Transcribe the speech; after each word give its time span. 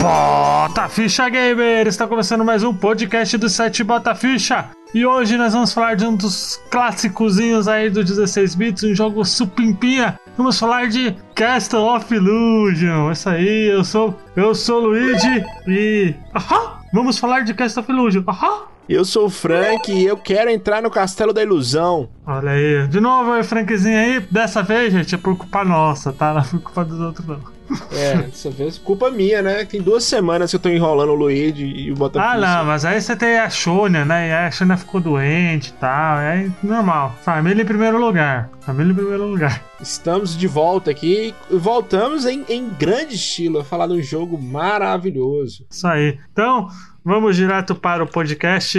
Bota 0.00 0.88
Ficha 0.88 1.28
Gamer! 1.28 1.88
Está 1.88 2.06
começando 2.06 2.44
mais 2.44 2.62
um 2.62 2.72
podcast 2.72 3.36
do 3.36 3.48
site 3.48 3.82
Bota 3.82 4.14
Ficha. 4.14 4.70
E 4.94 5.04
hoje 5.04 5.36
nós 5.36 5.54
vamos 5.54 5.72
falar 5.72 5.96
de 5.96 6.06
um 6.06 6.14
dos 6.14 6.60
clássicozinhos 6.70 7.66
aí 7.66 7.90
do 7.90 8.04
16 8.04 8.54
bits, 8.54 8.84
um 8.84 8.94
jogo 8.94 9.24
supimpinha. 9.24 10.20
Vamos 10.36 10.56
falar 10.56 10.88
de 10.88 11.16
Castle 11.34 11.88
of 11.88 12.14
Illusion. 12.14 13.10
Isso 13.10 13.28
aí, 13.28 13.66
eu 13.72 13.82
sou 13.82 14.16
eu 14.36 14.54
sou 14.54 14.82
o 14.82 14.86
Luigi 14.86 15.44
e 15.66 16.14
ahá, 16.32 16.80
vamos 16.92 17.18
falar 17.18 17.40
de 17.40 17.54
Castle 17.54 17.82
of 17.82 17.90
Illusion. 17.90 18.22
Ahá. 18.26 18.73
Eu 18.86 19.04
sou 19.04 19.26
o 19.26 19.30
Frank 19.30 19.90
e 19.90 20.04
eu 20.04 20.16
quero 20.16 20.50
entrar 20.50 20.82
no 20.82 20.90
Castelo 20.90 21.32
da 21.32 21.42
Ilusão. 21.42 22.10
Olha 22.26 22.50
aí, 22.50 22.86
de 22.86 23.00
novo 23.00 23.32
aí, 23.32 23.42
Frankzinho 23.42 23.98
aí. 23.98 24.20
Dessa 24.30 24.62
vez, 24.62 24.92
gente, 24.92 25.14
é 25.14 25.18
por 25.18 25.36
culpa 25.36 25.64
nossa, 25.64 26.12
tá? 26.12 26.34
Não 26.34 26.40
é 26.40 26.44
por 26.44 26.60
culpa 26.60 26.84
dos 26.84 27.00
outros, 27.00 27.26
não. 27.26 27.54
É, 27.92 28.16
dessa 28.18 28.50
vez 28.50 28.76
culpa 28.76 29.10
minha, 29.10 29.40
né? 29.40 29.64
Tem 29.64 29.80
duas 29.80 30.04
semanas 30.04 30.50
que 30.50 30.56
eu 30.56 30.60
tô 30.60 30.68
enrolando 30.68 31.10
o 31.12 31.14
Luigi 31.14 31.64
e 31.64 31.90
o 31.90 31.94
Botafogo. 31.94 32.30
Ah, 32.30 32.38
não, 32.38 32.66
mas 32.66 32.84
aí 32.84 33.00
você 33.00 33.16
tem 33.16 33.38
a 33.38 33.48
Shônia, 33.48 34.04
né? 34.04 34.28
E 34.28 34.32
a 34.32 34.50
Shônia 34.50 34.76
ficou 34.76 35.00
doente 35.00 35.70
e 35.70 35.72
tal. 35.72 36.18
É 36.18 36.50
normal. 36.62 37.14
Família 37.22 37.62
em 37.62 37.66
primeiro 37.66 37.98
lugar. 37.98 38.50
Família 38.60 38.92
em 38.92 38.94
primeiro 38.94 39.26
lugar. 39.26 39.64
Estamos 39.80 40.36
de 40.36 40.46
volta 40.46 40.90
aqui. 40.90 41.34
Voltamos 41.50 42.26
em, 42.26 42.44
em 42.50 42.68
grande 42.68 43.14
estilo 43.14 43.60
a 43.60 43.64
falar 43.64 43.86
de 43.86 43.94
um 43.94 44.02
jogo 44.02 44.40
maravilhoso. 44.40 45.66
Isso 45.70 45.86
aí. 45.86 46.18
Então, 46.32 46.68
vamos 47.04 47.36
direto 47.36 47.74
para 47.74 48.02
o 48.02 48.06
podcast. 48.06 48.78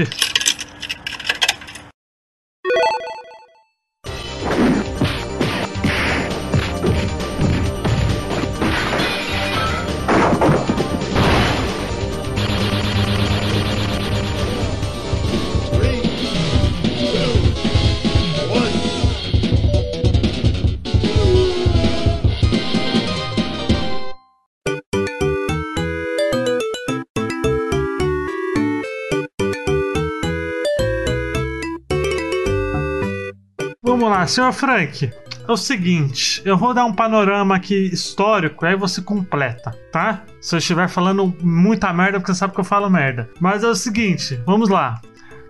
Lá, 34.26 34.28
senhor 34.28 34.52
Frank. 34.54 35.14
É 35.48 35.52
o 35.52 35.56
seguinte, 35.56 36.42
eu 36.44 36.58
vou 36.58 36.74
dar 36.74 36.86
um 36.86 36.94
panorama 36.94 37.56
aqui 37.56 37.76
histórico, 37.94 38.66
aí 38.66 38.76
você 38.76 39.00
completa, 39.00 39.70
tá? 39.92 40.24
Se 40.42 40.56
eu 40.56 40.58
estiver 40.58 40.90
falando 40.90 41.32
muita 41.44 41.94
merda, 41.94 42.20
porque 42.20 42.34
você 42.34 42.40
sabe 42.40 42.56
que 42.56 42.60
eu 42.60 42.64
falo 42.64 42.90
merda. 42.90 43.30
Mas 43.40 43.64
é 43.64 43.68
o 43.68 43.76
seguinte, 43.76 44.42
vamos 44.44 44.68
lá. 44.70 45.00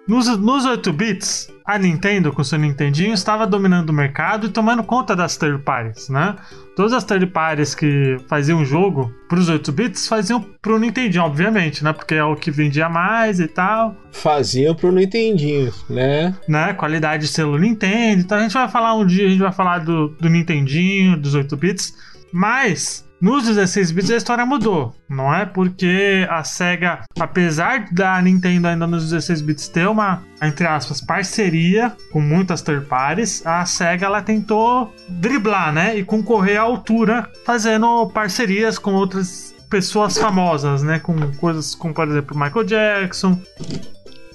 Nos, 0.08 0.28
nos 0.38 0.66
8 0.66 0.94
bits, 0.94 1.52
a 1.66 1.80
Nintendo, 1.80 2.32
com 2.32 2.44
seu 2.44 2.60
Nintendinho, 2.60 3.14
estava 3.14 3.48
dominando 3.48 3.90
o 3.90 3.94
mercado 3.94 4.46
e 4.46 4.50
tomando 4.50 4.84
conta 4.84 5.16
das 5.16 5.36
third 5.36 5.64
parties, 5.64 6.10
né? 6.10 6.36
Todas 6.76 6.94
as 6.94 7.04
third 7.04 7.26
parties 7.28 7.74
que 7.74 8.18
faziam 8.28 8.64
jogo 8.64 9.12
para 9.28 9.40
os 9.40 9.50
8 9.50 9.72
bits 9.72 10.08
faziam 10.08 10.46
pro 10.62 10.78
Nintendinho, 10.78 11.24
obviamente, 11.24 11.84
né? 11.84 11.92
Porque 11.92 12.14
é 12.14 12.24
o 12.24 12.36
que 12.36 12.52
vendia 12.52 12.88
mais 12.88 13.40
e 13.40 13.48
tal. 13.48 13.96
Faziam 14.12 14.76
pro 14.76 14.92
Nintendinho, 14.92 15.74
né? 15.90 16.36
Né? 16.48 16.74
Qualidade 16.74 17.24
de 17.24 17.30
selo 17.30 17.58
Nintendo. 17.58 18.22
Então 18.22 18.38
a 18.38 18.42
gente 18.42 18.54
vai 18.54 18.70
falar 18.70 18.94
um 18.94 19.06
dia, 19.06 19.26
a 19.26 19.30
gente 19.30 19.42
vai 19.42 19.52
falar 19.52 19.80
do, 19.80 20.10
do 20.10 20.30
Nintendinho, 20.30 21.18
dos 21.18 21.34
8 21.34 21.58
bits. 21.58 21.96
Mas 22.32 23.05
nos 23.26 23.46
16 23.46 23.90
bits 23.90 24.12
a 24.12 24.18
história 24.18 24.46
mudou, 24.46 24.96
não 25.10 25.34
é? 25.34 25.48
Porque 25.48 26.28
a 26.30 26.44
SEGA, 26.44 27.00
apesar 27.20 27.88
da 27.92 28.22
Nintendo 28.22 28.68
ainda 28.68 28.86
nos 28.86 29.10
16 29.10 29.42
bits 29.42 29.68
ter 29.68 29.88
uma, 29.88 30.22
entre 30.40 30.68
aspas, 30.68 31.02
parceria 31.02 31.92
com 32.12 32.22
muitas 32.22 32.62
third 32.62 32.86
parties, 32.86 33.44
a 33.44 33.66
SEGA 33.66 34.06
ela 34.06 34.22
tentou 34.22 34.94
driblar, 35.10 35.74
né? 35.74 35.98
E 35.98 36.06
concorrer 36.06 36.60
à 36.60 36.62
altura, 36.62 37.28
fazendo 37.44 38.08
parcerias 38.12 38.78
com 38.78 38.94
outras 38.94 39.56
pessoas 39.72 40.16
famosas, 40.16 40.84
né? 40.84 41.00
Com 41.00 41.16
coisas 41.38 41.74
como, 41.74 41.96
por 41.96 42.08
exemplo, 42.08 42.38
Michael 42.38 42.66
Jackson, 42.66 43.42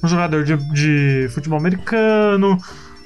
um 0.03 0.09
jogador 0.09 0.43
de, 0.43 0.57
de 0.73 1.29
futebol 1.33 1.61
americano, 1.61 2.59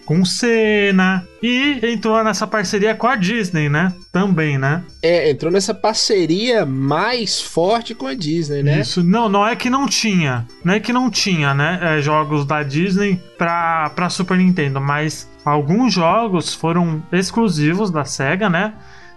com 0.05 0.21
o 0.21 0.27
Senna 0.27 1.27
e 1.43 1.81
entrou 1.83 2.23
nessa 2.23 2.47
parceria 2.47 2.95
com 2.95 3.07
a 3.07 3.17
Disney, 3.17 3.69
né? 3.69 3.93
Também, 4.13 4.59
né? 4.59 4.83
É, 5.03 5.31
entrou 5.31 5.53
nessa 5.53 5.75
parceria 5.75 6.65
mais 6.65 7.41
forte 7.41 7.95
com 7.95 8.07
a 8.07 8.15
Disney, 8.15 8.63
né? 8.63 8.81
Isso, 8.81 9.03
não, 9.03 9.29
não 9.29 9.47
é 9.47 9.57
que 9.57 9.69
não 9.69 9.87
tinha, 9.87 10.47
não 10.65 10.75
é 10.75 10.81
que 10.81 10.93
não 10.93 11.11
tinha, 11.11 11.55
né? 11.55 11.79
É, 11.83 12.01
jogos 12.01 12.45
da 12.45 12.63
Disney 12.63 13.21
pra, 13.37 13.91
pra 13.91 14.09
Super 14.09 14.39
Nintendo, 14.39 14.81
mas 14.81 15.29
alguns 15.45 15.93
jogos 15.93 16.55
foram 16.55 17.03
exclusivos 17.13 17.91
da 17.91 18.05
SEGA, 18.05 18.49
né? 18.49 18.75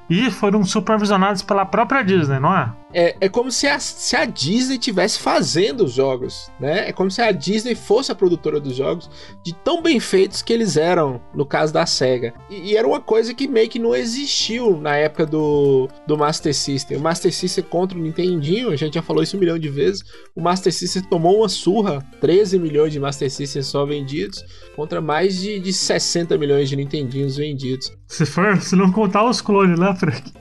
E 0.10 0.32
foram 0.32 0.64
supervisionados 0.64 1.42
pela 1.42 1.66
própria 1.66 2.04
Disney, 2.04 2.40
não 2.40 2.56
é? 2.56 2.74
É, 2.94 3.16
é 3.22 3.30
como 3.30 3.52
se 3.52 3.68
a, 3.68 3.78
se 3.80 4.16
a 4.16 4.24
Disney 4.24 4.78
tivesse 4.78 5.20
fazendo 5.20 5.84
os 5.84 5.94
jogos, 5.94 6.50
né? 6.60 6.88
É 6.88 6.94
como 6.94 7.12
se 7.12 7.22
a 7.22 7.32
Disney 7.32 7.76
fosse 7.76 8.12
a 8.12 8.16
produtora 8.16 8.60
dos 8.60 8.76
jogos, 8.76 9.10
de 9.44 9.54
tão 9.54 9.82
bem 9.82 10.00
feitos 10.00 10.42
que 10.42 10.54
eles 10.54 10.78
eram, 10.78 11.22
no 11.36 11.46
caso 11.46 11.74
da 11.74 11.86
SEGA. 11.86 12.34
E, 12.50 12.72
e 12.72 12.78
era 12.78 12.88
uma 12.88 13.02
coisa 13.02 13.34
que 13.34 13.48
meio 13.48 13.70
que 13.70 13.78
não 13.78 13.94
existiu 13.94 14.80
na 14.80 14.96
época 14.96 15.26
do, 15.26 15.90
do 16.08 16.18
Master 16.18 16.56
System. 16.56 16.98
O 16.98 17.02
Master 17.02 17.34
System 17.34 17.66
contra 17.66 17.98
o 17.98 18.02
Nintendinho, 18.02 18.70
a 18.70 18.76
gente 18.78 18.94
já 18.94 19.02
falou 19.02 19.22
isso 19.22 19.36
um 19.36 19.40
milhão 19.40 19.60
de 19.60 19.70
vezes. 19.70 20.04
O 20.34 20.42
Master 20.42 20.72
System 20.72 21.04
tomou 21.04 21.40
uma 21.40 21.50
surra, 21.50 22.04
13 22.22 22.58
milhões 22.58 22.94
de 22.94 23.00
Master 23.00 23.30
System 23.30 23.62
só 23.62 23.86
vendidos, 23.86 24.44
contra 24.76 25.02
mais 25.02 25.42
de, 25.42 25.60
de 25.60 25.74
60 25.74 26.38
milhões 26.38 26.70
de 26.70 26.78
Nintendinhos 26.78 27.36
vendidos. 27.36 27.92
Se 28.08 28.26
for, 28.26 28.62
se 28.62 28.76
não 28.76 28.92
contar 28.92 29.30
os 29.30 29.42
clones, 29.42 29.78
né, 29.78 29.94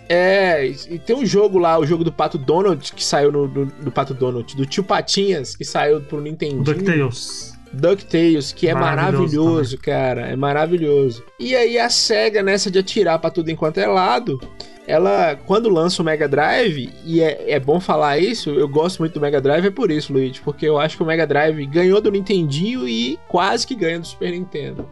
É, 0.08 0.66
e 0.66 0.98
tem 0.98 1.16
um 1.16 1.26
jogo 1.26 1.58
lá, 1.58 1.78
o 1.78 1.86
jogo 1.86 2.04
do 2.04 2.12
Pato 2.12 2.38
Donald, 2.38 2.92
que 2.92 3.04
saiu 3.04 3.32
no, 3.32 3.48
do, 3.48 3.66
do 3.66 3.90
Pato 3.90 4.14
Donald, 4.14 4.56
do 4.56 4.64
Tio 4.64 4.84
Patinhas, 4.84 5.56
que 5.56 5.64
saiu 5.64 6.00
pro 6.00 6.20
Nintendo. 6.20 6.62
DuckTales. 6.62 7.56
DuckTales, 7.72 8.52
que 8.52 8.68
é 8.68 8.74
Maravilhoso 8.74 9.36
maravilhoso, 9.36 9.78
cara. 9.78 10.20
É 10.28 10.36
maravilhoso. 10.36 11.24
E 11.38 11.54
aí 11.54 11.78
a 11.78 11.90
SEGA, 11.90 12.42
nessa 12.42 12.70
de 12.70 12.78
atirar 12.78 13.18
pra 13.18 13.30
tudo 13.30 13.50
enquanto 13.50 13.78
é 13.78 13.86
lado, 13.86 14.40
ela, 14.86 15.34
quando 15.34 15.68
lança 15.68 16.00
o 16.00 16.04
Mega 16.04 16.28
Drive, 16.28 16.92
e 17.04 17.20
é, 17.20 17.50
é 17.50 17.60
bom 17.60 17.80
falar 17.80 18.18
isso, 18.18 18.50
eu 18.50 18.68
gosto 18.68 19.00
muito 19.00 19.14
do 19.14 19.20
Mega 19.20 19.40
Drive, 19.40 19.66
é 19.66 19.70
por 19.70 19.90
isso, 19.90 20.12
Luigi, 20.12 20.40
porque 20.40 20.66
eu 20.66 20.78
acho 20.78 20.96
que 20.96 21.02
o 21.02 21.06
Mega 21.06 21.26
Drive 21.26 21.66
ganhou 21.66 22.00
do 22.00 22.10
Nintendinho 22.10 22.88
e 22.88 23.18
quase 23.28 23.66
que 23.66 23.74
ganha 23.74 23.98
do 23.98 24.06
Super 24.06 24.30
Nintendo. 24.30 24.88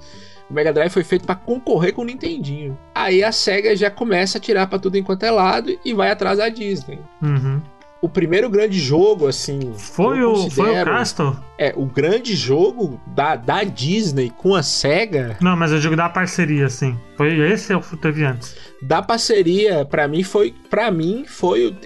O 0.54 0.56
Mega 0.56 0.72
Drive 0.72 0.92
foi 0.92 1.02
feito 1.02 1.26
para 1.26 1.34
concorrer 1.34 1.92
com 1.92 2.02
o 2.02 2.04
Nintendinho. 2.04 2.78
Aí 2.94 3.24
a 3.24 3.32
SEGA 3.32 3.74
já 3.74 3.90
começa 3.90 4.38
a 4.38 4.40
tirar 4.40 4.68
para 4.68 4.78
tudo 4.78 4.96
enquanto 4.96 5.24
é 5.24 5.30
lado 5.32 5.76
e 5.84 5.92
vai 5.92 6.12
atrás 6.12 6.38
da 6.38 6.48
Disney. 6.48 7.00
Uhum. 7.20 7.60
O 8.04 8.08
primeiro 8.08 8.50
grande 8.50 8.78
jogo, 8.78 9.26
assim. 9.26 9.72
Foi 9.78 10.22
o, 10.22 10.50
foi 10.50 10.70
o 10.78 10.84
Castle? 10.84 11.34
É, 11.56 11.72
o 11.74 11.86
grande 11.86 12.36
jogo 12.36 13.00
da, 13.06 13.34
da 13.34 13.64
Disney 13.64 14.30
com 14.36 14.54
a 14.54 14.62
SEGA, 14.62 15.38
Não, 15.40 15.56
mas 15.56 15.72
eu 15.72 15.80
digo 15.80 15.96
da 15.96 16.08
parceria, 16.08 16.68
sim. 16.68 16.98
Foi 17.16 17.38
esse 17.50 17.72
ou 17.72 17.80
teve 18.00 18.24
antes? 18.24 18.54
da 18.82 19.00
parceria, 19.00 19.86
pra 19.86 20.06
mim 20.06 20.22
foi. 20.22 20.54
para 20.68 20.90
mim 20.90 21.24
foi. 21.26 21.68
o- 21.68 21.76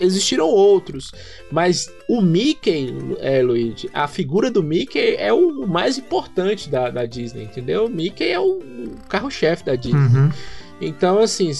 Existiram 0.00 0.46
outros. 0.48 1.12
Mas 1.52 1.88
o 2.08 2.20
Mickey, 2.20 2.92
é, 3.20 3.40
Luigi, 3.40 3.88
a 3.94 4.08
figura 4.08 4.50
do 4.50 4.60
Mickey 4.62 5.14
é 5.16 5.32
o 5.32 5.64
mais 5.68 5.96
importante 5.98 6.68
da, 6.68 6.90
da 6.90 7.06
Disney, 7.06 7.44
entendeu? 7.44 7.86
O 7.86 7.88
Mickey 7.88 8.24
é 8.28 8.40
o 8.40 8.58
carro-chefe 9.08 9.64
da 9.64 9.76
Disney. 9.76 10.00
Uhum. 10.00 10.30
Então, 10.80 11.18
assim, 11.20 11.50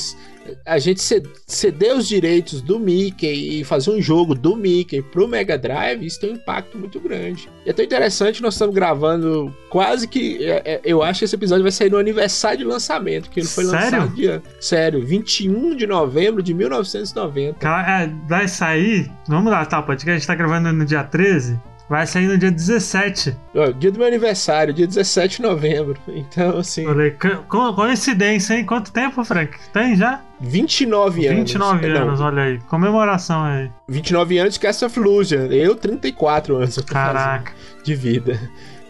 a 0.65 0.79
gente 0.79 1.01
ce- 1.03 1.23
ceder 1.47 1.97
os 1.97 2.07
direitos 2.09 2.61
do 2.61 2.79
Mickey 2.79 3.61
e 3.61 3.65
fazer 3.65 3.91
um 3.91 4.01
jogo 4.01 4.35
do 4.35 4.57
Mickey 4.57 5.03
pro 5.03 5.27
Mega 5.29 5.57
Drive, 5.59 6.05
isso 6.05 6.21
tem 6.21 6.33
um 6.33 6.35
impacto 6.35 6.77
muito 6.79 6.99
grande. 7.01 7.49
E 7.67 7.71
é 7.71 7.73
tão 7.73 7.85
interessante, 7.85 8.43
nós 8.43 8.55
estamos 8.55 8.75
gravando 8.75 9.55
quase 9.71 10.07
que. 10.09 10.45
é, 10.45 10.63
é, 10.65 10.81
eu 10.85 11.03
acho 11.03 11.21
que 11.21 11.25
esse 11.25 11.35
episódio 11.35 11.63
vai 11.63 11.73
sair 11.73 11.91
no 11.91 11.99
aniversário 11.99 12.59
de 12.59 12.65
lançamento, 12.65 13.31
que 13.31 13.41
ele 13.41 13.47
foi 13.49 13.65
Sério? 13.65 13.81
lançado 14.01 14.15
dia. 14.15 14.43
Sério, 14.61 15.05
21 15.05 15.77
de 15.77 15.87
novembro 15.87 16.43
de 16.43 16.53
1990. 16.55 17.59
Cara, 17.59 18.05
é, 18.05 18.13
vai 18.29 18.49
sair. 18.49 19.11
Vamos 19.27 19.51
lá, 19.51 19.65
tá? 19.67 19.81
O 19.81 19.83
podcast 19.85 20.11
a 20.11 20.19
gente 20.19 20.27
tá 20.27 20.35
gravando 20.35 20.73
no 20.73 20.85
dia 20.85 21.03
13. 21.05 21.59
Vai 21.89 22.07
sair 22.07 22.27
no 22.27 22.37
dia 22.37 22.51
17. 22.51 23.35
Ó, 23.55 23.71
dia 23.71 23.91
do 23.91 23.99
meu 23.99 24.07
aniversário, 24.07 24.75
dia 24.75 24.87
17 24.87 25.37
de 25.37 25.43
novembro. 25.43 25.99
Então, 26.09 26.59
assim, 26.59 26.85
Falei, 26.85 27.13
co- 27.13 27.45
co- 27.49 27.73
coincidência, 27.75 28.55
hein? 28.55 28.67
Quanto 28.67 28.93
tempo, 28.93 29.25
Frank? 29.25 29.57
Tem 29.73 29.97
já? 29.97 30.21
29 30.39 31.27
anos. 31.27 31.39
29 31.39 31.87
É, 31.87 31.95
não, 31.95 32.03
anos, 32.09 32.21
olha 32.21 32.43
aí. 32.43 32.59
Comemoração 32.69 33.43
aí. 33.43 33.71
29 33.89 34.39
anos 34.39 34.55
de 34.55 34.61
Castle 34.61 34.87
of 34.87 34.99
Illusion. 35.01 35.47
Eu, 35.51 35.75
34 35.75 36.57
anos. 36.57 36.77
Caraca. 36.83 37.53
de 37.83 37.95
vida. 37.95 38.39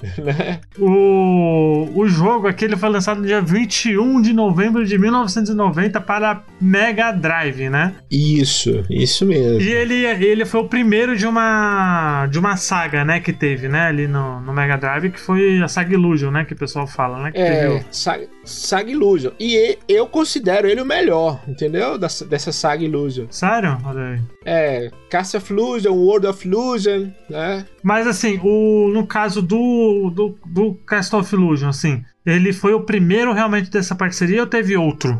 né? 0.19 0.61
O, 0.79 1.89
o 1.95 2.09
jogo 2.09 2.47
aqui 2.47 2.65
ele 2.65 2.77
foi 2.77 2.89
lançado 2.89 3.21
no 3.21 3.27
dia 3.27 3.41
21 3.41 4.21
de 4.23 4.33
novembro 4.33 4.85
de 4.85 4.99
1990 4.99 6.01
para 6.01 6.43
Mega 6.61 7.11
Drive, 7.13 7.69
né? 7.69 7.95
Isso, 8.11 8.85
isso 8.91 9.27
mesmo. 9.27 9.61
E 9.61 9.71
ele, 9.71 9.95
ele 10.05 10.45
foi 10.45 10.61
o 10.61 10.69
primeiro 10.69 11.17
de 11.17 11.27
uma 11.27 12.27
de 12.31 12.39
uma 12.39 12.57
saga, 12.57 13.05
né, 13.05 13.21
que 13.21 13.33
teve, 13.33 13.69
né, 13.69 13.83
ali 13.87 14.07
no, 14.09 14.41
no 14.41 14.53
Mega 14.53 14.77
Drive, 14.77 15.11
que 15.11 15.21
foi 15.21 15.61
a 15.63 15.69
Saga 15.69 15.95
Illusion, 15.95 16.31
né, 16.31 16.45
que 16.45 16.53
o 16.53 16.57
pessoal 16.57 16.87
fala, 16.87 17.23
né? 17.23 17.33
Que 17.33 17.39
É, 17.39 17.51
teve 17.61 17.75
o- 17.75 17.85
Saga, 17.91 18.27
Saga 18.49 18.91
Illusion. 18.91 19.33
E 19.39 19.79
eu 19.89 20.07
considero 20.07 20.69
ele 20.69 20.81
o 20.81 20.87
melhor, 20.87 21.41
entendeu? 21.47 21.99
Dessa, 21.99 22.25
dessa 22.25 22.53
Saga 22.53 22.85
Illusion. 22.85 23.27
Sério? 23.31 23.79
Olha 23.85 24.03
aí. 24.03 24.21
É, 24.45 24.91
Cast 25.11 25.37
of 25.37 25.53
Illusion, 25.53 25.93
World 25.93 26.27
of 26.27 26.47
Illusion, 26.47 27.11
né? 27.29 27.67
Mas 27.83 28.07
assim, 28.07 28.41
o, 28.43 28.91
no 28.93 29.07
caso 29.07 29.43
do, 29.43 30.11
do, 30.11 30.39
do 30.47 30.75
Cast 30.87 31.15
of 31.15 31.35
Illusion, 31.35 31.69
assim, 31.69 32.05
ele 32.29 32.53
foi 32.53 32.75
o 32.75 32.81
primeiro 32.81 33.33
realmente 33.33 33.71
dessa 33.71 33.95
parceria 33.95 34.43
ou 34.43 34.47
teve 34.47 34.77
outro 34.77 35.19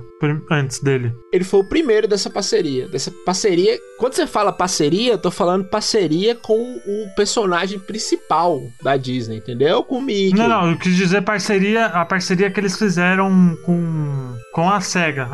antes 0.51 0.81
dele? 0.81 1.13
Ele 1.33 1.45
foi 1.45 1.61
o 1.61 1.65
primeiro 1.65 2.07
dessa 2.07 2.29
parceria. 2.29 2.87
Dessa 2.89 3.11
parceria. 3.25 3.79
Quando 3.99 4.15
você 4.15 4.27
fala 4.27 4.53
parceria, 4.53 5.13
eu 5.13 5.19
tô 5.19 5.31
falando 5.31 5.65
parceria 5.65 6.35
com 6.35 6.55
o 6.55 7.15
personagem 7.17 7.79
principal 7.79 8.61
da 8.83 8.97
Disney, 8.97 9.39
entendeu? 9.39 9.83
Com 9.83 9.99
o 9.99 10.03
Mickey. 10.03 10.37
Não, 10.37 10.49
não, 10.49 10.71
eu 10.71 10.79
quis 10.79 10.95
dizer 10.95 11.23
parceria, 11.23 11.87
a 11.87 12.05
parceria 12.05 12.51
que 12.51 12.61
eles 12.61 12.79
fizeram 12.79 13.57
com, 13.65 14.37
com 14.53 14.69
a 14.69 14.81
SEGA. 14.81 15.29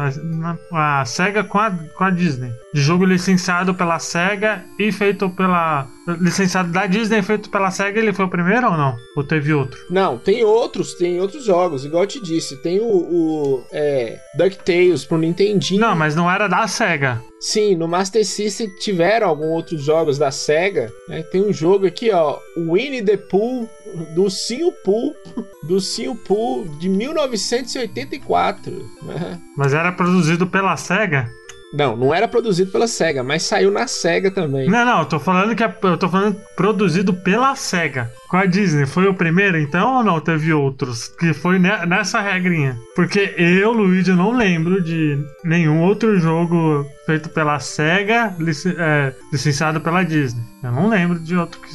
A, 0.73 1.01
a 1.01 1.05
SEGA 1.05 1.43
com 1.43 1.59
a, 1.59 1.71
com 1.71 2.05
a 2.05 2.11
Disney. 2.11 2.53
De 2.73 2.81
jogo 2.81 3.05
licenciado 3.05 3.75
pela 3.75 3.99
SEGA 3.99 4.65
e 4.79 4.93
feito 4.93 5.29
pela. 5.31 5.89
Licenciado 6.07 6.71
da 6.71 6.87
Disney, 6.87 7.23
feito 7.23 7.49
pela 7.49 7.71
SEGA, 7.71 7.99
ele 7.99 8.13
foi 8.13 8.27
o 8.27 8.31
primeiro 8.31 8.67
ou 8.71 8.77
não? 8.77 8.95
Ou 9.17 9.25
teve 9.25 9.55
outro? 9.55 9.79
Não, 9.89 10.19
tem 10.19 10.45
outros, 10.45 10.95
tem 10.95 11.19
outros 11.21 11.45
jogos, 11.45 11.85
igual 11.85 12.03
eu 12.03 12.09
te 12.09 12.23
disse. 12.23 12.57
Tem 12.63 12.79
o, 12.79 12.85
o 12.85 13.65
é, 13.73 14.19
DuckTales 14.37 15.05
pro 15.05 15.17
Nintendinho. 15.17 15.81
Não, 15.81 15.97
mas 15.97 16.15
não 16.15 16.31
era 16.31 16.47
da 16.47 16.67
SEGA. 16.69 17.23
Sim, 17.41 17.77
no 17.77 17.87
Master 17.89 18.25
System 18.25 18.69
tiveram 18.79 19.29
alguns 19.29 19.51
outros 19.51 19.83
jogos 19.83 20.19
da 20.19 20.31
SEGA. 20.31 20.91
né? 21.09 21.23
Tem 21.23 21.43
um 21.43 21.53
jogo 21.53 21.87
aqui, 21.87 22.11
ó, 22.11 22.39
Winnie 22.57 23.03
the 23.03 23.17
Pooh, 23.17 23.69
do 24.15 24.31
Sim 24.31 24.73
Pooh, 24.85 25.15
do 25.65 25.81
Sim 25.81 26.15
Pooh, 26.17 26.67
de 26.79 26.89
1984. 26.89 28.73
né? 29.03 29.41
Mas 29.57 29.73
era 29.75 29.93
produzido 29.93 30.47
pela 30.47 30.77
SEGA? 30.77 31.31
Não, 31.75 31.97
não 31.97 32.15
era 32.15 32.29
produzido 32.29 32.71
pela 32.71 32.87
SEGA, 32.87 33.23
mas 33.25 33.43
saiu 33.43 33.71
na 33.71 33.87
SEGA 33.87 34.31
também. 34.31 34.69
Não, 34.71 34.85
não, 34.85 35.01
eu 35.01 35.05
tô 35.07 35.19
falando 35.19 35.55
que 35.57 35.65
é, 35.65 35.75
eu 35.83 35.97
tô 35.97 36.09
falando 36.09 36.37
produzido 36.57 37.13
pela 37.13 37.55
SEGA. 37.57 38.11
Com 38.29 38.37
a 38.37 38.47
Disney, 38.47 38.87
foi 38.87 39.07
o 39.09 39.15
primeiro 39.15 39.59
então 39.59 39.97
ou 39.99 40.05
não? 40.05 40.21
Teve 40.21 40.53
outros? 40.53 41.09
Que 41.09 41.33
foi 41.35 41.59
ne- 41.59 41.85
nessa 41.87 42.21
regrinha. 42.21 42.79
Porque 42.95 43.35
eu, 43.37 43.73
Luigi, 43.73 44.13
não 44.13 44.31
lembro 44.33 44.83
de 44.83 45.19
nenhum 45.45 45.83
outro 45.83 46.19
jogo 46.19 46.87
feito 47.07 47.29
pela 47.29 47.59
SEGA, 47.59 48.35
lic- 48.39 48.75
é, 48.79 49.13
licenciado 49.33 49.81
pela 49.81 50.03
Disney. 50.05 50.43
Eu 50.63 50.73
não 50.73 50.89
lembro 50.89 51.19
de 51.19 51.37
outro 51.37 51.61
que 51.61 51.69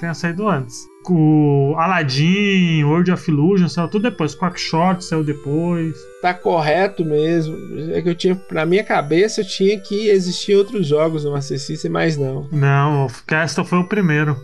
tenha 0.00 0.14
saído 0.14 0.48
antes. 0.48 0.91
O 1.10 1.74
Aladdin, 1.76 2.84
World 2.84 3.10
of 3.10 3.30
Illusion, 3.30 3.68
saiu 3.68 3.88
tudo 3.88 4.10
depois. 4.10 4.34
Quackshot 4.34 5.04
saiu 5.04 5.24
depois. 5.24 5.96
Tá 6.20 6.32
correto 6.32 7.04
mesmo. 7.04 7.56
É 7.92 8.00
que 8.00 8.08
eu 8.08 8.14
tinha, 8.14 8.40
na 8.50 8.64
minha 8.64 8.84
cabeça, 8.84 9.40
eu 9.40 9.46
tinha 9.46 9.78
que 9.80 10.08
existir 10.08 10.54
outros 10.54 10.86
jogos 10.86 11.24
no 11.24 11.32
Master 11.32 11.58
System, 11.58 11.90
mas 11.90 12.16
não. 12.16 12.48
Não, 12.52 13.06
o 13.06 13.10
Castle 13.26 13.64
foi 13.64 13.78
o 13.78 13.88
primeiro. 13.88 14.36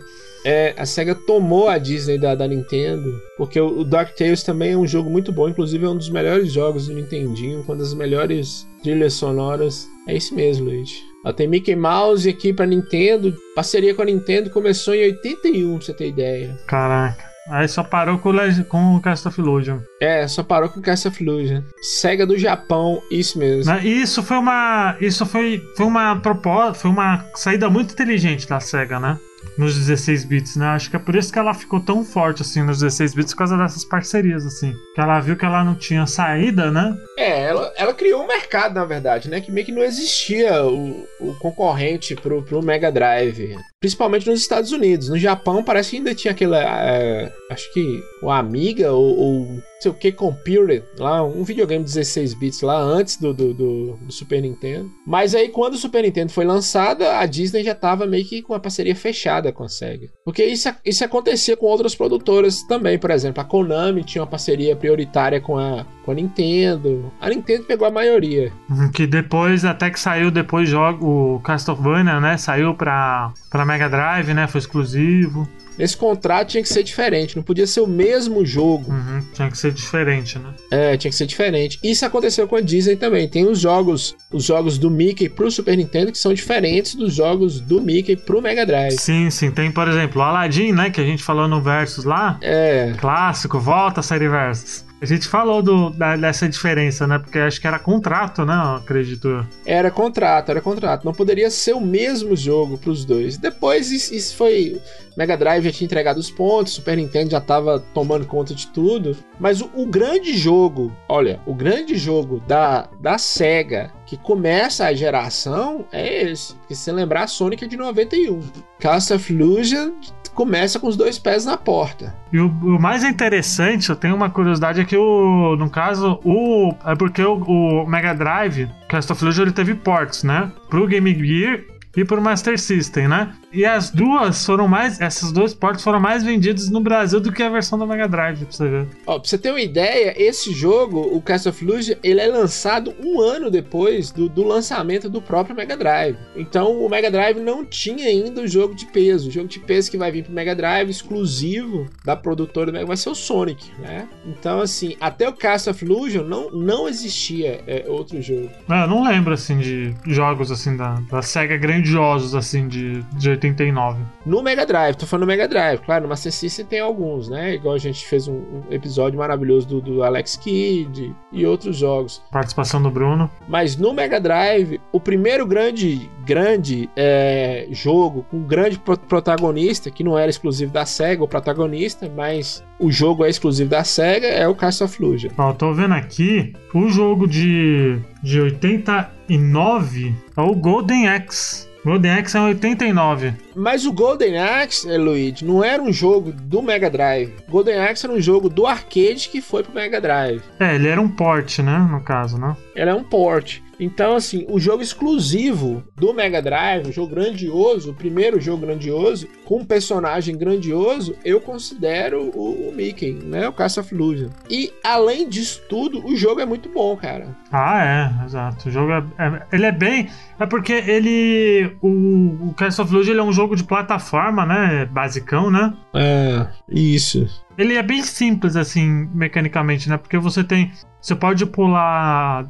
É, 0.43 0.73
a 0.77 0.85
SEGA 0.85 1.15
tomou 1.15 1.67
a 1.67 1.77
Disney 1.77 2.17
da, 2.17 2.33
da 2.33 2.47
Nintendo, 2.47 3.21
porque 3.37 3.59
o, 3.59 3.79
o 3.79 3.83
DuckTales 3.83 4.41
também 4.41 4.71
é 4.71 4.77
um 4.77 4.87
jogo 4.87 5.09
muito 5.09 5.31
bom, 5.31 5.49
inclusive 5.49 5.85
é 5.85 5.89
um 5.89 5.97
dos 5.97 6.09
melhores 6.09 6.51
jogos 6.51 6.87
do 6.87 6.93
Nintendinho, 6.93 7.61
uma 7.61 7.75
das 7.75 7.93
melhores 7.93 8.65
trilhas 8.81 9.13
sonoras. 9.13 9.87
É 10.07 10.15
isso 10.15 10.33
mesmo, 10.33 10.65
Luigi. 10.65 11.08
Ó, 11.25 11.33
tem 11.33 11.47
Mickey 11.47 11.75
Mouse 11.75 12.29
aqui 12.29 12.53
pra 12.53 12.65
Nintendo, 12.65 13.35
parceria 13.55 13.93
com 13.93 14.01
a 14.01 14.05
Nintendo 14.05 14.49
começou 14.49 14.93
em 14.95 15.03
81, 15.03 15.77
pra 15.77 15.85
você 15.85 15.93
ter 15.93 16.07
ideia. 16.09 16.57
Caraca. 16.67 17.27
Aí 17.51 17.67
só 17.67 17.83
parou 17.83 18.19
com 18.19 18.29
o, 18.29 18.31
Leg- 18.31 18.63
com 18.65 18.95
o 18.95 19.01
Cast 19.01 19.27
of 19.27 19.41
Illusion. 19.41 19.79
É, 19.99 20.27
só 20.27 20.43
parou 20.43 20.69
com 20.69 20.79
Cast 20.81 21.07
of 21.07 21.23
Illusion. 21.23 21.61
SEGA 21.81 22.23
do 22.25 22.37
Japão, 22.37 23.01
isso 23.09 23.39
mesmo. 23.39 23.73
Né? 23.73 23.83
Isso 23.85 24.21
foi 24.21 24.37
uma. 24.37 24.95
Isso 25.01 25.25
foi, 25.25 25.59
foi 25.75 25.85
uma 25.87 26.15
proposta. 26.19 26.75
Foi 26.75 26.91
uma 26.91 27.25
saída 27.35 27.67
muito 27.67 27.91
inteligente 27.93 28.47
da 28.47 28.59
SEGA, 28.59 28.99
né? 28.99 29.17
Nos 29.57 29.75
16 29.75 30.25
bits, 30.25 30.55
né? 30.55 30.67
Acho 30.67 30.89
que 30.89 30.95
é 30.95 30.99
por 30.99 31.15
isso 31.15 31.31
que 31.31 31.39
ela 31.39 31.53
ficou 31.53 31.79
tão 31.79 32.03
forte 32.03 32.41
assim 32.41 32.63
nos 32.63 32.79
16 32.79 33.13
bits, 33.13 33.33
por 33.33 33.39
causa 33.39 33.57
dessas 33.57 33.85
parcerias, 33.85 34.45
assim. 34.45 34.73
Que 34.95 35.01
ela 35.01 35.19
viu 35.19 35.35
que 35.35 35.45
ela 35.45 35.63
não 35.63 35.75
tinha 35.75 36.05
saída, 36.05 36.71
né? 36.71 36.95
É, 37.17 37.43
ela, 37.43 37.73
ela 37.77 37.93
criou 37.93 38.23
um 38.23 38.27
mercado, 38.27 38.75
na 38.75 38.85
verdade, 38.85 39.29
né? 39.29 39.41
Que 39.41 39.51
meio 39.51 39.65
que 39.65 39.71
não 39.71 39.83
existia 39.83 40.63
o, 40.63 41.07
o 41.19 41.35
concorrente 41.39 42.15
pro, 42.15 42.41
pro 42.43 42.63
Mega 42.63 42.91
Drive. 42.91 43.55
Principalmente 43.79 44.29
nos 44.29 44.41
Estados 44.41 44.71
Unidos. 44.71 45.09
No 45.09 45.17
Japão 45.17 45.63
parece 45.63 45.91
que 45.91 45.97
ainda 45.97 46.15
tinha 46.15 46.31
aquela. 46.31 46.61
é, 46.61 47.31
acho 47.49 47.71
que 47.73 48.03
o 48.21 48.29
Amiga 48.29 48.91
ou, 48.91 49.17
ou 49.17 49.63
sei 49.81 49.91
o 49.91 49.93
que 49.93 50.11
Computer, 50.11 50.83
lá, 50.97 51.23
um 51.23 51.43
videogame 51.43 51.83
16 51.83 52.33
bits 52.33 52.61
lá 52.61 52.77
antes 52.79 53.17
do, 53.17 53.33
do, 53.33 53.53
do- 53.53 53.97
do 54.01 54.11
Super 54.11 54.41
Nintendo. 54.41 54.89
Mas 55.07 55.33
aí 55.33 55.49
quando 55.49 55.73
o 55.75 55.77
Super 55.77 56.03
Nintendo 56.03 56.31
foi 56.31 56.43
lançada, 56.45 57.17
a 57.17 57.25
Disney 57.25 57.63
já 57.63 57.73
tava 57.73 58.05
meio 58.05 58.25
que 58.25 58.41
com 58.41 58.53
a 58.53 58.59
parceria 58.59 58.95
fechada 58.95 59.51
com 59.51 59.63
a 59.63 59.69
SEGA. 59.69 60.09
Porque 60.25 60.43
isso, 60.43 60.69
isso 60.85 61.03
acontecia 61.05 61.55
com 61.55 61.65
outras 61.65 61.95
produtoras 61.95 62.61
também, 62.63 62.97
por 62.99 63.11
exemplo, 63.11 63.41
a 63.41 63.45
Konami 63.45 64.03
tinha 64.03 64.21
uma 64.21 64.27
parceria 64.29 64.75
prioritária 64.75 65.39
com 65.39 65.57
a, 65.57 65.85
com 66.03 66.11
a 66.11 66.13
Nintendo. 66.15 67.11
A 67.21 67.29
Nintendo 67.29 67.63
pegou 67.63 67.87
a 67.87 67.91
maioria. 67.91 68.51
Uhum, 68.69 68.91
Que 68.91 69.07
depois, 69.07 69.63
até 69.65 69.89
que 69.89 69.99
saiu 69.99 70.29
depois 70.29 70.67
jogo 70.67 71.35
o 71.35 71.39
Castlevania, 71.39 72.19
né? 72.19 72.37
Saiu 72.37 72.73
pra, 72.75 73.31
pra 73.49 73.65
Mega 73.65 73.89
Drive, 73.89 74.33
né? 74.33 74.47
Foi 74.47 74.59
exclusivo. 74.59 75.47
Esse 75.79 75.95
contrato 75.95 76.49
tinha 76.49 76.61
que 76.61 76.69
ser 76.69 76.83
diferente, 76.83 77.35
não 77.35 77.43
podia 77.43 77.65
ser 77.65 77.79
o 77.81 77.87
mesmo 77.87 78.45
jogo. 78.45 78.91
Uhum, 78.91 79.21
Tinha 79.33 79.49
que 79.49 79.57
ser 79.57 79.71
diferente, 79.71 80.37
né? 80.37 80.53
É, 80.69 80.97
tinha 80.97 81.09
que 81.09 81.15
ser 81.17 81.25
diferente. 81.25 81.79
Isso 81.83 82.05
aconteceu 82.05 82.47
com 82.47 82.55
a 82.57 82.61
Disney 82.61 82.95
também. 82.95 83.27
Tem 83.27 83.47
os 83.47 83.59
jogos, 83.59 84.15
os 84.31 84.43
jogos 84.43 84.77
do 84.77 84.91
Mickey 84.91 85.29
pro 85.29 85.49
Super 85.49 85.77
Nintendo 85.77 86.11
que 86.11 86.17
são 86.17 86.33
diferentes 86.33 86.95
dos 86.95 87.13
jogos 87.13 87.59
do 87.61 87.81
Mickey 87.81 88.15
pro 88.15 88.41
Mega 88.41 88.65
Drive. 88.65 88.99
Sim, 88.99 89.29
sim. 89.29 89.51
Tem, 89.51 89.71
por 89.71 89.87
exemplo, 89.87 90.21
o 90.21 90.23
Aladdin, 90.25 90.71
né? 90.71 90.89
Que 90.89 90.99
a 91.01 91.05
gente 91.05 91.23
falou 91.23 91.47
no 91.47 91.61
Versus 91.61 92.03
lá. 92.05 92.37
É, 92.41 92.93
Clássico, 92.97 93.59
volta 93.59 94.01
a 94.01 94.03
série 94.03 94.27
Versus. 94.27 94.88
A 95.01 95.05
gente 95.05 95.27
falou 95.27 95.61
do, 95.61 95.89
da- 95.91 96.17
dessa 96.17 96.47
diferença, 96.49 97.07
né? 97.07 97.17
Porque 97.19 97.39
acho 97.39 97.59
que 97.61 97.67
era 97.67 97.79
contrato, 97.79 98.45
né? 98.45 98.53
Acredito. 98.77 99.45
era 99.65 99.89
contrato, 99.89 100.49
era 100.49 100.59
contrato. 100.61 101.05
Não 101.05 101.13
poderia 101.13 101.49
ser 101.49 101.73
o 101.73 101.79
mesmo 101.81 102.35
jogo 102.35 102.77
pros 102.77 103.05
dois. 103.05 103.37
Depois 103.37 103.91
isso, 103.91 104.13
isso 104.13 104.35
foi. 104.35 104.81
Mega 105.15 105.35
Drive 105.37 105.63
já 105.65 105.71
tinha 105.71 105.85
entregado 105.85 106.17
os 106.17 106.29
pontos, 106.31 106.73
Super 106.73 106.95
Nintendo 106.95 107.31
já 107.31 107.41
tava 107.41 107.79
tomando 107.93 108.25
conta 108.25 108.53
de 108.53 108.67
tudo. 108.67 109.15
Mas 109.39 109.61
o, 109.61 109.69
o 109.73 109.85
grande 109.85 110.37
jogo, 110.37 110.91
olha, 111.07 111.39
o 111.45 111.53
grande 111.53 111.97
jogo 111.97 112.41
da, 112.47 112.89
da 113.01 113.17
SEGA 113.17 113.91
que 114.05 114.17
começa 114.17 114.85
a 114.85 114.93
geração 114.93 115.85
é 115.91 116.23
esse. 116.23 116.55
Porque 116.55 116.75
se 116.75 116.81
você 116.83 116.91
lembrar, 116.91 117.27
Sonic 117.27 117.63
é 117.63 117.67
de 117.67 117.77
91. 117.77 118.39
Cast 118.79 119.13
of 119.13 119.31
Illusion 119.33 119.91
começa 120.39 120.79
com 120.79 120.87
os 120.87 120.95
dois 120.95 121.19
pés 121.19 121.43
na 121.43 121.57
porta. 121.57 122.15
E 122.31 122.39
o, 122.39 122.47
o 122.47 122.81
mais 122.81 123.03
interessante, 123.03 123.89
eu 123.89 123.95
tenho 123.97 124.15
uma 124.15 124.29
curiosidade, 124.29 124.79
é 124.79 124.85
que 124.85 124.95
o, 124.95 125.57
no 125.57 125.69
caso, 125.69 126.17
o. 126.23 126.73
É 126.85 126.95
porque 126.95 127.21
o, 127.21 127.33
o 127.43 127.85
Mega 127.85 128.13
Drive, 128.13 128.69
Cast 128.87 129.11
of 129.11 129.25
ele 129.25 129.51
teve 129.51 129.75
ports, 129.75 130.23
né? 130.23 130.49
Pro 130.69 130.87
Game 130.87 131.13
Gear 131.13 131.59
e 131.97 132.05
pro 132.05 132.21
Master 132.21 132.57
System, 132.57 133.09
né? 133.09 133.33
E 133.51 133.65
as 133.65 133.89
duas 133.89 134.45
foram 134.45 134.67
mais. 134.67 134.99
Essas 135.01 135.31
dois 135.31 135.53
ports 135.53 135.83
foram 135.83 135.99
mais 135.99 136.23
vendidos 136.23 136.69
no 136.69 136.79
Brasil 136.79 137.19
do 137.19 137.31
que 137.31 137.41
a 137.41 137.49
versão 137.49 137.79
do 137.79 137.87
Mega 137.87 138.07
Drive, 138.07 138.39
pra 138.45 138.51
você 138.51 138.67
ver. 138.67 138.87
Ó, 139.05 139.19
pra 139.19 139.27
você 139.27 139.37
ter 139.37 139.49
uma 139.49 139.61
ideia, 139.61 140.13
esse 140.17 140.53
jogo, 140.53 141.01
o 141.01 141.21
Cast 141.21 141.49
of 141.49 141.63
Illusion, 141.63 141.95
ele 142.03 142.19
é 142.19 142.27
lançado 142.27 142.93
um 143.03 143.19
ano 143.19 143.49
depois 143.49 144.11
do, 144.11 144.29
do 144.29 144.43
lançamento 144.43 145.09
do 145.09 145.21
próprio 145.21 145.55
Mega 145.55 145.75
Drive. 145.75 146.17
Então 146.35 146.79
o 146.79 146.89
Mega 146.89 147.09
Drive 147.09 147.39
não 147.39 147.65
tinha 147.65 148.07
ainda 148.07 148.41
o 148.41 148.47
jogo 148.47 148.75
de 148.75 148.85
peso. 148.85 149.29
O 149.29 149.31
jogo 149.31 149.47
de 149.47 149.59
peso 149.59 149.89
que 149.89 149.97
vai 149.97 150.11
vir 150.11 150.23
pro 150.23 150.33
Mega 150.33 150.55
Drive, 150.55 150.89
exclusivo 150.89 151.87
da 152.05 152.15
produtora 152.15 152.67
do 152.67 152.73
Mega, 152.73 152.85
vai 152.85 152.97
ser 152.97 153.09
o 153.09 153.15
Sonic, 153.15 153.71
né? 153.79 154.07
Então, 154.25 154.61
assim, 154.61 154.95
até 154.99 155.27
o 155.27 155.33
Cast 155.33 155.69
of 155.69 155.83
Illusion 155.83 156.23
não, 156.23 156.51
não 156.51 156.87
existia 156.87 157.61
é, 157.65 157.85
outro 157.87 158.21
jogo. 158.21 158.49
É, 158.69 158.83
Eu 158.83 158.87
não 158.87 159.03
lembro, 159.03 159.33
assim, 159.33 159.57
de 159.57 159.95
jogos, 160.05 160.51
assim, 160.51 160.77
da, 160.77 161.01
da 161.09 161.21
SEGA 161.21 161.57
grandiosos, 161.57 162.35
assim, 162.35 162.67
de, 162.67 163.01
de 163.17 163.38
89. 163.47 164.01
No 164.25 164.41
Mega 164.41 164.65
Drive, 164.65 164.95
tô 164.95 165.05
falando 165.05 165.21
no 165.21 165.27
Mega 165.27 165.47
Drive. 165.47 165.79
Claro, 165.81 166.03
no 166.03 166.09
Master 166.09 166.31
System 166.31 166.65
tem 166.65 166.79
alguns, 166.79 167.29
né? 167.29 167.55
Igual 167.55 167.75
a 167.75 167.79
gente 167.79 168.05
fez 168.05 168.27
um, 168.27 168.33
um 168.33 168.63
episódio 168.69 169.17
maravilhoso 169.17 169.67
do, 169.67 169.81
do, 169.81 170.03
Alex 170.03 170.35
Kidd 170.37 171.15
e 171.31 171.45
outros 171.45 171.77
jogos. 171.77 172.21
Participação 172.31 172.81
do 172.81 172.89
Bruno. 172.89 173.29
Mas 173.47 173.75
no 173.75 173.93
Mega 173.93 174.19
Drive, 174.19 174.79
o 174.91 174.99
primeiro 174.99 175.45
grande, 175.45 176.09
grande 176.25 176.89
é, 176.95 177.67
jogo 177.71 178.25
com 178.29 178.37
um 178.37 178.43
grande 178.43 178.79
protagonista, 178.79 179.89
que 179.89 180.03
não 180.03 180.17
era 180.17 180.29
exclusivo 180.29 180.71
da 180.71 180.85
SEGA, 180.85 181.23
o 181.23 181.27
protagonista, 181.27 182.11
mas 182.15 182.63
o 182.79 182.91
jogo 182.91 183.25
é 183.25 183.29
exclusivo 183.29 183.69
da 183.69 183.83
SEGA, 183.83 184.27
é 184.27 184.47
o 184.47 184.55
Castle 184.55 184.85
of 184.85 185.01
Illusion. 185.01 185.29
Ó, 185.37 185.53
tô 185.53 185.73
vendo 185.73 185.93
aqui, 185.93 186.53
o 186.73 186.87
jogo 186.89 187.27
de, 187.27 187.99
de 188.23 188.39
89 188.39 190.15
é 190.37 190.41
o 190.41 190.55
Golden 190.55 191.07
Axe. 191.07 191.68
Golden 191.83 192.11
Axe 192.11 192.37
é 192.37 192.41
89. 192.41 193.33
Mas 193.55 193.85
o 193.85 193.93
Golden 193.93 194.37
Axe, 194.37 194.97
Luigi, 194.97 195.45
não 195.45 195.63
era 195.63 195.81
um 195.81 195.93
jogo 195.93 196.31
do 196.31 196.61
Mega 196.61 196.89
Drive. 196.89 197.33
Golden 197.47 197.79
Axe 197.79 198.05
era 198.05 198.13
um 198.13 198.21
jogo 198.21 198.49
do 198.49 198.67
arcade 198.67 199.29
que 199.29 199.41
foi 199.41 199.63
pro 199.63 199.73
Mega 199.73 200.01
Drive. 200.01 200.41
É, 200.59 200.75
ele 200.75 200.87
era 200.89 200.99
um 200.99 201.07
port, 201.07 201.59
né? 201.59 201.87
No 201.89 202.01
caso, 202.01 202.37
né? 202.37 202.55
Ele 202.75 202.89
é 202.89 202.93
um 202.93 203.03
port. 203.03 203.61
Então, 203.79 204.15
assim, 204.15 204.45
o 204.49 204.59
jogo 204.59 204.83
exclusivo 204.83 205.83
do 205.95 206.13
Mega 206.13 206.41
Drive, 206.41 206.87
um 206.87 206.91
jogo 206.91 207.13
grandioso, 207.13 207.91
o 207.91 207.93
primeiro 207.93 208.39
jogo 208.39 208.65
grandioso, 208.65 209.27
com 209.45 209.59
um 209.59 209.65
personagem 209.65 210.37
grandioso, 210.37 211.15
eu 211.23 211.39
considero 211.39 212.31
o, 212.35 212.69
o 212.69 212.73
Mickey, 212.75 213.13
né? 213.13 213.47
O 213.47 213.53
Castle 213.53 213.83
of 213.83 213.95
Illusion. 213.95 214.29
E, 214.49 214.73
além 214.83 215.29
disso 215.29 215.61
tudo, 215.69 216.05
o 216.05 216.15
jogo 216.15 216.41
é 216.41 216.45
muito 216.45 216.69
bom, 216.69 216.95
cara. 216.97 217.35
Ah, 217.51 217.83
é, 217.83 218.25
exato. 218.25 218.67
O 218.67 218.71
jogo 218.71 218.91
é, 218.91 219.03
é 219.17 219.47
ele 219.51 219.65
é 219.65 219.71
bem. 219.71 220.09
É 220.39 220.45
porque 220.45 220.73
ele. 220.73 221.75
O, 221.81 222.49
o 222.49 222.53
Castle 222.55 222.85
of 222.85 222.93
Illusion 222.93 223.11
ele 223.13 223.21
é 223.21 223.23
um 223.23 223.33
jogo 223.33 223.55
de 223.55 223.63
plataforma, 223.63 224.45
né? 224.45 224.85
Basicão, 224.85 225.49
né? 225.49 225.73
É, 225.93 226.47
isso. 226.69 227.27
Ele 227.59 227.75
é 227.75 227.83
bem 227.83 228.01
simples, 228.01 228.55
assim, 228.55 229.09
mecanicamente, 229.13 229.89
né? 229.89 229.97
Porque 229.97 230.17
você 230.17 230.45
tem. 230.45 230.71
Você 231.01 231.13
pode 231.13 231.45
pular 231.45 232.45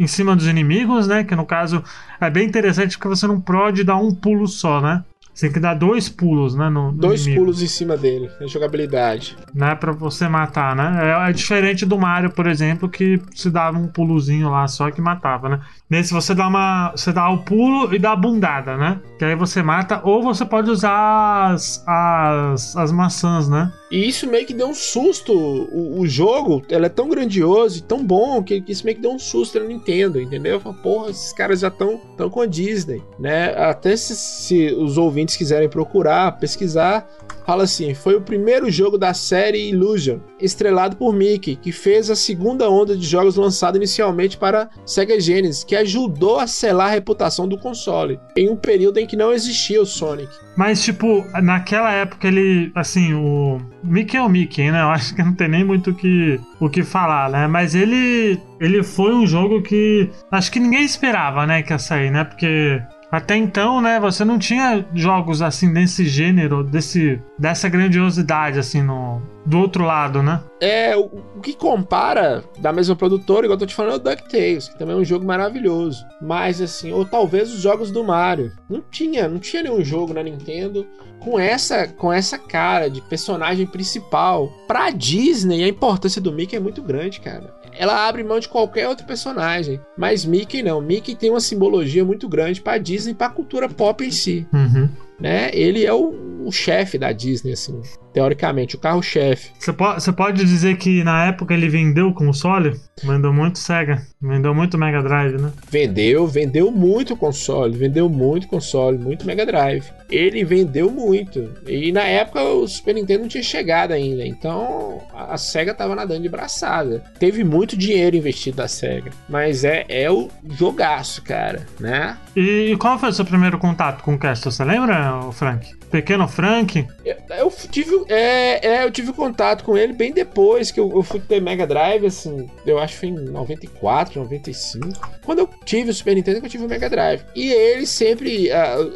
em 0.00 0.06
cima 0.06 0.34
dos 0.34 0.46
inimigos, 0.46 1.06
né? 1.06 1.22
Que 1.22 1.36
no 1.36 1.44
caso 1.44 1.84
é 2.18 2.30
bem 2.30 2.48
interessante 2.48 2.96
porque 2.96 3.08
você 3.08 3.26
não 3.26 3.38
pode 3.38 3.84
dar 3.84 3.96
um 3.96 4.14
pulo 4.14 4.48
só, 4.48 4.80
né? 4.80 5.04
Você 5.38 5.46
tem 5.46 5.52
que 5.52 5.60
dar 5.60 5.74
dois 5.74 6.08
pulos, 6.08 6.56
né? 6.56 6.68
No, 6.68 6.90
no 6.90 6.98
dois 6.98 7.20
inimigo. 7.20 7.44
pulos 7.44 7.62
em 7.62 7.68
cima 7.68 7.96
dele, 7.96 8.28
na 8.40 8.48
jogabilidade. 8.48 9.36
Né? 9.54 9.72
Pra 9.76 9.92
você 9.92 10.28
matar, 10.28 10.74
né? 10.74 10.98
É, 11.00 11.30
é, 11.30 11.32
diferente 11.32 11.86
do 11.86 11.96
Mario, 11.96 12.30
por 12.30 12.48
exemplo, 12.48 12.88
que 12.88 13.22
se 13.36 13.48
dava 13.48 13.78
um 13.78 13.86
pulozinho 13.86 14.50
lá 14.50 14.66
só 14.66 14.90
que 14.90 15.00
matava, 15.00 15.48
né? 15.48 15.60
Nesse 15.88 16.12
você 16.12 16.34
dá 16.34 16.48
uma. 16.48 16.90
Você 16.90 17.12
dá 17.12 17.28
o 17.30 17.38
pulo 17.44 17.94
e 17.94 18.00
dá 18.00 18.12
a 18.12 18.16
bundada, 18.16 18.76
né? 18.76 19.00
Que 19.16 19.26
aí 19.26 19.36
você 19.36 19.62
mata, 19.62 20.00
ou 20.02 20.24
você 20.24 20.44
pode 20.44 20.70
usar 20.70 21.52
as, 21.52 21.84
as, 21.86 22.76
as 22.76 22.90
maçãs, 22.90 23.48
né? 23.48 23.72
E 23.90 24.06
isso 24.06 24.26
meio 24.26 24.46
que 24.46 24.54
deu 24.54 24.68
um 24.68 24.74
susto. 24.74 25.32
O, 25.32 26.00
o 26.00 26.06
jogo, 26.06 26.62
ela 26.68 26.86
é 26.86 26.90
tão 26.90 27.08
grandioso 27.08 27.78
e 27.78 27.82
tão 27.82 28.04
bom 28.04 28.42
que, 28.42 28.60
que 28.60 28.72
isso 28.72 28.84
meio 28.84 28.96
que 28.96 29.02
deu 29.02 29.12
um 29.12 29.18
susto 29.18 29.58
na 29.58 29.66
Nintendo, 29.66 30.20
entendeu? 30.20 30.54
Eu 30.54 30.60
falo, 30.60 30.76
porra, 30.76 31.10
esses 31.10 31.32
caras 31.32 31.60
já 31.60 31.68
estão 31.68 32.00
tão 32.16 32.28
com 32.28 32.40
a 32.40 32.46
Disney, 32.46 33.02
né? 33.18 33.54
Até 33.56 33.96
se, 33.96 34.14
se 34.14 34.74
os 34.74 34.98
ouvintes 34.98 35.36
quiserem 35.36 35.68
procurar, 35.68 36.38
pesquisar, 36.38 37.08
fala 37.48 37.64
assim: 37.64 37.94
foi 37.94 38.14
o 38.14 38.20
primeiro 38.20 38.70
jogo 38.70 38.98
da 38.98 39.14
série 39.14 39.70
Illusion, 39.70 40.18
estrelado 40.38 40.96
por 40.96 41.14
Mickey, 41.14 41.56
que 41.56 41.72
fez 41.72 42.10
a 42.10 42.14
segunda 42.14 42.68
onda 42.68 42.94
de 42.94 43.06
jogos 43.06 43.36
lançada 43.36 43.78
inicialmente 43.78 44.36
para 44.36 44.68
Sega 44.84 45.18
Genesis, 45.18 45.64
que 45.64 45.74
ajudou 45.74 46.38
a 46.38 46.46
selar 46.46 46.88
a 46.88 46.90
reputação 46.90 47.48
do 47.48 47.56
console, 47.56 48.20
em 48.36 48.50
um 48.50 48.56
período 48.56 48.98
em 48.98 49.06
que 49.06 49.16
não 49.16 49.32
existia 49.32 49.80
o 49.80 49.86
Sonic. 49.86 50.28
Mas, 50.58 50.82
tipo, 50.82 51.24
naquela 51.40 51.90
época 51.90 52.28
ele, 52.28 52.70
assim, 52.74 53.14
o 53.14 53.58
Mickey 53.82 54.18
é 54.18 54.22
o 54.22 54.28
Mickey, 54.28 54.70
né? 54.70 54.82
Eu 54.82 54.88
acho 54.88 55.14
que 55.14 55.22
não 55.22 55.32
tem 55.32 55.48
nem 55.48 55.64
muito 55.64 55.90
o 55.90 55.94
que, 55.94 56.38
o 56.60 56.68
que 56.68 56.82
falar, 56.82 57.30
né? 57.30 57.46
Mas 57.46 57.74
ele, 57.74 58.38
ele 58.60 58.82
foi 58.82 59.14
um 59.14 59.26
jogo 59.26 59.62
que 59.62 60.10
acho 60.30 60.52
que 60.52 60.60
ninguém 60.60 60.84
esperava, 60.84 61.46
né, 61.46 61.62
que 61.62 61.72
ia 61.72 61.78
sair, 61.78 62.10
né? 62.10 62.24
Porque 62.24 62.82
até 63.10 63.36
então, 63.36 63.80
né, 63.80 63.98
você 63.98 64.24
não 64.24 64.38
tinha 64.38 64.84
jogos 64.94 65.40
assim 65.40 65.72
desse 65.72 66.06
gênero, 66.06 66.62
desse 66.62 67.20
dessa 67.38 67.68
grandiosidade 67.68 68.58
assim 68.58 68.82
no 68.82 69.22
do 69.46 69.58
outro 69.58 69.82
lado, 69.82 70.22
né? 70.22 70.42
É, 70.60 70.94
o, 70.94 71.10
o 71.36 71.40
que 71.40 71.54
compara 71.54 72.44
da 72.58 72.70
mesma 72.70 72.94
produtora, 72.94 73.46
igual 73.46 73.54
eu 73.54 73.60
tô 73.60 73.66
te 73.66 73.74
falando, 73.74 73.94
é 73.94 73.96
o 73.96 73.98
DuckTales, 74.16 74.68
que 74.68 74.78
também 74.78 74.94
é 74.94 74.98
um 74.98 75.04
jogo 75.04 75.24
maravilhoso. 75.24 76.04
Mas 76.20 76.60
assim, 76.60 76.92
ou 76.92 77.06
talvez 77.06 77.50
os 77.50 77.60
jogos 77.60 77.90
do 77.90 78.04
Mario. 78.04 78.52
Não 78.68 78.82
tinha, 78.90 79.26
não 79.26 79.38
tinha 79.38 79.62
nenhum 79.62 79.82
jogo 79.82 80.12
na 80.12 80.22
Nintendo 80.22 80.86
com 81.20 81.38
essa 81.38 81.88
com 81.88 82.12
essa 82.12 82.38
cara 82.38 82.90
de 82.90 83.00
personagem 83.00 83.66
principal. 83.66 84.52
Pra 84.66 84.90
Disney, 84.90 85.64
a 85.64 85.68
importância 85.68 86.20
do 86.20 86.30
Mickey 86.30 86.56
é 86.56 86.60
muito 86.60 86.82
grande, 86.82 87.20
cara 87.20 87.57
ela 87.78 88.06
abre 88.08 88.24
mão 88.24 88.40
de 88.40 88.48
qualquer 88.48 88.88
outro 88.88 89.06
personagem. 89.06 89.80
Mas 89.96 90.24
Mickey 90.24 90.62
não. 90.62 90.80
Mickey 90.80 91.14
tem 91.14 91.30
uma 91.30 91.40
simbologia 91.40 92.04
muito 92.04 92.28
grande 92.28 92.60
para 92.60 92.78
Disney 92.78 93.12
e 93.12 93.14
para 93.14 93.28
a 93.28 93.30
cultura 93.30 93.68
pop 93.68 94.04
em 94.04 94.10
si. 94.10 94.46
Uhum. 94.52 94.88
Né? 95.18 95.50
Ele 95.52 95.84
é 95.84 95.92
o, 95.92 96.12
o 96.48 96.52
chefe 96.52 96.98
da 96.98 97.12
Disney, 97.12 97.52
assim 97.52 97.80
teoricamente, 98.18 98.74
o 98.74 98.78
carro-chefe. 98.80 99.52
Você 99.58 99.72
pode, 99.72 100.12
pode 100.12 100.44
dizer 100.44 100.76
que 100.76 101.04
na 101.04 101.26
época 101.26 101.54
ele 101.54 101.68
vendeu 101.68 102.12
console? 102.12 102.74
Vendeu 103.04 103.32
muito 103.32 103.60
Sega, 103.60 104.02
vendeu 104.20 104.52
muito 104.52 104.76
Mega 104.76 105.00
Drive, 105.00 105.40
né? 105.40 105.52
Vendeu, 105.70 106.26
vendeu 106.26 106.70
muito 106.72 107.16
console, 107.16 107.78
vendeu 107.78 108.08
muito 108.08 108.48
console, 108.48 108.98
muito 108.98 109.24
Mega 109.24 109.46
Drive. 109.46 109.84
Ele 110.10 110.42
vendeu 110.42 110.90
muito. 110.90 111.48
E 111.66 111.92
na 111.92 112.02
época 112.02 112.42
o 112.42 112.66
Super 112.66 112.96
Nintendo 112.96 113.20
não 113.20 113.28
tinha 113.28 113.42
chegado 113.42 113.92
ainda, 113.92 114.26
então 114.26 115.00
a 115.14 115.36
Sega 115.36 115.72
tava 115.72 115.94
nadando 115.94 116.22
de 116.22 116.28
braçada. 116.28 117.04
Teve 117.20 117.44
muito 117.44 117.76
dinheiro 117.76 118.16
investido 118.16 118.56
da 118.56 118.66
Sega, 118.66 119.12
mas 119.28 119.62
é, 119.62 119.84
é 119.88 120.10
o 120.10 120.28
jogaço, 120.50 121.22
cara, 121.22 121.64
né? 121.78 122.16
E 122.34 122.76
qual 122.80 122.98
foi 122.98 123.10
o 123.10 123.12
seu 123.12 123.24
primeiro 123.24 123.58
contato 123.58 124.02
com 124.02 124.14
o 124.14 124.18
Castle? 124.18 124.50
Você 124.50 124.64
lembra, 124.64 125.20
Frank? 125.30 125.77
Pequeno 125.90 126.28
Frank? 126.28 126.86
Eu, 127.04 127.16
eu 127.30 127.52
tive, 127.70 128.04
é, 128.08 128.66
é, 128.66 128.84
eu 128.84 128.90
tive 128.90 129.12
contato 129.12 129.64
com 129.64 129.76
ele 129.76 129.92
bem 129.92 130.12
depois 130.12 130.70
que 130.70 130.78
eu, 130.78 130.90
eu, 130.90 131.02
fui 131.02 131.20
ter 131.20 131.40
Mega 131.40 131.66
Drive, 131.66 132.06
assim, 132.06 132.48
eu 132.66 132.78
acho 132.78 132.94
que 132.94 133.00
foi 133.00 133.08
em 133.08 133.30
94, 133.30 134.20
95. 134.20 135.00
Quando 135.24 135.40
eu 135.40 135.50
tive 135.64 135.90
o 135.90 135.94
Super 135.94 136.14
Nintendo, 136.14 136.38
eu 136.38 136.48
tive 136.48 136.64
o 136.64 136.68
Mega 136.68 136.88
Drive. 136.88 137.22
E 137.34 137.50
ele 137.50 137.86
sempre, 137.86 138.50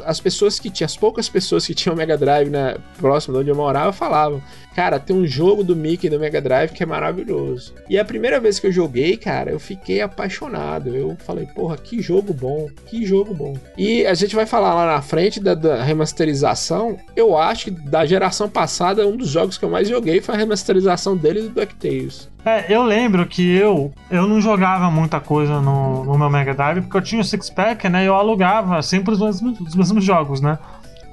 as 0.05 0.21
pessoas 0.21 0.59
que 0.59 0.71
tinham, 0.71 0.87
as 0.87 0.97
poucas 0.97 1.29
pessoas 1.29 1.67
que 1.67 1.75
tinham 1.75 1.97
Mega 1.97 2.17
Drive 2.17 2.51
na, 2.51 2.77
próximo 2.99 3.35
de 3.35 3.41
onde 3.41 3.51
eu 3.51 3.57
morava, 3.57 3.93
falavam: 3.93 4.43
Cara, 4.75 4.99
tem 4.99 5.15
um 5.15 5.27
jogo 5.27 5.63
do 5.63 5.77
Mickey 5.77 6.09
do 6.09 6.19
Mega 6.19 6.41
Drive 6.41 6.73
que 6.73 6.83
é 6.83 6.87
maravilhoso. 6.87 7.75
E 7.89 7.99
a 7.99 8.05
primeira 8.05 8.41
vez 8.41 8.59
que 8.59 8.67
eu 8.67 8.73
joguei, 8.73 9.17
cara, 9.17 9.51
eu 9.51 9.61
fiquei 9.61 10.01
apaixonado. 10.01 10.95
Eu 10.95 11.17
falei, 11.27 11.47
porra, 11.47 11.77
que 11.77 12.01
jogo 12.01 12.33
bom, 12.33 12.69
que 12.87 13.05
jogo 13.05 13.35
bom. 13.35 13.57
E 13.77 14.07
a 14.07 14.15
gente 14.15 14.35
vai 14.35 14.47
falar 14.47 14.75
lá 14.75 14.87
na 14.87 15.03
frente 15.03 15.39
da, 15.41 15.55
da 15.55 15.83
remasterização. 15.83 16.97
Eu 17.15 17.37
acho 17.37 17.67
que 17.67 17.71
da 17.71 18.07
geração 18.07 18.49
passada, 18.49 19.07
um 19.07 19.17
dos 19.17 19.29
jogos 19.29 19.59
que 19.59 19.65
eu 19.65 19.71
mais 19.71 19.89
joguei 19.89 20.21
foi 20.21 20.35
a 20.35 20.39
remasterização 20.39 21.17
dele 21.17 21.43
do 21.43 21.51
DuckTales. 21.51 22.31
É, 22.45 22.75
eu 22.75 22.83
lembro 22.83 23.25
que 23.27 23.57
eu 23.57 23.93
eu 24.11 24.27
não 24.27 24.41
jogava 24.41 24.91
muita 24.91 25.21
coisa 25.21 25.61
no, 25.61 26.05
no 26.05 26.19
meu 26.19 26.29
Mega 26.29 26.53
Drive 26.53 26.83
porque 26.83 26.97
eu 26.97 27.03
tinha 27.03 27.21
o 27.21 27.25
Six 27.25 27.51
Pack, 27.51 27.89
né? 27.89 28.07
Eu 28.07 28.15
alugava 28.15 28.83
sempre 28.83 29.15
os 29.15 29.21
mesmos, 29.21 29.61
os 29.61 29.75
mesmos 29.77 30.05
jogos, 30.05 30.41
né? 30.41 30.59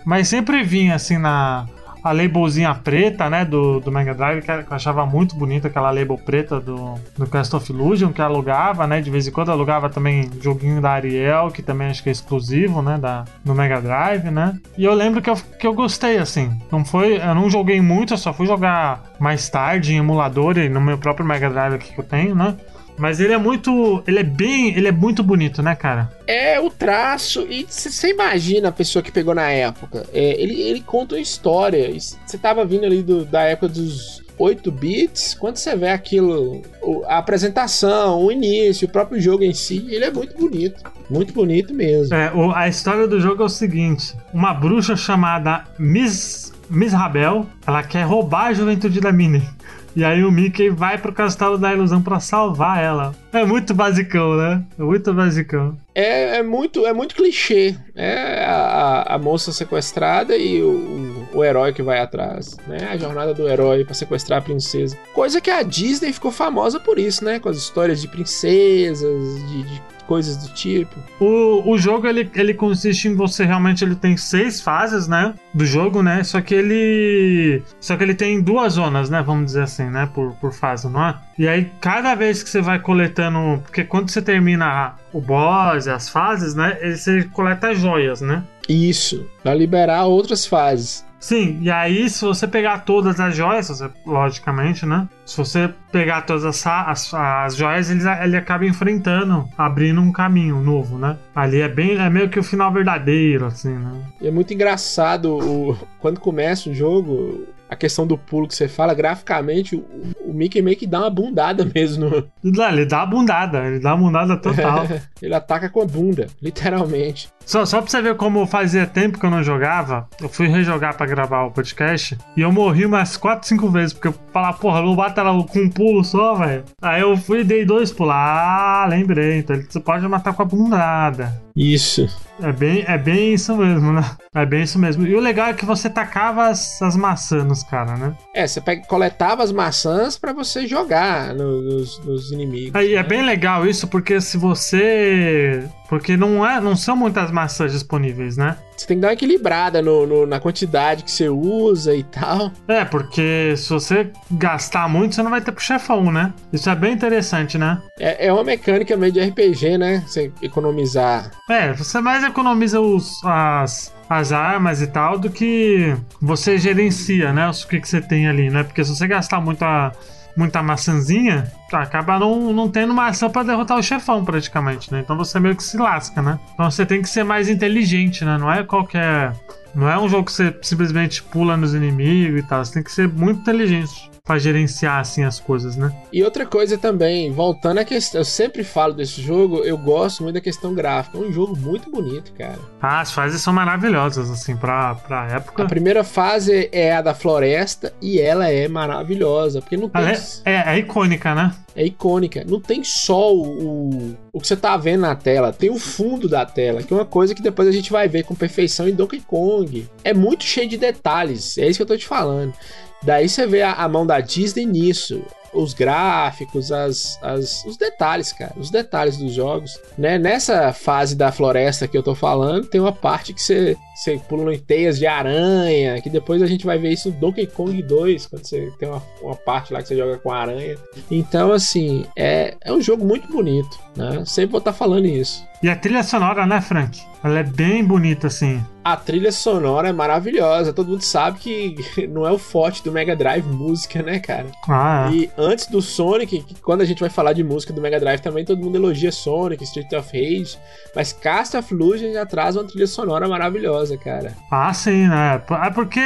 Mas 0.06 0.28
sempre 0.28 0.64
vinha 0.64 0.96
assim 0.96 1.18
na 1.18 1.68
a 2.04 2.12
labelzinha 2.12 2.74
preta, 2.76 3.30
né, 3.30 3.46
do, 3.46 3.80
do 3.80 3.92
Mega 3.92 4.14
Drive, 4.14 4.42
que 4.42 4.52
eu 4.52 4.66
achava 4.70 5.06
muito 5.06 5.36
bonita, 5.36 5.68
aquela 5.68 5.92
label 5.92 6.18
preta 6.18 6.60
do, 6.60 6.96
do 7.18 7.28
Cast 7.28 7.56
of 7.56 7.72
Illusion, 7.72 8.12
que 8.12 8.22
alugava, 8.22 8.88
né, 8.88 9.02
de 9.02 9.10
vez 9.10 9.28
em 9.28 9.32
quando 9.32 9.52
alugava 9.52 9.90
também 9.90 10.30
joguinho 10.42 10.82
da 10.82 10.92
Ariel, 10.92 11.52
que 11.52 11.62
também 11.62 11.88
acho 11.88 12.02
que 12.04 12.10
é 12.10 12.12
exclusivo, 12.12 12.82
né, 12.82 12.98
da, 12.98 13.26
do 13.44 13.54
Mega 13.54 13.82
Drive, 13.82 14.30
né, 14.32 14.58
e 14.78 14.86
eu 14.86 14.94
lembro 14.94 15.22
que 15.22 15.30
eu, 15.30 15.36
que 15.36 15.68
eu 15.68 15.74
gostei, 15.74 16.18
assim, 16.18 16.58
não 16.72 16.86
foi, 16.86 17.18
eu 17.18 17.36
não 17.36 17.50
joguei 17.50 17.82
muito, 17.82 18.14
eu 18.14 18.18
só 18.18 18.34
fui 18.34 18.48
jogar 18.48 19.04
mais 19.20 19.50
tarde 19.50 19.94
em 19.94 19.98
emulador 19.98 20.58
e 20.58 20.70
no 20.70 20.82
meu 20.82 20.98
próprio 20.98 21.26
Mega 21.26 21.50
Drive 21.50 21.76
aqui 21.76 21.94
que 21.94 22.00
eu 22.00 22.06
tenho, 22.06 22.36
né, 22.36 22.56
mas 23.00 23.20
ele 23.20 23.34
é 23.34 23.38
muito. 23.38 24.04
Ele 24.06 24.20
é 24.20 24.24
bem. 24.24 24.76
Ele 24.76 24.88
é 24.88 24.92
muito 24.92 25.24
bonito, 25.24 25.64
né, 25.64 25.74
cara? 25.74 26.12
É 26.28 26.60
o 26.60 26.70
traço. 26.70 27.48
E 27.50 27.66
você 27.68 28.10
imagina 28.10 28.70
a 28.70 28.72
pessoa 28.72 29.02
que 29.02 29.12
pegou 29.12 29.34
na 29.34 29.50
época. 29.50 30.06
É, 30.14 30.40
ele, 30.40 30.62
ele 30.62 30.82
conta 30.82 31.16
uma 31.16 31.22
história. 31.22 31.90
Você 31.98 32.38
tava 32.38 32.66
vindo 32.66 32.86
ali 32.86 33.02
do, 33.02 33.24
da 33.24 33.44
época 33.44 33.70
dos 33.70 34.22
8 34.38 34.72
bits. 34.72 35.34
Quando 35.34 35.58
você 35.58 35.76
vê 35.76 35.90
aquilo. 35.90 36.62
A 37.08 37.18
apresentação, 37.18 38.24
o 38.24 38.32
início, 38.32 38.88
o 38.88 38.92
próprio 38.92 39.20
jogo 39.20 39.44
em 39.44 39.54
si, 39.54 39.88
ele 39.90 40.06
é 40.06 40.12
muito 40.12 40.38
bonito. 40.38 40.84
Muito 41.10 41.34
bonito 41.34 41.74
mesmo. 41.74 42.14
É, 42.14 42.32
o, 42.34 42.52
a 42.52 42.68
história 42.68 43.08
do 43.08 43.20
jogo 43.20 43.42
é 43.42 43.46
o 43.46 43.50
seguinte: 43.50 44.16
uma 44.34 44.54
bruxa 44.54 44.96
chamada 44.96 45.64
Miss, 45.80 46.54
Miss 46.70 46.94
Rabel, 46.94 47.46
ela 47.66 47.82
quer 47.82 48.04
roubar 48.04 48.48
a 48.48 48.54
juventude 48.54 49.00
da 49.00 49.12
Minnie. 49.12 49.48
E 49.96 50.04
aí 50.04 50.24
o 50.24 50.32
Mickey 50.32 50.70
vai 50.70 50.98
pro 50.98 51.14
castelo 51.14 51.58
da 51.58 51.74
ilusão 51.74 52.02
para 52.02 52.20
salvar 52.20 52.84
ela. 52.84 53.16
É 53.34 53.44
muito 53.44 53.74
basicão, 53.74 54.36
né? 54.36 54.64
É 54.78 54.84
muito 54.84 55.14
basicão. 55.14 55.78
É, 55.94 56.38
é 56.38 56.44
muito 56.44 56.86
é 56.86 56.94
muito 56.94 57.16
clichê. 57.16 57.76
É 57.96 58.46
a, 58.46 59.16
a 59.16 59.18
moça 59.18 59.52
sequestrada 59.52 60.36
e 60.38 60.62
o, 60.62 61.28
o, 61.34 61.38
o, 61.38 61.44
herói 61.44 61.74
que 61.74 61.84
vai 61.84 62.00
atrás, 62.00 62.58
né? 62.68 62.88
A 62.92 62.98
jornada 62.98 63.34
do 63.34 63.48
herói 63.48 63.84
para 63.84 63.94
sequestrar 63.94 64.40
a 64.40 64.42
princesa. 64.42 64.98
Coisa 65.14 65.42
que 65.42 65.50
a 65.50 65.64
Disney 65.64 66.14
ficou 66.14 66.32
famosa 66.32 66.80
por 66.80 66.98
isso, 66.98 67.26
né? 67.26 67.40
Com 67.40 67.50
as 67.50 67.58
histórias 67.58 68.02
de 68.02 68.08
princesas, 68.08 69.48
de, 69.48 69.64
de 69.64 69.82
coisas 70.10 70.38
do 70.38 70.52
tipo. 70.56 70.96
O, 71.20 71.72
o 71.72 71.78
jogo 71.78 72.08
ele, 72.08 72.32
ele 72.34 72.56
consiste 72.56 73.08
em 73.08 73.14
você 73.14 73.46
realmente 73.46 73.84
ele 73.86 73.94
tem 73.94 74.18
seis 74.18 74.60
fases, 74.60 75.08
né, 75.08 75.36
do 75.54 75.64
jogo, 75.64 76.02
né? 76.02 76.24
Só 76.24 76.42
que 76.42 76.56
ele 76.56 77.62
só 77.80 77.96
que 77.96 78.02
ele 78.02 78.16
tem 78.16 78.42
duas 78.42 78.74
zonas, 78.74 79.08
né, 79.08 79.22
vamos 79.22 79.46
dizer 79.46 79.62
assim, 79.62 79.84
né, 79.84 80.10
por, 80.12 80.34
por 80.42 80.52
fase, 80.52 80.90
não 80.90 81.06
é? 81.06 81.16
E 81.38 81.48
aí 81.48 81.72
cada 81.80 82.16
vez 82.16 82.42
que 82.42 82.50
você 82.50 82.60
vai 82.60 82.80
coletando, 82.80 83.62
porque 83.62 83.84
quando 83.84 84.10
você 84.10 84.20
termina 84.20 84.96
o 85.14 85.22
boss, 85.22 85.88
as 85.88 86.10
fases, 86.10 86.56
né, 86.56 86.76
você 86.92 87.26
coleta 87.26 87.76
joias, 87.76 88.20
né? 88.20 88.44
Isso, 88.68 89.28
para 89.44 89.54
liberar 89.54 90.06
outras 90.06 90.44
fases. 90.44 91.06
Sim, 91.20 91.60
e 91.62 91.70
aí 91.70 92.10
se 92.10 92.24
você 92.24 92.48
pegar 92.48 92.80
todas 92.80 93.20
as 93.20 93.36
joias, 93.36 93.68
você, 93.68 93.90
logicamente, 94.06 94.86
né? 94.86 95.08
Se 95.26 95.38
você 95.38 95.70
pegar 95.92 96.22
todas 96.22 96.46
as, 96.46 96.66
as, 96.66 97.14
as 97.14 97.56
joias, 97.56 97.90
ele, 97.90 98.02
ele 98.24 98.38
acaba 98.38 98.66
enfrentando, 98.66 99.48
abrindo 99.58 100.00
um 100.00 100.12
caminho 100.12 100.62
novo, 100.62 100.98
né? 100.98 101.18
Ali 101.36 101.62
é 101.62 101.68
bem, 101.68 101.98
é 101.98 102.10
meio 102.10 102.30
que 102.30 102.40
o 102.40 102.44
final 102.44 102.72
verdadeiro, 102.72 103.46
assim, 103.46 103.74
né? 103.74 103.92
E 104.22 104.28
é 104.28 104.32
muito 104.32 104.54
engraçado 104.54 105.38
o, 105.38 105.78
quando 106.00 106.20
começa 106.20 106.70
o 106.70 106.74
jogo, 106.74 107.48
a 107.70 107.76
questão 107.76 108.08
do 108.08 108.18
pulo 108.18 108.48
que 108.48 108.56
você 108.56 108.68
fala, 108.68 108.94
graficamente, 108.94 109.76
o, 109.76 109.86
o 110.26 110.34
Mickey 110.34 110.62
meio 110.62 110.76
que 110.76 110.88
dá 110.88 111.02
uma 111.02 111.10
bundada 111.10 111.64
mesmo. 111.76 112.28
Ele 112.44 112.86
dá 112.86 112.98
uma 113.00 113.06
bundada, 113.06 113.66
ele 113.68 113.80
dá 113.80 113.94
uma 113.94 114.08
bundada 114.08 114.38
total. 114.38 114.88
ele 115.22 115.36
ataca 115.36 115.70
com 115.70 115.82
a 115.82 115.86
bunda, 115.86 116.28
literalmente. 116.42 117.30
Só, 117.50 117.66
só 117.66 117.82
pra 117.82 117.90
você 117.90 118.00
ver 118.00 118.16
como 118.16 118.46
fazia 118.46 118.86
tempo 118.86 119.18
que 119.18 119.26
eu 119.26 119.30
não 119.32 119.42
jogava, 119.42 120.08
eu 120.22 120.30
fui 120.30 120.46
rejogar 120.46 120.96
para 120.96 121.08
gravar 121.08 121.46
o 121.46 121.52
podcast 121.52 122.16
e 122.38 122.42
eu 122.42 122.52
morri 122.52 122.86
umas 122.86 123.18
4, 123.18 123.48
5 123.48 123.70
vezes, 123.70 123.92
porque 123.92 124.10
eu 124.10 124.14
falava, 124.32 124.56
porra, 124.60 124.84
não 124.84 124.96
bata 124.96 125.22
ela 125.22 125.44
com 125.44 125.60
um 125.60 125.68
pulo 125.68 126.04
só, 126.04 126.36
velho. 126.36 126.64
Aí 126.80 127.02
eu 127.02 127.18
fui 127.18 127.40
e 127.40 127.44
dei 127.44 127.66
dois 127.66 127.92
pulos. 127.92 128.14
Ah, 128.16 128.86
lembrei, 128.88 129.40
então 129.40 129.60
você 129.68 129.80
pode 129.80 130.08
matar 130.08 130.36
com 130.36 130.44
a 130.44 130.46
bundada. 130.46 131.42
Isso. 131.56 132.08
É 132.42 132.54
bem, 132.54 132.86
é 132.88 132.98
bem 132.98 133.34
isso 133.34 133.58
mesmo, 133.58 133.92
né? 133.92 134.06
É 134.34 134.46
bem 134.46 134.64
isso 134.64 134.80
mesmo. 134.80 135.06
E 135.06 135.14
o 135.14 135.20
legal 135.20 135.48
é 135.48 135.54
que 135.54 135.66
você 135.66 135.90
tacava 135.90 136.48
as, 136.48 136.82
as 136.82 136.96
maçãs 136.96 137.44
nos 137.44 137.64
caras, 137.64 138.00
né? 138.00 138.16
É, 138.34 138.48
você 138.48 138.62
pega, 138.62 138.86
coletava 138.88 139.44
as 139.44 139.52
maçãs 139.52 140.18
para 140.18 140.32
você 140.32 140.66
jogar 140.66 141.34
no, 141.34 141.62
nos, 141.62 142.00
nos, 142.00 142.32
inimigos. 142.32 142.80
É, 142.80 142.88
né? 142.88 142.94
é 142.94 143.04
bem 143.04 143.24
legal 143.24 143.68
isso, 143.68 143.88
porque 143.88 144.22
se 144.22 144.38
você. 144.38 145.68
Porque 145.90 146.16
não, 146.16 146.48
é, 146.48 146.62
não 146.62 146.78
são 146.78 146.96
muitas 146.96 147.30
maçãs 147.30 147.39
disponíveis, 147.48 148.38
né? 148.38 148.58
Você 148.76 148.88
tem 148.88 148.98
que 148.98 149.02
dar 149.02 149.10
uma 149.10 149.14
equilibrada 149.14 149.82
no, 149.82 150.08
no, 150.08 150.26
na 150.26 150.40
quantidade 150.40 151.04
que 151.04 151.12
você 151.12 151.28
usa 151.28 151.94
e 151.96 152.04
tal. 152.04 152.52
É, 152.68 152.86
porque 152.86 153.54
se 153.58 153.70
você 153.70 154.12
gastar 154.32 154.88
muito, 154.88 155.16
você 155.16 155.22
não 155.22 155.32
vai 155.32 155.42
ter 155.42 155.52
pro 155.52 155.64
chefão, 155.64 156.12
né? 156.12 156.34
Isso 156.52 156.70
é 156.70 156.76
bem 156.76 156.94
interessante, 156.94 157.58
né? 157.58 157.82
É, 158.00 158.28
é 158.28 158.34
uma 158.34 158.44
mecânica 158.44 158.96
meio 158.96 159.12
de 159.12 159.20
RPG, 159.20 159.78
né? 159.78 160.04
Você 160.08 160.32
economizar. 160.42 161.32
É, 161.50 161.74
você 161.74 162.00
mais 162.00 162.24
economiza 162.24 162.80
os, 162.80 163.24
as, 163.26 163.94
as 164.10 164.32
armas 164.32 164.82
e 164.82 164.88
tal 164.88 165.20
do 165.20 165.30
que 165.30 165.96
você 166.22 166.58
gerencia, 166.58 167.34
né? 167.34 167.50
O 167.50 167.68
que, 167.68 167.80
que 167.80 167.88
você 167.88 168.02
tem 168.02 168.28
ali, 168.28 168.50
né? 168.50 168.64
Porque 168.64 168.84
se 168.84 168.96
você 168.96 169.08
gastar 169.08 169.42
muita, 169.42 169.92
muita 170.40 170.64
maçãzinha, 170.64 171.52
acaba 171.72 172.18
não, 172.18 172.54
não 172.54 172.70
tendo 172.70 172.94
maçã 172.94 173.30
para 173.30 173.44
derrotar 173.44 173.78
o 173.78 173.84
chefão, 173.84 174.24
praticamente, 174.24 174.92
né? 174.92 175.02
Então 175.02 175.18
você 175.18 175.38
meio 175.38 175.54
que 175.54 175.64
se 175.64 175.78
lasca, 175.78 176.22
né? 176.22 176.40
Então 176.54 176.72
você 176.72 176.86
tem 176.86 177.02
que 177.02 177.10
ser 177.10 177.26
mais 177.26 177.50
inteligente, 177.50 178.24
né? 178.24 178.38
Não 178.38 178.50
é 178.50 178.64
qualquer. 178.64 179.34
Não 179.74 179.90
é 179.90 180.00
um 180.00 180.10
jogo 180.10 180.26
que 180.26 180.32
você 180.32 180.56
simplesmente 180.62 181.24
pula 181.24 181.56
nos 181.56 181.74
inimigos 181.74 182.40
e 182.40 182.44
tal. 182.44 182.64
Você 182.64 182.74
tem 182.74 182.84
que 182.84 182.92
ser 182.92 183.08
muito 183.08 183.42
inteligente 183.42 184.10
para 184.30 184.38
gerenciar 184.38 185.00
assim 185.00 185.24
as 185.24 185.40
coisas, 185.40 185.76
né? 185.76 185.92
E 186.14 186.24
outra 186.24 186.46
coisa 186.46 186.78
também, 186.78 187.32
voltando 187.32 187.80
à 187.80 187.84
questão, 187.84 188.22
eu 188.22 188.26
sempre 188.26 188.64
falo 188.64 188.94
desse 188.94 189.20
jogo, 189.24 189.64
eu 189.64 189.76
gosto 189.76 190.22
muito 190.22 190.36
da 190.36 190.42
questão 190.42 190.72
gráfica. 190.72 191.18
É 191.18 191.22
um 191.22 191.32
jogo 191.32 191.58
muito 191.58 191.90
bonito, 191.90 192.32
cara. 192.34 192.60
Ah, 192.80 193.00
as 193.00 193.12
fases 193.12 193.42
são 193.42 193.52
maravilhosas 193.52 194.30
assim 194.30 194.56
para 194.56 194.94
para 194.94 195.32
época. 195.32 195.64
A 195.64 195.66
primeira 195.66 196.04
fase 196.04 196.70
é 196.72 196.94
a 196.94 197.02
da 197.02 197.16
floresta 197.16 197.92
e 198.00 198.22
ela 198.22 198.48
é 198.48 198.68
maravilhosa, 198.68 199.62
porque 199.62 199.76
não 199.76 199.90
tem 199.90 200.04
é, 200.04 200.14
é, 200.46 200.76
é 200.76 200.78
icônica, 200.78 201.34
né? 201.34 201.52
É 201.80 201.86
icônica. 201.86 202.44
Não 202.46 202.60
tem 202.60 202.84
só 202.84 203.34
o, 203.34 204.18
o 204.34 204.42
que 204.42 204.46
você 204.46 204.58
tá 204.58 204.76
vendo 204.76 205.00
na 205.00 205.16
tela, 205.16 205.54
tem 205.54 205.70
o 205.70 205.80
fundo 205.80 206.28
da 206.28 206.46
tela, 206.46 206.84
que 206.84 206.94
é 206.94 206.98
uma 206.98 207.06
coisa 207.06 207.34
que 207.34 207.42
depois 207.42 207.70
a 207.70 207.72
gente 207.72 207.90
vai 207.90 208.06
ver 208.06 208.24
com 208.24 208.36
perfeição 208.36 208.86
em 208.86 208.94
Donkey 208.94 209.22
Kong. 209.22 209.88
É 210.04 210.14
muito 210.14 210.44
cheio 210.44 210.68
de 210.68 210.76
detalhes, 210.76 211.58
é 211.58 211.70
isso 211.70 211.80
que 211.80 211.84
eu 211.84 211.88
tô 211.88 211.96
te 211.96 212.06
falando. 212.06 212.54
Daí 213.02 213.30
você 213.30 213.48
vê 213.48 213.62
a, 213.62 213.72
a 213.72 213.88
mão 213.88 214.06
da 214.06 214.20
Disney 214.20 214.66
nisso 214.66 215.24
os 215.54 215.74
gráficos, 215.74 216.72
as, 216.72 217.20
as, 217.22 217.64
os 217.66 217.78
detalhes, 217.78 218.32
cara, 218.32 218.54
os 218.58 218.70
detalhes 218.70 219.18
dos 219.18 219.34
jogos. 219.34 219.80
Né? 219.98 220.18
Nessa 220.18 220.74
fase 220.74 221.16
da 221.16 221.32
floresta 221.32 221.88
que 221.88 221.98
eu 221.98 222.04
tô 222.04 222.16
falando, 222.16 222.68
tem 222.68 222.80
uma 222.80 222.92
parte 222.92 223.34
que 223.34 223.42
você, 223.42 223.78
você 223.96 224.20
pula 224.28 224.54
em 224.54 224.60
teias 224.60 224.98
de 224.98 225.08
aranha, 225.08 226.02
que 226.02 226.10
depois 226.10 226.42
a 226.42 226.48
gente 226.48 226.66
vai 226.66 226.78
ver 226.78 226.92
isso 226.92 227.10
no 227.10 227.16
Donkey 227.16 227.48
Kong 227.48 227.82
2, 227.82 228.26
quando 228.28 228.46
você 228.46 228.72
tem 228.80 228.90
uma, 228.90 229.04
uma 229.22 229.36
parte 229.36 229.74
lá 229.74 229.82
que 229.82 229.88
você 229.88 229.98
joga 229.98 230.18
com 230.18 230.32
aranha. 230.32 230.78
Então, 231.10 231.52
assim, 231.52 232.06
é, 232.16 232.56
é 232.62 232.72
um 232.72 232.82
jogo 232.82 233.06
muito 233.06 233.28
bonito, 233.28 233.80
né? 233.96 234.24
Sempre 234.26 234.52
vou 234.52 234.60
estar 234.60 234.72
tá 234.72 234.78
falando 234.78 235.06
isso. 235.06 235.48
E 235.62 235.70
a 235.70 235.76
trilha 235.76 236.04
sonora, 236.04 236.46
né, 236.46 236.62
Frank? 236.62 237.02
Ela 237.22 237.40
é 237.40 237.44
bem 237.44 237.84
bonita, 237.84 238.28
assim. 238.28 238.64
A 238.82 238.96
trilha 238.96 239.32
sonora 239.32 239.90
é 239.90 239.94
maravilhosa. 239.94 240.72
Todo 240.72 240.92
mundo 240.92 241.02
sabe 241.02 241.40
que 241.40 242.08
não 242.08 242.26
é 242.26 242.32
o 242.32 242.38
forte 242.38 242.82
do 242.82 242.94
Mega 242.94 243.14
Drive 243.14 243.46
música, 243.46 244.02
né, 244.02 244.20
cara? 244.20 244.48
Ah, 244.70 245.10
é. 245.12 245.16
E 245.16 245.32
antes 245.40 245.68
do 245.68 245.82
Sonic, 245.82 246.46
quando 246.62 246.82
a 246.82 246.86
gente 246.86 247.00
vai 247.00 247.10
falar 247.10 247.32
de 247.32 247.44
música 247.44 247.72
do 247.72 247.82
Mega 247.82 248.00
Drive 248.00 248.20
também, 248.20 248.44
todo 248.44 248.62
mundo 248.62 248.76
elogia 248.76 249.12
Sonic, 249.12 249.64
Street 249.64 249.92
of 249.94 250.10
Rage. 250.12 250.58
Mas 250.94 251.14
Cast 251.14 251.56
of 251.56 251.74
Illusion 251.74 252.12
já 252.12 252.26
traz 252.26 252.58
uma 252.58 252.66
trilha 252.66 252.86
sonora 252.86 253.28
maravilhosa, 253.28 253.98
cara. 253.98 254.36
Ah, 254.52 254.74
sim, 254.74 255.08
né? 255.08 255.42
É 255.66 255.70
porque 255.70 256.02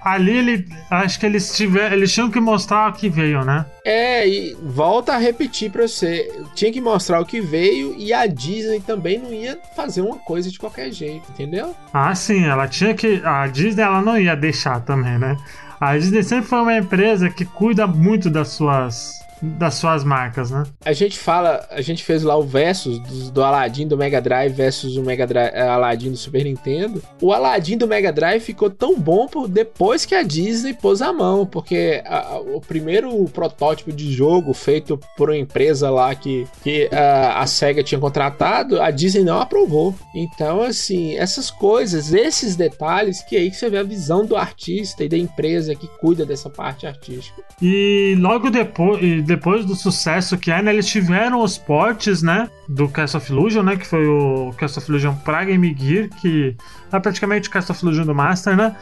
ali 0.00 0.38
ele. 0.38 0.68
Acho 0.88 1.18
que 1.18 1.26
eles, 1.26 1.56
tiver, 1.56 1.92
eles 1.92 2.12
tinham 2.12 2.30
que 2.30 2.38
mostrar 2.38 2.90
o 2.90 2.92
que 2.92 3.08
veio, 3.08 3.44
né? 3.44 3.66
É, 3.84 4.28
e 4.28 4.54
volta 4.62 5.14
a 5.14 5.18
repetir 5.18 5.70
pra 5.70 5.86
você. 5.86 6.32
Tinha 6.54 6.72
que 6.72 6.80
mostrar 6.80 7.20
o 7.20 7.26
que 7.26 7.40
veio 7.40 7.94
e 7.96 8.12
a 8.12 8.26
Disney 8.26 8.80
também 8.80 9.18
não 9.18 9.32
ia 9.32 9.58
fazer 9.74 10.02
uma 10.02 10.16
coisa 10.18 10.50
de 10.50 10.58
qualquer 10.58 10.92
jeito, 10.92 11.30
entendeu? 11.30 11.74
Ah, 11.92 12.14
sim, 12.14 12.44
ela 12.44 12.68
tinha 12.68 12.94
que. 12.94 13.20
A 13.24 13.46
Disney 13.46 13.82
ela 13.82 14.00
não 14.00 14.18
ia 14.18 14.36
deixar 14.36 14.80
também, 14.80 15.18
né? 15.18 15.36
A 15.78 15.96
Disney 15.96 16.22
sempre 16.22 16.48
foi 16.48 16.60
uma 16.60 16.76
empresa 16.76 17.28
que 17.28 17.44
cuida 17.44 17.86
muito 17.86 18.30
das 18.30 18.48
suas 18.48 19.25
das 19.42 19.74
suas 19.74 20.04
marcas, 20.04 20.50
né? 20.50 20.64
A 20.84 20.92
gente 20.92 21.18
fala, 21.18 21.66
a 21.70 21.80
gente 21.80 22.02
fez 22.02 22.22
lá 22.22 22.36
o 22.36 22.42
versus 22.42 22.98
do, 22.98 23.30
do 23.30 23.44
Aladdin 23.44 23.86
do 23.86 23.96
Mega 23.96 24.20
Drive 24.20 24.52
versus 24.52 24.96
o 24.96 25.02
Mega 25.02 25.26
Drive, 25.26 25.50
eh, 25.54 25.68
Aladdin 25.68 26.10
do 26.10 26.16
Super 26.16 26.44
Nintendo. 26.44 27.02
O 27.20 27.32
Aladdin 27.32 27.76
do 27.76 27.86
Mega 27.86 28.12
Drive 28.12 28.40
ficou 28.40 28.70
tão 28.70 28.98
bom 28.98 29.26
por, 29.26 29.48
depois 29.48 30.04
que 30.04 30.14
a 30.14 30.22
Disney 30.22 30.74
pôs 30.74 31.02
a 31.02 31.12
mão, 31.12 31.46
porque 31.46 32.02
a, 32.06 32.38
o 32.38 32.60
primeiro 32.60 33.24
protótipo 33.26 33.92
de 33.92 34.12
jogo 34.12 34.52
feito 34.52 34.98
por 35.16 35.30
uma 35.30 35.36
empresa 35.36 35.90
lá 35.90 36.14
que, 36.14 36.46
que 36.62 36.88
a, 36.92 37.40
a 37.40 37.46
Sega 37.46 37.82
tinha 37.82 38.00
contratado, 38.00 38.80
a 38.80 38.90
Disney 38.90 39.24
não 39.24 39.40
aprovou. 39.40 39.94
Então, 40.14 40.62
assim, 40.62 41.16
essas 41.16 41.50
coisas, 41.50 42.12
esses 42.12 42.56
detalhes, 42.56 43.22
que 43.22 43.36
é 43.36 43.40
aí 43.40 43.50
que 43.50 43.56
você 43.56 43.68
vê 43.68 43.78
a 43.78 43.82
visão 43.82 44.24
do 44.24 44.36
artista 44.36 45.04
e 45.04 45.08
da 45.08 45.16
empresa 45.16 45.74
que 45.74 45.88
cuida 46.00 46.24
dessa 46.24 46.48
parte 46.48 46.86
artística. 46.86 47.42
E 47.60 48.16
logo 48.18 48.50
depois 48.50 49.25
depois 49.26 49.64
do 49.64 49.74
sucesso 49.74 50.38
que 50.38 50.50
é, 50.50 50.62
né, 50.62 50.72
eles 50.72 50.86
tiveram 50.86 51.40
os 51.42 51.58
portes, 51.58 52.22
né, 52.22 52.48
do 52.68 52.88
Castle 52.88 53.20
of 53.20 53.32
Illusion, 53.32 53.62
né, 53.62 53.76
que 53.76 53.86
foi 53.86 54.06
o 54.06 54.54
Castle 54.56 54.82
of 54.82 54.90
Illusion 54.90 55.14
pra 55.16 55.44
Game 55.44 55.76
Gear, 55.78 56.08
que 56.08 56.56
é 56.92 57.00
praticamente 57.00 57.48
o 57.48 57.52
Castle 57.52 57.74
of 57.74 57.84
Illusion 57.84 58.06
do 58.06 58.14
Master, 58.14 58.56
né, 58.56 58.76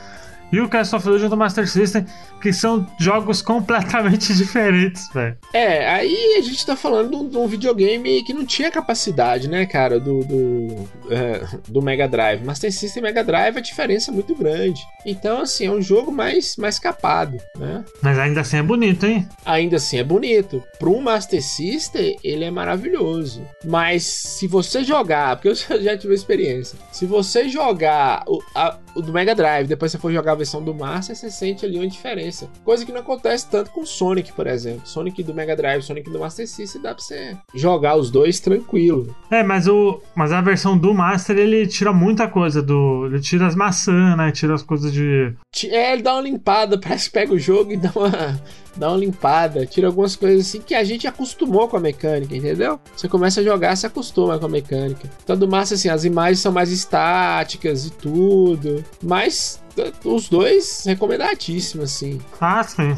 e 0.54 0.60
o 0.60 0.68
Castle 0.68 0.98
of 0.98 1.08
Illusion 1.08 1.28
do 1.28 1.36
Master 1.36 1.68
System, 1.68 2.06
que 2.40 2.52
são 2.52 2.86
jogos 2.98 3.42
completamente 3.42 4.32
diferentes, 4.34 5.08
velho. 5.12 5.36
É, 5.52 5.88
aí 5.88 6.36
a 6.38 6.42
gente 6.42 6.64
tá 6.64 6.76
falando 6.76 7.28
de 7.28 7.36
um 7.36 7.46
videogame 7.46 8.22
que 8.22 8.32
não 8.32 8.46
tinha 8.46 8.70
capacidade, 8.70 9.48
né, 9.48 9.66
cara, 9.66 9.98
do, 9.98 10.20
do, 10.24 10.88
é, 11.10 11.44
do 11.68 11.82
Mega 11.82 12.08
Drive. 12.08 12.44
Master 12.44 12.72
System 12.72 13.02
e 13.02 13.06
Mega 13.06 13.24
Drive 13.24 13.58
a 13.58 13.60
diferença 13.60 14.10
é 14.10 14.14
muito 14.14 14.34
grande. 14.34 14.80
Então, 15.04 15.40
assim, 15.40 15.66
é 15.66 15.70
um 15.70 15.82
jogo 15.82 16.12
mais, 16.12 16.56
mais 16.56 16.78
capado, 16.78 17.36
né? 17.58 17.84
Mas 18.00 18.18
ainda 18.18 18.42
assim 18.42 18.58
é 18.58 18.62
bonito, 18.62 19.06
hein? 19.06 19.28
Ainda 19.44 19.76
assim 19.76 19.98
é 19.98 20.04
bonito. 20.04 20.62
Um 20.80 21.00
Master 21.00 21.42
System, 21.42 22.16
ele 22.22 22.44
é 22.44 22.50
maravilhoso. 22.50 23.42
Mas 23.64 24.04
se 24.04 24.46
você 24.46 24.84
jogar, 24.84 25.36
porque 25.36 25.48
eu 25.48 25.54
já 25.82 25.96
tive 25.96 26.14
experiência, 26.14 26.78
se 26.92 27.06
você 27.06 27.48
jogar 27.48 28.22
o, 28.28 28.40
a, 28.54 28.78
o 28.94 29.02
do 29.02 29.12
Mega 29.12 29.34
Drive, 29.34 29.66
depois 29.66 29.92
você 29.92 29.98
for 29.98 30.12
jogar 30.12 30.32
a 30.32 30.36
versão 30.36 30.62
do 30.62 30.74
Master, 30.74 31.14
você 31.14 31.30
sente 31.30 31.64
ali 31.64 31.76
uma 31.76 31.86
diferença. 31.86 32.48
Coisa 32.64 32.84
que 32.84 32.92
não 32.92 33.00
acontece 33.00 33.48
tanto 33.50 33.70
com 33.70 33.84
Sonic, 33.84 34.32
por 34.32 34.46
exemplo. 34.46 34.86
Sonic 34.86 35.22
do 35.22 35.34
Mega 35.34 35.56
Drive, 35.56 35.82
Sonic 35.82 36.10
do 36.10 36.18
Master 36.18 36.48
System, 36.48 36.82
dá 36.82 36.94
pra 36.94 37.02
você 37.02 37.36
jogar 37.54 37.96
os 37.96 38.10
dois 38.10 38.40
tranquilo. 38.40 39.14
É, 39.30 39.42
mas, 39.42 39.66
o, 39.66 40.00
mas 40.14 40.32
a 40.32 40.40
versão 40.40 40.76
do 40.78 40.94
Master, 40.94 41.36
ele 41.36 41.66
tira 41.66 41.92
muita 41.92 42.28
coisa 42.28 42.62
do... 42.62 43.06
Ele 43.06 43.20
tira 43.20 43.46
as 43.46 43.54
maçãs, 43.54 44.16
né? 44.16 44.30
Tira 44.32 44.54
as 44.54 44.62
coisas 44.62 44.92
de... 44.92 45.34
É, 45.64 45.92
ele 45.92 46.02
dá 46.02 46.14
uma 46.14 46.22
limpada, 46.22 46.78
parece 46.80 47.06
que 47.06 47.14
pega 47.14 47.32
o 47.32 47.38
jogo 47.38 47.72
e 47.72 47.76
dá 47.76 47.90
uma 47.94 48.40
dá 48.76 48.88
uma 48.88 48.98
limpada, 48.98 49.66
tira 49.66 49.86
algumas 49.86 50.16
coisas 50.16 50.46
assim 50.46 50.60
que 50.60 50.74
a 50.74 50.84
gente 50.84 51.06
acostumou 51.06 51.68
com 51.68 51.76
a 51.76 51.80
mecânica, 51.80 52.34
entendeu? 52.34 52.78
Você 52.96 53.08
começa 53.08 53.40
a 53.40 53.44
jogar, 53.44 53.76
se 53.76 53.86
acostuma 53.86 54.38
com 54.38 54.46
a 54.46 54.48
mecânica. 54.48 55.08
Então, 55.22 55.36
do 55.36 55.48
massa, 55.48 55.74
assim, 55.74 55.88
as 55.88 56.04
imagens 56.04 56.40
são 56.40 56.52
mais 56.52 56.70
estáticas 56.70 57.86
e 57.86 57.90
tudo, 57.90 58.84
mas 59.02 59.62
os 60.04 60.28
dois 60.28 60.84
recomendadíssimos, 60.86 61.92
assim. 61.92 62.20
Ah, 62.40 62.62
sim. 62.62 62.96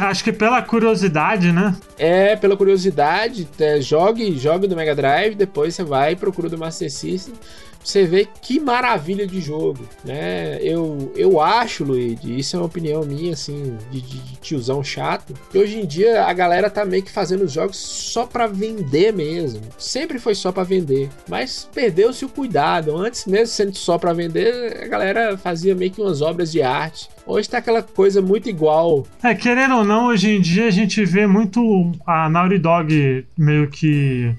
acho 0.00 0.24
que 0.24 0.32
pela 0.32 0.60
curiosidade, 0.62 1.52
né? 1.52 1.76
É, 1.98 2.36
pela 2.36 2.56
curiosidade, 2.56 3.48
é, 3.58 3.80
jogue, 3.80 4.36
jogue 4.36 4.66
do 4.66 4.76
Mega 4.76 4.94
Drive, 4.94 5.34
depois 5.34 5.74
você 5.74 5.84
vai 5.84 6.12
e 6.12 6.16
procura 6.16 6.48
do 6.48 6.58
Master 6.58 6.90
System 6.90 7.34
você 7.82 8.04
vê 8.04 8.28
que 8.40 8.60
maravilha 8.60 9.26
de 9.26 9.40
jogo, 9.40 9.88
né? 10.04 10.58
Eu, 10.62 11.12
eu 11.16 11.40
acho, 11.40 11.84
Luigi, 11.84 12.38
isso 12.38 12.56
é 12.56 12.58
uma 12.58 12.66
opinião 12.66 13.02
minha, 13.02 13.32
assim, 13.32 13.76
de, 13.90 14.00
de, 14.00 14.36
tiozão 14.40 14.82
chato, 14.82 15.34
que 15.50 15.58
hoje 15.58 15.80
em 15.80 15.86
dia 15.86 16.24
a 16.24 16.32
galera 16.32 16.70
tá 16.70 16.84
meio 16.84 17.02
que 17.02 17.10
fazendo 17.10 17.44
os 17.44 17.52
jogos 17.52 17.76
só 17.76 18.26
para 18.26 18.46
vender 18.46 19.12
mesmo. 19.12 19.62
Sempre 19.78 20.18
foi 20.18 20.34
só 20.34 20.52
para 20.52 20.62
vender, 20.62 21.08
mas 21.28 21.68
perdeu-se 21.72 22.24
o 22.24 22.28
cuidado. 22.28 22.96
Antes 22.96 23.26
mesmo 23.26 23.48
sendo 23.48 23.76
só 23.76 23.98
para 23.98 24.12
vender, 24.12 24.82
a 24.82 24.86
galera 24.86 25.36
fazia 25.36 25.74
meio 25.74 25.90
que 25.90 26.00
umas 26.00 26.20
obras 26.20 26.52
de 26.52 26.62
arte. 26.62 27.08
Hoje 27.30 27.48
tá 27.48 27.58
aquela 27.58 27.80
coisa 27.80 28.20
muito 28.20 28.48
igual. 28.48 29.06
É, 29.22 29.34
querendo 29.36 29.76
ou 29.76 29.84
não, 29.84 30.08
hoje 30.08 30.36
em 30.36 30.40
dia 30.40 30.66
a 30.66 30.70
gente 30.70 31.04
vê 31.04 31.28
muito 31.28 31.92
a 32.04 32.28
Naughty 32.28 32.58
Dog 32.58 33.24
meio 33.38 33.68
que 33.68 34.34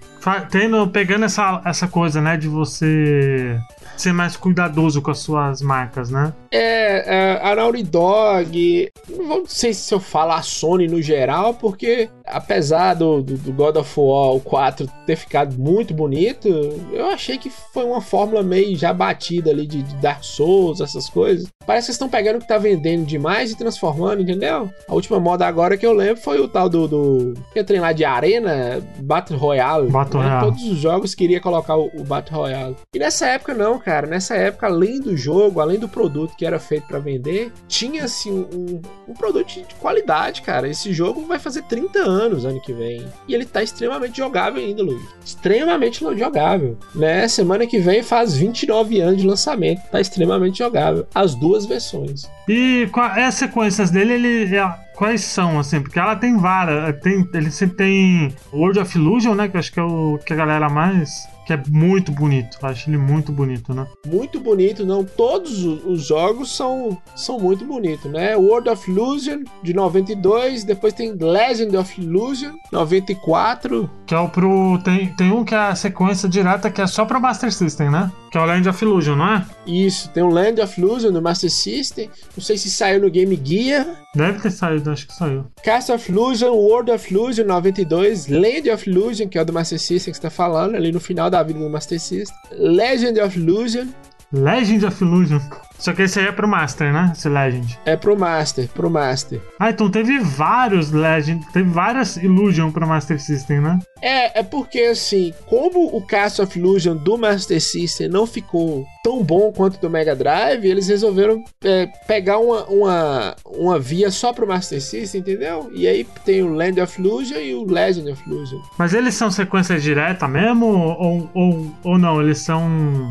tendo, 0.49 0.85
pegando 0.89 1.23
essa, 1.23 1.61
essa 1.63 1.87
coisa, 1.87 2.19
né, 2.21 2.35
de 2.35 2.49
você 2.49 3.57
ser 3.95 4.11
mais 4.11 4.35
cuidadoso 4.35 5.01
com 5.01 5.09
as 5.09 5.19
suas 5.19 5.61
marcas, 5.61 6.09
né? 6.09 6.33
É, 6.51 7.15
é 7.15 7.39
a 7.41 7.55
Naughty 7.55 7.83
Dog, 7.83 8.91
não 9.09 9.45
sei 9.45 9.73
se 9.73 9.93
eu 9.93 9.99
falo 9.99 10.33
a 10.33 10.41
Sony 10.41 10.87
no 10.87 11.01
geral, 11.01 11.53
porque 11.53 12.09
apesar 12.25 12.93
do, 12.93 13.21
do, 13.21 13.37
do, 13.37 13.53
God 13.53 13.77
of 13.77 13.99
War 13.99 14.39
4 14.39 14.87
ter 15.05 15.15
ficado 15.15 15.57
muito 15.57 15.93
bonito, 15.93 16.47
eu 16.91 17.05
achei 17.07 17.37
que 17.37 17.49
foi 17.49 17.85
uma 17.85 18.01
fórmula 18.01 18.43
meio 18.43 18.77
já 18.77 18.93
batida 18.93 19.49
ali 19.49 19.65
de, 19.65 19.81
de 19.81 19.95
Dark 19.95 20.23
Souls, 20.23 20.81
essas 20.81 21.09
coisas. 21.09 21.47
Parece 21.65 21.87
que 21.87 21.91
estão 21.91 22.09
pegando 22.09 22.37
o 22.37 22.39
que 22.39 22.47
tá 22.47 22.57
vendendo 22.57 23.05
demais 23.05 23.51
e 23.51 23.57
transformando, 23.57 24.21
entendeu? 24.21 24.69
A 24.87 24.93
última 24.93 25.19
moda 25.19 25.45
agora 25.45 25.77
que 25.77 25.85
eu 25.85 25.93
lembro 25.93 26.21
foi 26.21 26.39
o 26.39 26.47
tal 26.47 26.67
do. 26.67 26.87
do 26.87 27.33
que 27.53 27.63
trem 27.63 27.79
lá 27.79 27.93
de 27.93 28.03
Arena, 28.03 28.81
Battle 28.99 29.39
Royale. 29.39 29.89
Battle 29.89 30.21
né? 30.21 30.27
Royale. 30.27 30.45
Todos 30.45 30.63
os 30.63 30.77
jogos 30.79 31.15
queria 31.15 31.39
colocar 31.39 31.77
o, 31.77 31.91
o 31.93 32.03
Battle 32.03 32.39
Royale. 32.39 32.75
E 32.93 32.99
nessa 32.99 33.27
época, 33.27 33.53
não, 33.53 33.77
cara. 33.77 34.07
Nessa 34.07 34.35
época, 34.35 34.67
além 34.67 34.99
do 34.99 35.15
jogo, 35.15 35.59
além 35.59 35.79
do 35.79 35.87
produto 35.87 36.35
que 36.41 36.45
era 36.47 36.57
feito 36.57 36.87
para 36.87 36.97
vender, 36.97 37.53
tinha 37.67 38.03
assim 38.03 38.31
um, 38.31 38.81
um 39.07 39.13
produto 39.13 39.47
de 39.47 39.75
qualidade, 39.75 40.41
cara. 40.41 40.67
Esse 40.67 40.91
jogo 40.91 41.23
vai 41.27 41.37
fazer 41.37 41.61
30 41.65 41.99
anos 41.99 42.45
ano 42.45 42.59
que 42.59 42.73
vem. 42.73 43.05
E 43.27 43.35
ele 43.35 43.45
tá 43.45 43.61
extremamente 43.61 44.17
jogável 44.17 44.59
ainda, 44.59 44.81
Luiz. 44.81 45.03
Extremamente 45.23 45.99
jogável. 45.99 46.79
Né? 46.95 47.27
Semana 47.27 47.67
que 47.67 47.77
vem 47.77 48.01
faz 48.01 48.35
29 48.35 48.99
anos 49.01 49.21
de 49.21 49.27
lançamento. 49.27 49.83
Tá 49.91 50.01
extremamente 50.01 50.57
jogável. 50.57 51.05
As 51.13 51.35
duas 51.35 51.67
versões. 51.67 52.27
E 52.49 52.89
as 52.95 53.35
sequências 53.35 53.91
dele, 53.91 54.13
ele. 54.13 54.57
Quais 54.95 55.21
são, 55.21 55.59
assim? 55.59 55.81
Porque 55.81 55.99
ela 55.99 56.15
tem 56.15 56.37
várias. 56.37 56.99
Tem, 57.01 57.27
ele 57.33 57.51
sempre 57.51 57.77
tem 57.77 58.35
World 58.53 58.79
of 58.79 58.97
Illusion, 58.97 59.35
né? 59.35 59.47
Que 59.47 59.55
eu 59.55 59.59
acho 59.59 59.71
que 59.71 59.79
é 59.79 59.83
o 59.83 60.19
que 60.25 60.33
a 60.33 60.35
galera 60.35 60.69
mais 60.69 61.29
que 61.45 61.53
é 61.53 61.61
muito 61.69 62.11
bonito. 62.11 62.57
Eu 62.61 62.69
acho 62.69 62.89
ele 62.89 62.97
muito 62.97 63.31
bonito, 63.31 63.73
né? 63.73 63.85
Muito 64.05 64.39
bonito, 64.39 64.85
não. 64.85 65.03
Todos 65.03 65.63
os 65.63 66.05
jogos 66.05 66.55
são, 66.55 66.97
são 67.15 67.39
muito 67.39 67.65
bonitos, 67.65 68.09
né? 68.11 68.35
World 68.35 68.69
of 68.69 68.89
Illusion 68.89 69.43
de 69.61 69.73
92, 69.73 70.63
depois 70.63 70.93
tem 70.93 71.13
Legend 71.13 71.75
of 71.75 72.01
Illusion 72.01 72.53
94. 72.71 73.89
Que 74.05 74.15
é 74.15 74.19
o 74.19 74.29
pro. 74.29 74.79
Tem, 74.83 75.07
tem 75.15 75.31
um 75.31 75.43
que 75.43 75.55
é 75.55 75.57
a 75.57 75.75
sequência 75.75 76.29
direta 76.29 76.69
que 76.69 76.81
é 76.81 76.87
só 76.87 77.05
pro 77.05 77.19
Master 77.19 77.51
System, 77.51 77.89
né? 77.89 78.11
Que 78.31 78.37
é 78.37 78.41
o 78.41 78.45
Land 78.45 78.69
of 78.69 78.85
Illusion, 78.85 79.17
não 79.17 79.33
é? 79.33 79.45
Isso, 79.67 80.09
tem 80.11 80.23
o 80.23 80.29
Land 80.29 80.61
of 80.61 80.79
Illusion 80.79 81.11
no 81.11 81.21
Master 81.21 81.51
System. 81.51 82.09
Não 82.35 82.41
sei 82.41 82.57
se 82.57 82.71
saiu 82.71 83.01
no 83.01 83.11
Game 83.11 83.37
Gear. 83.43 83.85
Deve 84.15 84.39
ter 84.39 84.51
saído, 84.51 84.89
acho 84.89 85.05
que 85.05 85.13
saiu. 85.13 85.45
Cast 85.61 85.91
of 85.91 86.09
Illusion, 86.09 86.51
World 86.53 86.91
of 86.91 87.13
Illusion 87.13 87.45
92, 87.45 88.27
Land 88.27 88.71
of 88.71 88.89
Illusion, 88.89 89.27
que 89.27 89.37
é 89.37 89.41
o 89.41 89.45
do 89.45 89.51
Master 89.51 89.77
System 89.77 90.13
que 90.13 90.17
você 90.17 90.21
tá 90.21 90.29
falando, 90.29 90.75
ali 90.75 90.93
no 90.93 90.99
final 91.01 91.29
da 91.29 91.43
vida 91.43 91.59
do 91.59 91.69
Master 91.69 91.99
System. 91.99 92.33
Legend 92.53 93.19
of 93.19 93.37
Illusion. 93.37 93.87
Legend 94.33 94.85
of 94.85 95.03
Illusion. 95.03 95.39
Só 95.77 95.93
que 95.93 96.03
esse 96.03 96.19
aí 96.19 96.27
é 96.27 96.31
pro 96.31 96.47
Master, 96.47 96.93
né? 96.93 97.11
Esse 97.15 97.27
Legend. 97.27 97.79
É 97.85 97.95
pro 97.95 98.15
Master, 98.15 98.69
pro 98.69 98.89
Master. 98.89 99.41
Ah, 99.59 99.71
então 99.71 99.89
teve 99.89 100.19
vários 100.19 100.91
Legend, 100.91 101.43
teve 101.51 101.67
várias 101.69 102.17
Illusion 102.17 102.71
pro 102.71 102.87
Master 102.87 103.19
System, 103.19 103.61
né? 103.61 103.79
É, 103.99 104.39
é 104.39 104.43
porque 104.43 104.79
assim, 104.81 105.33
como 105.47 105.95
o 105.95 106.05
Cast 106.05 106.39
of 106.39 106.57
Illusion 106.57 106.95
do 106.95 107.17
Master 107.17 107.59
System 107.59 108.09
não 108.09 108.27
ficou 108.27 108.85
tão 109.03 109.23
bom 109.23 109.51
quanto 109.51 109.81
do 109.81 109.89
Mega 109.89 110.15
Drive, 110.15 110.65
eles 110.65 110.87
resolveram 110.87 111.43
é, 111.63 111.87
pegar 112.07 112.37
uma, 112.37 112.63
uma, 112.65 113.35
uma 113.45 113.79
via 113.79 114.11
só 114.11 114.31
pro 114.31 114.47
Master 114.47 114.79
System, 114.79 115.21
entendeu? 115.21 115.71
E 115.73 115.87
aí 115.87 116.05
tem 116.23 116.43
o 116.43 116.53
Land 116.53 116.79
of 116.79 117.01
Illusion 117.01 117.37
e 117.37 117.55
o 117.55 117.65
Legend 117.65 118.11
of 118.11 118.29
Illusion. 118.29 118.61
Mas 118.77 118.93
eles 118.93 119.15
são 119.15 119.31
sequências 119.31 119.81
diretas 119.81 120.29
mesmo? 120.29 120.67
Ou, 120.67 121.29
ou, 121.33 121.71
ou 121.83 121.97
não? 121.97 122.21
Eles 122.21 122.37
são 122.37 123.09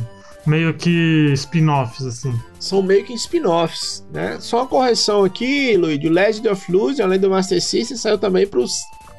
meio 0.51 0.75
que 0.75 1.33
spin-offs, 1.35 2.05
assim. 2.05 2.35
São 2.59 2.83
meio 2.83 3.05
que 3.05 3.15
spin-offs, 3.15 4.05
né? 4.13 4.37
Só 4.41 4.59
uma 4.59 4.67
correção 4.67 5.25
aqui, 5.25 5.77
Luigi. 5.77 6.09
O 6.09 6.13
Legend 6.13 6.49
of 6.49 6.71
Illusion, 6.71 7.05
além 7.05 7.21
do 7.21 7.31
Master 7.31 7.63
System, 7.63 7.97
saiu 7.97 8.19
também 8.19 8.47
pros 8.47 8.73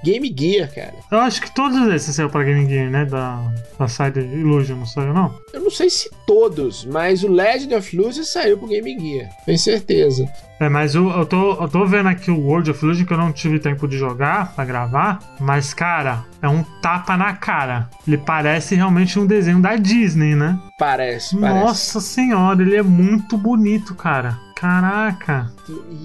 Game 0.03 0.33
Gear, 0.37 0.73
cara. 0.73 0.93
Eu 1.09 1.19
acho 1.19 1.41
que 1.41 1.53
todos 1.55 1.77
esses 1.93 2.15
saiu 2.15 2.29
pra 2.29 2.43
Game 2.43 2.67
Gear, 2.67 2.89
né? 2.91 3.05
Da, 3.05 3.39
da 3.79 3.87
Side 3.87 4.19
Illusion, 4.19 4.75
não 4.75 4.85
saiu, 4.85 5.13
não? 5.13 5.33
Eu 5.53 5.61
não 5.61 5.71
sei 5.71 5.89
se 5.89 6.09
todos, 6.27 6.83
mas 6.85 7.23
o 7.23 7.31
Legend 7.31 7.75
of 7.75 7.95
Illusion 7.95 8.23
saiu 8.23 8.57
pro 8.57 8.67
Game 8.67 8.99
Gear. 8.99 9.29
Tenho 9.45 9.57
certeza. 9.57 10.27
É, 10.61 10.69
mas 10.69 10.93
eu, 10.93 11.09
eu, 11.09 11.25
tô, 11.25 11.53
eu 11.55 11.67
tô 11.67 11.87
vendo 11.87 12.07
aqui 12.07 12.29
o 12.29 12.39
World 12.39 12.69
of 12.69 12.85
Illusion 12.85 13.03
que 13.03 13.11
eu 13.11 13.17
não 13.17 13.31
tive 13.31 13.57
tempo 13.57 13.87
de 13.87 13.97
jogar 13.97 14.53
pra 14.53 14.63
gravar. 14.63 15.17
Mas, 15.39 15.73
cara, 15.73 16.23
é 16.39 16.47
um 16.47 16.61
tapa 16.79 17.17
na 17.17 17.33
cara. 17.33 17.89
Ele 18.07 18.19
parece 18.19 18.75
realmente 18.75 19.17
um 19.17 19.25
desenho 19.25 19.59
da 19.59 19.75
Disney, 19.75 20.35
né? 20.35 20.59
Parece, 20.77 21.35
parece. 21.35 21.65
Nossa 21.65 21.99
senhora, 21.99 22.61
ele 22.61 22.75
é 22.75 22.83
muito 22.83 23.35
bonito, 23.35 23.95
cara. 23.95 24.37
Caraca! 24.55 25.51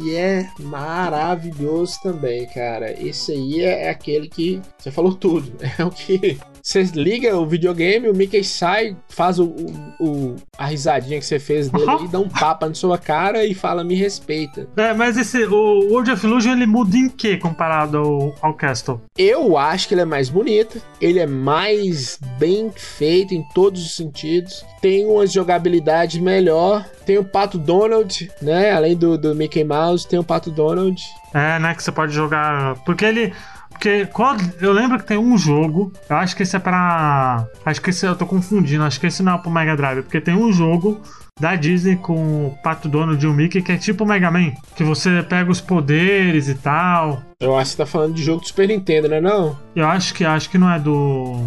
E 0.00 0.14
é 0.14 0.48
maravilhoso 0.60 2.00
também, 2.02 2.46
cara. 2.46 2.90
Esse 2.98 3.32
aí 3.32 3.60
é 3.60 3.90
aquele 3.90 4.26
que. 4.26 4.62
Você 4.78 4.90
falou 4.90 5.14
tudo. 5.14 5.52
É 5.78 5.84
o 5.84 5.90
que 5.90 6.38
você 6.66 6.82
liga 6.82 7.36
o 7.36 7.46
videogame, 7.46 8.08
o 8.08 8.12
Mickey 8.12 8.42
sai, 8.42 8.96
faz 9.08 9.38
o, 9.38 9.54
o, 10.00 10.34
a 10.58 10.66
risadinha 10.66 11.20
que 11.20 11.24
você 11.24 11.38
fez 11.38 11.70
dele 11.70 11.86
e 12.02 12.08
dá 12.08 12.18
um 12.18 12.28
tapa 12.28 12.66
na 12.66 12.74
sua 12.74 12.98
cara 12.98 13.44
e 13.46 13.54
fala, 13.54 13.84
me 13.84 13.94
respeita. 13.94 14.66
É, 14.76 14.92
mas 14.92 15.16
esse, 15.16 15.44
o 15.44 15.88
World 15.88 16.10
of 16.10 16.26
Illusion, 16.26 16.54
ele 16.54 16.66
muda 16.66 16.96
em 16.96 17.08
que 17.08 17.36
comparado 17.36 17.98
ao, 17.98 18.34
ao 18.42 18.54
Castle? 18.54 19.00
Eu 19.16 19.56
acho 19.56 19.86
que 19.86 19.94
ele 19.94 20.00
é 20.00 20.04
mais 20.04 20.28
bonito, 20.28 20.82
ele 21.00 21.20
é 21.20 21.26
mais 21.26 22.18
bem 22.36 22.72
feito 22.74 23.32
em 23.32 23.44
todos 23.54 23.86
os 23.86 23.94
sentidos, 23.94 24.64
tem 24.82 25.06
uma 25.06 25.24
jogabilidade 25.24 26.20
melhor, 26.20 26.84
tem 27.06 27.16
o 27.16 27.24
Pato 27.24 27.58
Donald, 27.58 28.28
né, 28.42 28.72
além 28.72 28.96
do, 28.96 29.16
do 29.16 29.36
Mickey 29.36 29.62
Mouse, 29.62 30.04
tem 30.08 30.18
o 30.18 30.24
Pato 30.24 30.50
Donald. 30.50 31.00
É, 31.32 31.60
né, 31.60 31.76
que 31.76 31.82
você 31.84 31.92
pode 31.92 32.12
jogar, 32.12 32.74
porque 32.84 33.04
ele... 33.04 33.32
Porque 33.76 34.06
qual, 34.06 34.34
eu 34.58 34.72
lembro 34.72 34.98
que 34.98 35.04
tem 35.04 35.18
um 35.18 35.36
jogo, 35.36 35.92
eu 36.08 36.16
acho 36.16 36.34
que 36.34 36.42
esse 36.42 36.56
é 36.56 36.58
pra. 36.58 37.46
Acho 37.64 37.80
que 37.80 37.90
esse 37.90 38.06
eu 38.06 38.16
tô 38.16 38.24
confundindo, 38.24 38.82
acho 38.82 38.98
que 38.98 39.06
esse 39.06 39.22
não 39.22 39.34
é 39.34 39.38
pro 39.38 39.50
Mega 39.50 39.76
Drive, 39.76 40.02
porque 40.02 40.20
tem 40.20 40.34
um 40.34 40.50
jogo 40.50 41.00
da 41.38 41.54
Disney 41.54 41.96
com 41.96 42.46
o 42.46 42.58
Pato 42.62 42.88
Donald 42.88 43.22
e 43.22 43.28
o 43.28 43.34
Mickey 43.34 43.60
que 43.60 43.72
é 43.72 43.76
tipo 43.76 44.04
o 44.04 44.06
Mega 44.06 44.30
Man, 44.30 44.52
que 44.74 44.82
você 44.82 45.22
pega 45.22 45.50
os 45.50 45.60
poderes 45.60 46.48
e 46.48 46.54
tal. 46.54 47.22
Eu 47.38 47.54
acho 47.54 47.72
que 47.72 47.76
você 47.76 47.82
tá 47.82 47.86
falando 47.86 48.14
de 48.14 48.22
jogo 48.22 48.40
do 48.40 48.46
Super 48.46 48.66
Nintendo, 48.66 49.08
né 49.08 49.20
não? 49.20 49.58
Eu 49.74 49.86
acho 49.86 50.14
que 50.14 50.24
acho 50.24 50.48
que 50.48 50.56
não 50.56 50.70
é 50.70 50.78
do 50.78 51.46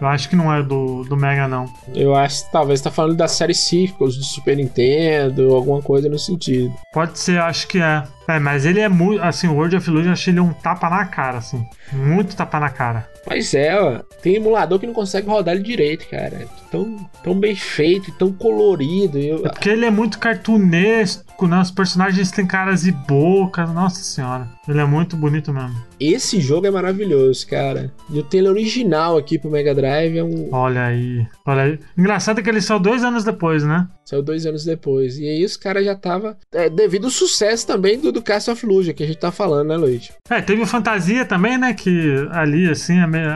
eu 0.00 0.06
acho 0.06 0.28
que 0.28 0.36
não 0.36 0.52
é 0.52 0.62
do, 0.62 1.04
do 1.04 1.16
Mega, 1.16 1.46
não. 1.46 1.66
Eu 1.94 2.14
acho 2.14 2.46
que 2.46 2.52
talvez 2.52 2.80
tá 2.80 2.90
falando 2.90 3.16
da 3.16 3.28
série 3.28 3.54
Circles 3.54 4.16
do 4.16 4.24
Super 4.24 4.56
Nintendo, 4.56 5.54
alguma 5.54 5.82
coisa 5.82 6.08
no 6.08 6.18
sentido. 6.18 6.72
Pode 6.92 7.18
ser, 7.18 7.38
acho 7.40 7.68
que 7.68 7.80
é. 7.80 8.02
É, 8.28 8.38
mas 8.38 8.64
ele 8.64 8.80
é 8.80 8.88
muito. 8.88 9.22
Assim, 9.22 9.48
o 9.48 9.54
World 9.54 9.76
of 9.76 9.88
Illusion 9.88 10.08
eu 10.08 10.12
achei 10.12 10.32
ele 10.32 10.40
um 10.40 10.52
tapa 10.52 10.88
na 10.88 11.04
cara, 11.04 11.38
assim. 11.38 11.66
Muito 11.92 12.34
tapa 12.34 12.58
na 12.58 12.70
cara. 12.70 13.08
Mas 13.26 13.54
é, 13.54 13.78
ó. 13.78 14.00
Tem 14.22 14.36
emulador 14.36 14.78
que 14.78 14.86
não 14.86 14.94
consegue 14.94 15.28
rodar 15.28 15.54
ele 15.54 15.62
direito, 15.62 16.08
cara. 16.08 16.46
Tão, 16.70 16.96
tão 17.22 17.38
bem 17.38 17.54
feito, 17.54 18.12
tão 18.12 18.32
colorido. 18.32 19.18
Eu... 19.18 19.46
É 19.46 19.48
porque 19.48 19.68
ele 19.68 19.84
é 19.84 19.90
muito 19.90 20.18
cartunesco, 20.18 21.46
né? 21.46 21.60
Os 21.60 21.70
personagens 21.70 22.30
têm 22.30 22.46
caras 22.46 22.86
e 22.86 22.92
bocas. 22.92 23.72
Nossa 23.72 24.02
senhora. 24.02 24.48
Ele 24.68 24.80
é 24.80 24.84
muito 24.84 25.16
bonito 25.16 25.52
mesmo. 25.52 25.74
Esse 25.98 26.40
jogo 26.40 26.66
é 26.66 26.70
maravilhoso, 26.70 27.46
cara. 27.46 27.92
E 28.08 28.18
o 28.18 28.22
trailer 28.22 28.52
original 28.52 29.16
aqui 29.16 29.38
pro 29.38 29.50
Mega 29.50 29.74
Drive 29.74 30.16
é 30.16 30.24
um. 30.24 30.48
Olha 30.52 30.84
aí. 30.84 31.26
Olha 31.44 31.62
aí. 31.62 31.78
Engraçado 31.96 32.42
que 32.42 32.48
ele 32.48 32.60
saiu 32.60 32.78
dois 32.78 33.02
anos 33.02 33.24
depois, 33.24 33.64
né? 33.64 33.86
Saiu 34.10 34.22
dois 34.22 34.44
anos 34.44 34.64
depois. 34.64 35.16
E 35.18 35.28
aí 35.28 35.44
os 35.44 35.56
caras 35.56 35.84
já 35.84 35.94
tava. 35.94 36.36
É, 36.52 36.68
devido 36.68 37.04
ao 37.04 37.10
sucesso 37.12 37.64
também 37.64 37.96
do, 37.96 38.10
do 38.10 38.20
Castle 38.20 38.54
of 38.54 38.66
Lugia, 38.66 38.92
que 38.92 39.04
a 39.04 39.06
gente 39.06 39.20
tá 39.20 39.30
falando, 39.30 39.68
né, 39.68 39.76
Luiz? 39.76 40.10
É, 40.28 40.40
teve 40.40 40.62
o 40.62 40.66
Fantasia 40.66 41.24
também, 41.24 41.56
né? 41.56 41.74
Que 41.74 42.26
ali, 42.32 42.68
assim, 42.68 42.98
é 42.98 43.06
meio. 43.06 43.28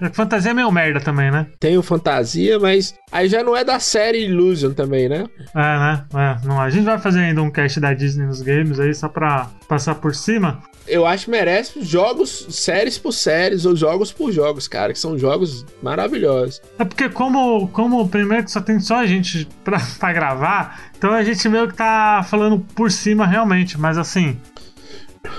É, 0.00 0.08
fantasia 0.12 0.52
é 0.52 0.54
meio 0.54 0.70
merda 0.70 1.00
também, 1.00 1.28
né? 1.32 1.48
Tem 1.58 1.76
o 1.76 1.82
Fantasia, 1.82 2.56
mas 2.60 2.94
aí 3.10 3.28
já 3.28 3.42
não 3.42 3.56
é 3.56 3.64
da 3.64 3.80
série 3.80 4.24
Illusion 4.24 4.72
também, 4.72 5.08
né? 5.08 5.26
É, 5.56 5.58
né? 5.58 6.04
É, 6.14 6.46
não, 6.46 6.60
a 6.60 6.70
gente 6.70 6.84
vai 6.84 7.00
fazer 7.00 7.18
ainda 7.18 7.42
um 7.42 7.50
cast 7.50 7.80
da 7.80 7.92
Disney 7.92 8.24
nos 8.24 8.42
games 8.42 8.78
aí, 8.78 8.94
só 8.94 9.08
pra 9.08 9.50
passar 9.66 9.96
por 9.96 10.14
cima 10.14 10.62
eu 10.86 11.06
acho 11.06 11.26
que 11.26 11.30
merece 11.30 11.82
jogos, 11.82 12.46
séries 12.50 12.98
por 12.98 13.12
séries 13.12 13.64
ou 13.64 13.76
jogos 13.76 14.12
por 14.12 14.32
jogos, 14.32 14.66
cara, 14.66 14.92
que 14.92 14.98
são 14.98 15.18
jogos 15.18 15.64
maravilhosos. 15.82 16.60
É 16.78 16.84
porque 16.84 17.08
como, 17.08 17.68
como 17.68 18.08
primeiro 18.08 18.44
que 18.44 18.50
só 18.50 18.60
tem 18.60 18.80
só 18.80 18.96
a 18.96 19.06
gente 19.06 19.48
pra, 19.64 19.80
pra 19.98 20.11
gravar, 20.12 20.80
então 20.96 21.12
a 21.12 21.22
gente 21.22 21.48
meio 21.48 21.68
que 21.68 21.74
tá 21.74 22.24
falando 22.28 22.58
por 22.74 22.90
cima 22.90 23.26
realmente, 23.26 23.78
mas 23.78 23.98
assim, 23.98 24.38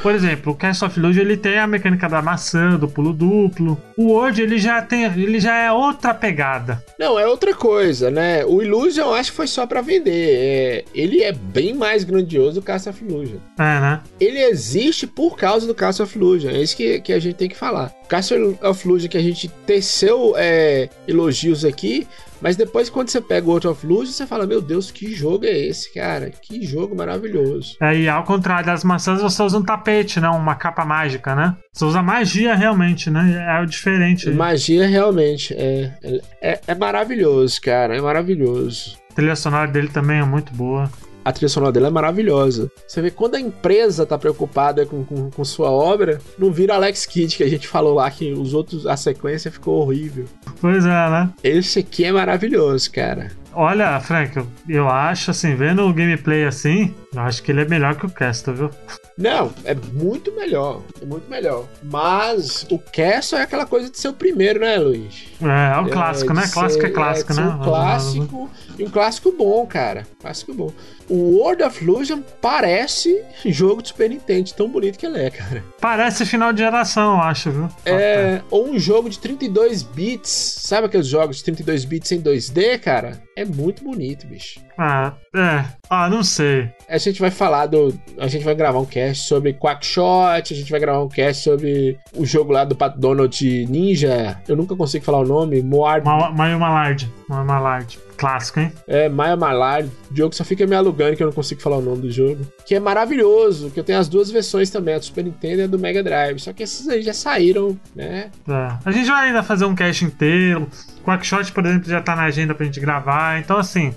por 0.02 0.14
exemplo, 0.14 0.54
o 0.54 0.56
Cast 0.56 0.84
of 0.84 0.98
Illusion 0.98 1.22
ele 1.22 1.38
tem 1.38 1.58
a 1.58 1.68
mecânica 1.68 2.08
da 2.08 2.22
maçã, 2.22 2.78
do 2.78 2.88
pulo 2.88 3.14
duplo. 3.14 3.82
O 3.98 4.14
Word 4.14 4.42
ele 4.42 4.58
já 4.58 4.82
tem, 4.82 5.04
ele 5.04 5.40
já 5.40 5.56
é 5.56 5.72
outra 5.72 6.14
pegada. 6.14 6.84
Não, 6.98 7.20
é 7.20 7.28
outra 7.28 7.54
coisa, 7.54 8.10
né? 8.10 8.46
O 8.46 8.62
Illusion 8.62 9.06
eu 9.06 9.14
acho 9.14 9.32
que 9.32 9.38
foi 9.38 9.48
só 9.48 9.66
para 9.66 9.82
vender. 9.82 10.12
É, 10.12 10.86
ele 10.94 11.22
é 11.22 11.32
bem 11.32 11.74
mais 11.74 12.04
grandioso 12.04 12.60
do 12.60 12.66
Cast 12.66 12.90
of 12.90 13.04
Illusion. 13.04 13.38
É, 13.58 13.80
né? 13.80 14.02
Ele 14.20 14.40
existe 14.40 15.06
por 15.06 15.38
causa 15.38 15.68
do 15.68 15.76
Cast 15.76 16.02
of 16.02 16.18
Illusion. 16.18 16.52
É 16.52 16.62
isso 16.62 16.76
que, 16.76 17.00
que 17.02 17.14
a 17.14 17.20
gente 17.20 17.36
tem 17.36 17.50
que 17.50 17.58
falar. 17.58 17.94
O 18.06 18.08
Cast 18.08 18.34
of 18.34 18.88
Illusion 18.88 19.10
que 19.10 19.18
a 19.18 19.24
gente 19.24 19.48
teceu 19.66 20.34
é, 20.38 20.90
elogios 21.08 21.66
aqui 21.66 22.08
mas 22.43 22.58
depois, 22.58 22.89
quando 22.89 23.08
você 23.08 23.21
pega 23.21 23.47
o 23.47 23.51
World 23.51 23.69
of 23.69 23.88
Luz, 23.88 24.10
você 24.10 24.27
fala: 24.27 24.45
Meu 24.45 24.62
Deus, 24.62 24.91
que 24.91 25.15
jogo 25.15 25.45
é 25.45 25.58
esse, 25.58 25.93
cara? 25.93 26.29
Que 26.29 26.62
jogo 26.65 26.93
maravilhoso. 26.93 27.77
É, 27.82 27.97
e 27.97 28.10
ao 28.10 28.25
contrário 28.25 28.65
das 28.65 28.84
maçãs, 28.84 29.21
você 29.21 29.41
usa 29.41 29.58
um 29.58 29.63
tapete, 29.63 30.19
né? 30.19 30.27
Uma 30.27 30.53
capa 30.53 30.84
mágica, 30.84 31.34
né? 31.34 31.56
Você 31.71 31.86
usa 31.86 32.03
magia 32.03 32.53
realmente, 32.53 33.10
né? 33.10 33.45
É 33.47 33.62
o 33.62 33.65
diferente. 33.65 34.29
Magia 34.29 34.86
realmente. 34.86 35.53
É, 35.53 35.93
é, 36.41 36.60
é 36.67 36.75
maravilhoso, 36.75 37.62
cara. 37.62 37.95
É 37.95 38.01
maravilhoso. 38.01 38.97
A 39.12 39.15
trilha 39.15 39.38
sonora 39.38 39.71
dele 39.71 39.88
também 39.88 40.19
é 40.19 40.25
muito 40.25 40.53
boa 40.53 40.91
a 41.24 41.32
trilha 41.32 41.50
sonora 41.50 41.72
dela 41.72 41.88
é 41.88 41.92
maravilhosa. 41.92 42.72
Você 42.88 43.02
vê 43.02 43.12
quando 43.12 43.36
a 43.36 43.40
empresa 43.40 44.06
tá 44.06 44.18
preocupada 44.18 44.86
com, 44.86 45.04
com, 45.04 45.30
com, 45.30 45.44
sua 45.44 45.72
obra, 45.72 46.20
não 46.38 46.52
vira 46.52 46.76
Alex 46.76 47.06
Kidd, 47.06 47.38
que 47.38 47.44
a 47.44 47.50
gente 47.50 47.68
falou 47.68 47.96
lá 47.96 48.10
que 48.10 48.34
os 48.34 48.54
outros, 48.54 48.86
a 48.88 48.98
sequência 48.98 49.52
ficou 49.52 49.82
horrível. 49.82 50.26
Pois 50.60 50.86
é, 50.86 50.90
né? 50.90 51.30
Esse 51.44 51.80
aqui 51.80 52.06
é 52.06 52.12
maravilhoso, 52.12 52.92
cara. 52.92 53.32
Olha, 53.56 54.00
Frank, 54.00 54.36
eu, 54.36 54.48
eu 54.68 54.90
acho 54.90 55.32
assim, 55.32 55.56
vendo 55.56 55.84
o 55.84 55.94
gameplay 55.94 56.44
assim, 56.44 56.94
eu 57.14 57.22
acho 57.22 57.44
que 57.44 57.52
ele 57.52 57.62
é 57.62 57.66
melhor 57.66 57.96
que 57.96 58.06
o 58.06 58.10
Castle, 58.10 58.56
viu? 58.56 58.70
Não, 59.16 59.54
é 59.64 59.76
muito 59.76 60.32
melhor. 60.34 60.82
É 61.00 61.06
muito 61.06 61.30
melhor. 61.30 61.68
Mas 61.84 62.66
o 62.72 62.80
Castle 62.80 63.38
é 63.38 63.44
aquela 63.44 63.66
coisa 63.66 63.92
de 63.92 64.00
ser 64.00 64.08
o 64.08 64.14
primeiro, 64.14 64.60
né, 64.60 64.78
Luiz? 64.78 65.26
É, 65.42 65.78
é 65.78 65.80
o 65.80 65.90
clássico, 65.90 66.32
é, 66.32 66.36
né? 66.36 66.50
Clássico 66.52 66.86
é 66.86 66.90
clássico, 66.90 67.34
é, 67.34 67.36
né? 67.36 67.48
Um 67.48 67.60
clássico 67.60 68.50
e 68.80 68.84
um 68.84 68.90
clássico 68.90 69.32
bom, 69.32 69.66
cara. 69.68 70.08
Clássico 70.20 70.54
bom. 70.54 70.74
O 71.10 71.38
World 71.38 71.63
of 71.63 71.84
Illusion 71.84 72.22
parece 72.42 73.24
jogo 73.46 73.82
de 73.82 73.89
Super 73.89 74.10
Nintendo, 74.10 74.52
tão 74.54 74.70
bonito 74.70 74.98
que 74.98 75.06
ele 75.06 75.20
é, 75.20 75.30
cara. 75.30 75.63
Parece 75.80 76.26
final 76.26 76.54
de 76.54 76.60
geração, 76.60 77.16
eu 77.16 77.22
acho, 77.22 77.52
viu? 77.52 77.70
É, 77.86 78.42
ou 78.50 78.70
um 78.70 78.80
jogo 78.80 79.10
de 79.10 79.20
32 79.20 79.84
bits. 79.84 80.30
Sabe 80.30 80.88
aqueles 80.88 81.08
jogos 81.08 81.38
de 81.38 81.44
32 81.44 81.86
bits 81.86 82.12
em 82.12 82.22
2D, 82.22 82.80
cara? 82.80 83.22
É 83.36 83.44
muito 83.44 83.84
bonito, 83.84 84.28
bicho. 84.28 84.60
Ah, 84.78 85.13
é. 85.36 85.66
Ah, 85.89 86.10
não 86.10 86.24
sei. 86.24 86.72
A 86.88 86.98
gente 86.98 87.20
vai 87.20 87.30
falar 87.32 87.68
do. 87.68 87.94
A 88.18 88.28
gente 88.28 88.44
vai 88.44 88.56
gravar 88.56 88.80
um 88.80 88.86
cast 88.86 89.28
sobre 89.28 89.54
Quackshot, 89.54 90.54
a 90.54 90.56
gente 90.56 90.72
vai 90.72 90.80
gravar 90.80 91.04
um 91.04 91.10
cast 91.10 91.44
sobre 91.44 91.98
o 92.16 92.26
jogo 92.26 92.52
lá 92.52 92.63
do 92.63 92.76
Pat 92.76 92.96
Donald 92.98 93.66
Ninja. 93.70 94.42
Eu 94.48 94.56
nunca 94.56 94.76
consigo 94.76 95.06
falar 95.06 95.20
o 95.20 95.26
nome. 95.26 95.62
Moard. 95.62 96.06
Maio 96.06 96.60
Malard. 96.60 97.12
Maio 97.28 97.46
Malard. 97.46 98.00
Clássico, 98.17 98.60
hein? 98.60 98.71
É, 98.88 99.10
Maia 99.10 99.36
Malard. 99.36 99.89
O 100.12 100.15
jogo 100.15 100.36
só 100.36 100.43
fica 100.43 100.65
me 100.65 100.76
alugando 100.76 101.15
que 101.15 101.23
eu 101.23 101.28
não 101.28 101.34
consigo 101.34 101.62
falar 101.62 101.78
o 101.78 101.82
nome 101.82 102.04
do 102.04 102.12
jogo. 102.12 102.45
Que 102.65 102.76
é 102.76 102.80
maravilhoso, 102.80 103.69
que 103.69 103.80
eu 103.80 103.84
tenho 103.84 103.99
as 103.99 104.08
duas 104.08 104.30
versões 104.32 104.69
também, 104.69 104.95
a 104.95 104.99
do 104.99 105.06
Super 105.06 105.23
Nintendo 105.23 105.62
e 105.62 105.63
a 105.63 105.67
do 105.67 105.80
Mega 105.80 106.04
Drive. 106.04 106.39
Só 106.39 106.54
que 106.54 106.63
esses 106.63 106.88
aí 106.88 107.02
já 107.02 107.13
saíram, 107.13 107.78
né? 107.95 108.32
É. 108.47 108.71
A 108.86 108.91
gente 108.91 109.08
vai 109.10 109.28
ainda 109.28 109.43
fazer 109.43 109.65
um 109.65 109.76
cast 109.76 110.06
inteiro. 110.06 110.67
Quackshot, 111.04 111.52
por 111.52 111.65
exemplo, 111.65 111.89
já 111.89 112.02
tá 112.02 112.15
na 112.15 112.23
agenda 112.23 112.56
pra 112.56 112.65
gente 112.65 112.80
gravar. 112.80 113.39
Então, 113.39 113.58
assim, 113.58 113.93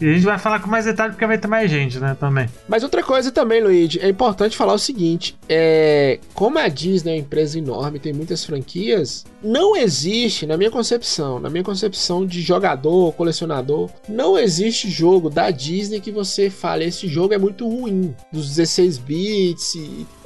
e 0.00 0.08
a 0.08 0.12
gente 0.12 0.24
vai 0.24 0.38
falar 0.38 0.60
com 0.60 0.68
mais 0.68 0.84
detalhe 0.84 1.12
porque 1.12 1.26
vai 1.26 1.38
ter 1.38 1.48
mais 1.48 1.70
gente, 1.70 1.98
né, 1.98 2.16
também. 2.18 2.48
Mas 2.68 2.82
outra 2.82 3.02
coisa 3.02 3.32
também, 3.32 3.62
Luigi, 3.62 3.98
é 4.00 4.08
importante 4.08 4.56
falar 4.56 4.74
o 4.74 4.78
seguinte: 4.78 5.36
é, 5.48 6.18
como 6.34 6.58
a 6.58 6.68
Disney 6.68 7.12
é 7.12 7.14
uma 7.14 7.20
empresa 7.20 7.58
enorme, 7.58 7.98
tem 7.98 8.12
muitas 8.12 8.44
franquias, 8.44 9.24
não 9.42 9.76
existe, 9.76 10.46
na 10.46 10.56
minha 10.56 10.70
concepção, 10.70 11.38
na 11.40 11.50
minha 11.50 11.64
concepção 11.64 12.26
de 12.26 12.40
jogador, 12.40 13.12
colecionador, 13.14 13.90
não 14.08 14.38
existe 14.38 14.88
jogo 14.90 15.30
da 15.30 15.50
Disney 15.50 16.00
que 16.00 16.10
você 16.10 16.50
fale, 16.50 16.84
esse 16.84 17.08
jogo 17.08 17.34
é 17.34 17.38
muito 17.38 17.68
ruim, 17.68 18.14
dos 18.32 18.48
16 18.48 18.98
bits, 18.98 19.72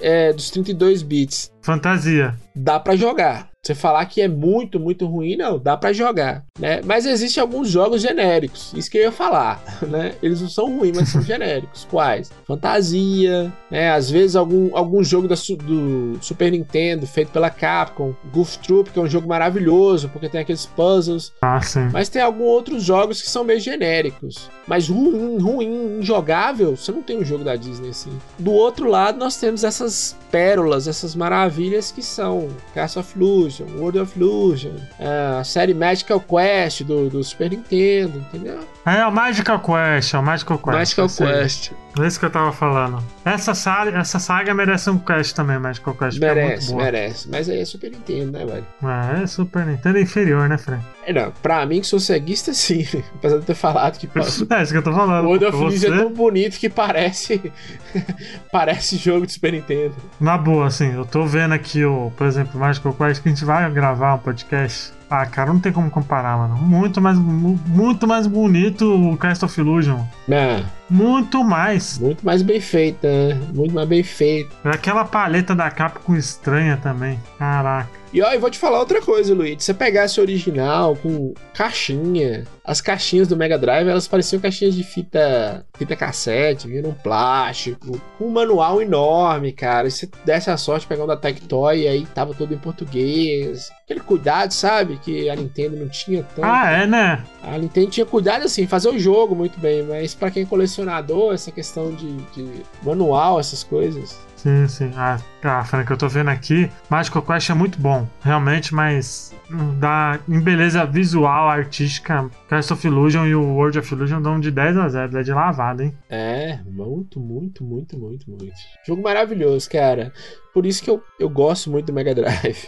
é, 0.01 0.33
dos 0.33 0.51
32 0.51 1.03
bits. 1.03 1.51
Fantasia. 1.63 2.35
Dá 2.55 2.79
para 2.81 2.97
jogar. 2.97 3.52
Você 3.65 3.77
falar 3.77 4.05
que 4.07 4.21
é 4.21 4.27
muito, 4.27 4.81
muito 4.81 5.07
ruim, 5.07 5.37
não, 5.37 5.57
dá 5.57 5.77
para 5.77 5.93
jogar, 5.93 6.45
né? 6.59 6.81
Mas 6.85 7.07
existem 7.07 7.41
alguns 7.41 7.69
jogos 7.69 8.03
genéricos, 8.03 8.73
isso 8.75 8.91
que 8.91 8.99
eu 8.99 9.03
ia 9.03 9.13
falar, 9.13 9.63
né? 9.89 10.17
Eles 10.21 10.41
não 10.41 10.49
são 10.49 10.77
ruins, 10.77 10.97
mas 10.97 11.11
são 11.11 11.23
genéricos. 11.23 11.87
Quais? 11.89 12.33
Fantasia, 12.45 13.53
né? 13.71 13.93
Às 13.93 14.11
vezes 14.11 14.35
algum, 14.35 14.77
algum 14.77 15.05
jogo 15.05 15.29
da, 15.29 15.37
do 15.37 16.19
Super 16.21 16.51
Nintendo 16.51 17.07
feito 17.07 17.31
pela 17.31 17.51
Capcom, 17.51 18.17
Goof 18.33 18.59
Troop, 18.59 18.91
que 18.91 18.99
é 18.99 19.03
um 19.03 19.09
jogo 19.09 19.29
maravilhoso, 19.29 20.09
porque 20.09 20.29
tem 20.29 20.41
aqueles 20.41 20.67
puzzles. 20.67 21.33
Ah, 21.41 21.61
sim. 21.61 21.89
Mas 21.93 22.09
tem 22.09 22.21
alguns 22.21 22.49
outros 22.49 22.83
jogos 22.83 23.23
que 23.23 23.31
são 23.31 23.45
meio 23.45 23.61
genéricos. 23.61 24.51
Mas 24.67 24.89
ruim, 24.89 25.39
ruim, 25.39 25.99
injogável, 26.01 26.77
você 26.77 26.91
não 26.91 27.03
tem 27.03 27.19
um 27.19 27.25
jogo 27.25 27.45
da 27.45 27.55
Disney 27.55 27.91
assim. 27.91 28.11
Do 28.41 28.51
outro 28.51 28.89
lado, 28.89 29.19
nós 29.19 29.37
temos 29.37 29.63
essas 29.63 30.17
pérolas, 30.33 30.89
essas 30.89 31.15
maravilhas 31.15 31.93
que 31.93 32.03
são 32.03 32.49
Castle 32.75 33.03
of 33.03 33.19
Illusion, 33.53 33.67
World 33.79 33.99
of 33.99 34.19
Illusion, 34.19 34.73
é, 34.99 35.39
a 35.39 35.45
série 35.45 35.75
Magical 35.75 36.21
Quest 36.21 36.83
do, 36.83 37.11
do 37.11 37.23
Super 37.23 37.51
Nintendo, 37.51 38.19
entendeu? 38.19 38.61
É, 38.87 39.05
o 39.07 39.13
Magical 39.13 39.61
Quest, 39.61 40.15
é 40.15 40.19
o 40.19 40.23
Magical 40.23 40.59
Quest. 40.59 40.99
Magical 40.99 41.09
Quest. 41.09 41.73
É 42.01 42.07
isso 42.07 42.19
que 42.19 42.25
eu 42.25 42.31
tava 42.31 42.53
falando. 42.53 43.05
Essa 43.23 43.55
saga, 43.55 43.99
essa 43.99 44.19
saga 44.19 44.55
merece 44.55 44.89
um 44.89 44.99
quest 44.99 45.37
também, 45.37 45.59
Magical 45.59 45.95
Quest. 45.95 46.19
Merece, 46.19 46.73
é 46.73 46.77
merece. 46.77 47.29
Mas 47.31 47.49
aí 47.51 47.61
é 47.61 47.65
Super 47.67 47.91
Nintendo, 47.91 48.33
né, 48.33 48.47
velho? 48.47 48.67
É, 48.83 49.23
é 49.23 49.27
Super 49.27 49.67
Nintendo 49.67 49.99
é 49.99 50.01
inferior, 50.01 50.49
né, 50.49 50.57
Fred? 50.57 50.83
É, 51.05 51.13
não, 51.13 51.31
pra 51.43 51.67
mim 51.67 51.81
que 51.81 51.87
sou 51.87 52.01
ceguista, 52.01 52.53
sim. 52.55 52.87
Apesar 53.17 53.39
de 53.39 53.45
ter 53.45 53.55
falado 53.55 53.99
que. 53.99 54.09
é 54.17 54.63
isso 54.63 54.73
que 54.73 54.79
eu 54.79 54.83
tô 54.83 54.93
falando. 54.93 55.27
O 55.27 55.29
World 55.29 55.45
of 55.45 55.57
Você... 55.59 55.89
é 55.89 55.91
tão 55.91 56.11
bonito 56.11 56.59
que 56.59 56.71
parece. 56.71 57.53
parece 58.51 58.97
jogo 58.97 59.27
de 59.27 59.33
Super 59.33 59.53
Nintendo. 59.53 59.95
Na 60.19 60.39
boa, 60.39 60.69
assim, 60.69 60.95
eu 60.95 61.05
tô 61.05 61.27
vendo 61.27 61.53
aqui, 61.53 61.85
o, 61.85 62.11
por 62.17 62.27
exemplo, 62.27 62.59
Magical 62.59 62.95
Quest, 62.95 63.23
que 63.23 63.29
a 63.29 63.33
gente 63.33 63.42
vai 63.45 63.71
gravar 63.71 64.15
um 64.15 64.19
podcast 64.19 64.93
ah, 65.15 65.27
cara, 65.27 65.53
não 65.53 65.61
tem 65.61 65.71
como 65.71 65.91
comparar, 65.91 66.39
mano. 66.39 66.57
Muito 66.57 66.99
mais, 66.99 67.19
muito 67.19 68.09
mais 68.09 68.27
bonito 68.27 69.11
o 69.11 69.15
Cast 69.19 69.45
of 69.45 69.61
Illusion. 69.61 70.03
É. 70.27 70.63
Muito 70.89 71.45
mais. 71.45 71.99
Muito 71.99 72.25
mais 72.25 72.41
bem 72.41 72.59
feito, 72.63 73.07
né? 73.07 73.39
Muito 73.53 73.75
mais 73.75 73.87
bem 73.87 74.03
feito. 74.03 74.57
Aquela 74.65 75.05
paleta 75.05 75.55
da 75.55 75.71
Capcom 75.71 76.17
estranha 76.17 76.79
também. 76.79 77.21
Caraca. 77.39 78.02
E 78.13 78.21
ó, 78.21 78.31
eu 78.33 78.41
vou 78.41 78.51
te 78.51 78.59
falar 78.59 78.79
outra 78.79 79.01
coisa, 79.01 79.35
Luiz. 79.35 79.57
Se 79.59 79.67
você 79.67 79.75
pegasse 79.75 80.21
o 80.21 80.23
original 80.23 80.97
com 80.97 81.33
caixinha, 81.55 82.45
as 82.65 82.81
caixinhas 82.81 83.29
do 83.29 83.37
Mega 83.37 83.59
Drive, 83.59 83.89
elas 83.89 84.07
pareciam 84.07 84.41
caixinhas 84.41 84.75
de 84.75 84.85
fita, 84.85 85.65
fita 85.77 85.97
cassete, 85.97 86.69
um 86.69 86.93
plástico, 86.93 88.01
com 88.19 88.27
um 88.27 88.31
manual 88.31 88.83
enorme, 88.83 89.53
cara. 89.53 89.89
E 89.89 89.91
se 89.91 90.11
desse 90.25 90.51
a 90.51 90.57
sorte 90.57 90.87
pegar 90.87 91.05
um 91.05 91.07
da 91.07 91.17
Tectoy, 91.17 91.83
e 91.83 91.89
aí 91.89 92.07
tava 92.07 92.35
todo 92.35 92.53
em 92.53 92.59
português. 92.59 93.71
Aquele 93.85 94.01
cuidado, 94.01 94.53
sabe? 94.53 94.99
Que 95.03 95.31
a 95.31 95.37
Nintendo 95.37 95.77
não 95.77 95.89
tinha 95.89 96.23
tanto. 96.23 96.45
Ah, 96.45 96.71
é, 96.71 96.87
né? 96.87 97.25
A 97.43 97.57
Nintendo 97.57 97.91
tinha 97.91 98.07
cuidado 98.07 98.45
assim, 98.45 98.67
fazer 98.67 98.91
o 98.91 98.99
jogo 98.99 99.35
muito 99.35 99.59
bem, 99.59 99.83
mas 99.83 100.15
para 100.15 100.31
quem 100.31 100.45
coleciona 100.45 100.83
colecionador, 100.83 101.35
essa 101.35 101.51
questão 101.51 101.95
de, 101.95 102.17
de 102.35 102.63
manual, 102.83 103.39
essas 103.39 103.63
coisas. 103.63 104.19
Sim, 104.43 104.67
sim. 104.67 104.91
Ah, 104.97 105.21
ah, 105.45 105.65
Frank, 105.65 105.89
eu 105.89 105.97
tô 105.97 106.09
vendo 106.09 106.29
aqui. 106.29 106.69
Magical 106.91 107.23
Quest 107.23 107.51
é 107.51 107.55
muito 107.55 107.79
bom, 107.79 108.09
realmente, 108.21 108.75
mas 108.75 109.33
dá 109.79 110.19
em 110.29 110.41
beleza 110.41 110.85
visual, 110.85 111.49
artística, 111.49 112.29
Cast 112.49 112.73
of 112.73 112.85
Illusion 112.85 113.25
e 113.25 113.37
o 113.37 113.55
World 113.55 113.79
of 113.79 113.95
Illusion 113.95 114.21
dão 114.21 114.41
de 114.41 114.51
10 114.51 114.77
a 114.79 114.89
0, 114.89 115.17
é 115.17 115.23
de 115.23 115.33
lavada, 115.33 115.85
hein? 115.85 115.97
É, 116.11 116.59
muito, 116.67 117.21
muito, 117.21 117.63
muito, 117.63 117.97
muito, 117.97 118.29
muito. 118.29 118.53
Jogo 118.85 119.01
maravilhoso, 119.01 119.71
cara. 119.71 120.13
Por 120.53 120.67
isso 120.67 120.83
que 120.83 120.91
eu, 120.91 121.01
eu 121.21 121.31
gosto 121.31 121.71
muito 121.71 121.87
do 121.87 121.93
Mega 121.93 122.13
Drive. 122.13 122.67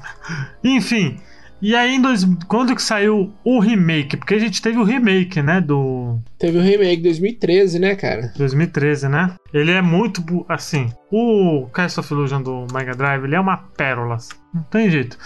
Enfim, 0.62 1.18
e 1.60 1.74
aí, 1.74 1.94
em 1.94 2.00
dois, 2.00 2.24
quando 2.48 2.74
que 2.74 2.82
saiu 2.82 3.32
o 3.44 3.58
remake? 3.58 4.16
Porque 4.16 4.34
a 4.34 4.38
gente 4.38 4.60
teve 4.60 4.78
o 4.78 4.84
remake, 4.84 5.40
né? 5.42 5.60
Do. 5.60 6.18
Teve 6.38 6.58
o 6.58 6.62
remake 6.62 7.02
2013, 7.02 7.78
né, 7.78 7.94
cara? 7.94 8.32
2013, 8.36 9.08
né? 9.08 9.34
Ele 9.52 9.72
é 9.72 9.80
muito. 9.80 10.22
Assim, 10.48 10.92
o 11.10 11.66
Cast 11.74 12.00
of 12.00 12.12
Illusion 12.12 12.42
do 12.42 12.66
Mega 12.72 12.94
Drive, 12.94 13.24
ele 13.24 13.34
é 13.34 13.40
uma 13.40 13.56
pérola. 13.56 14.18
Não 14.54 14.62
tem 14.64 14.90
jeito. 14.90 15.18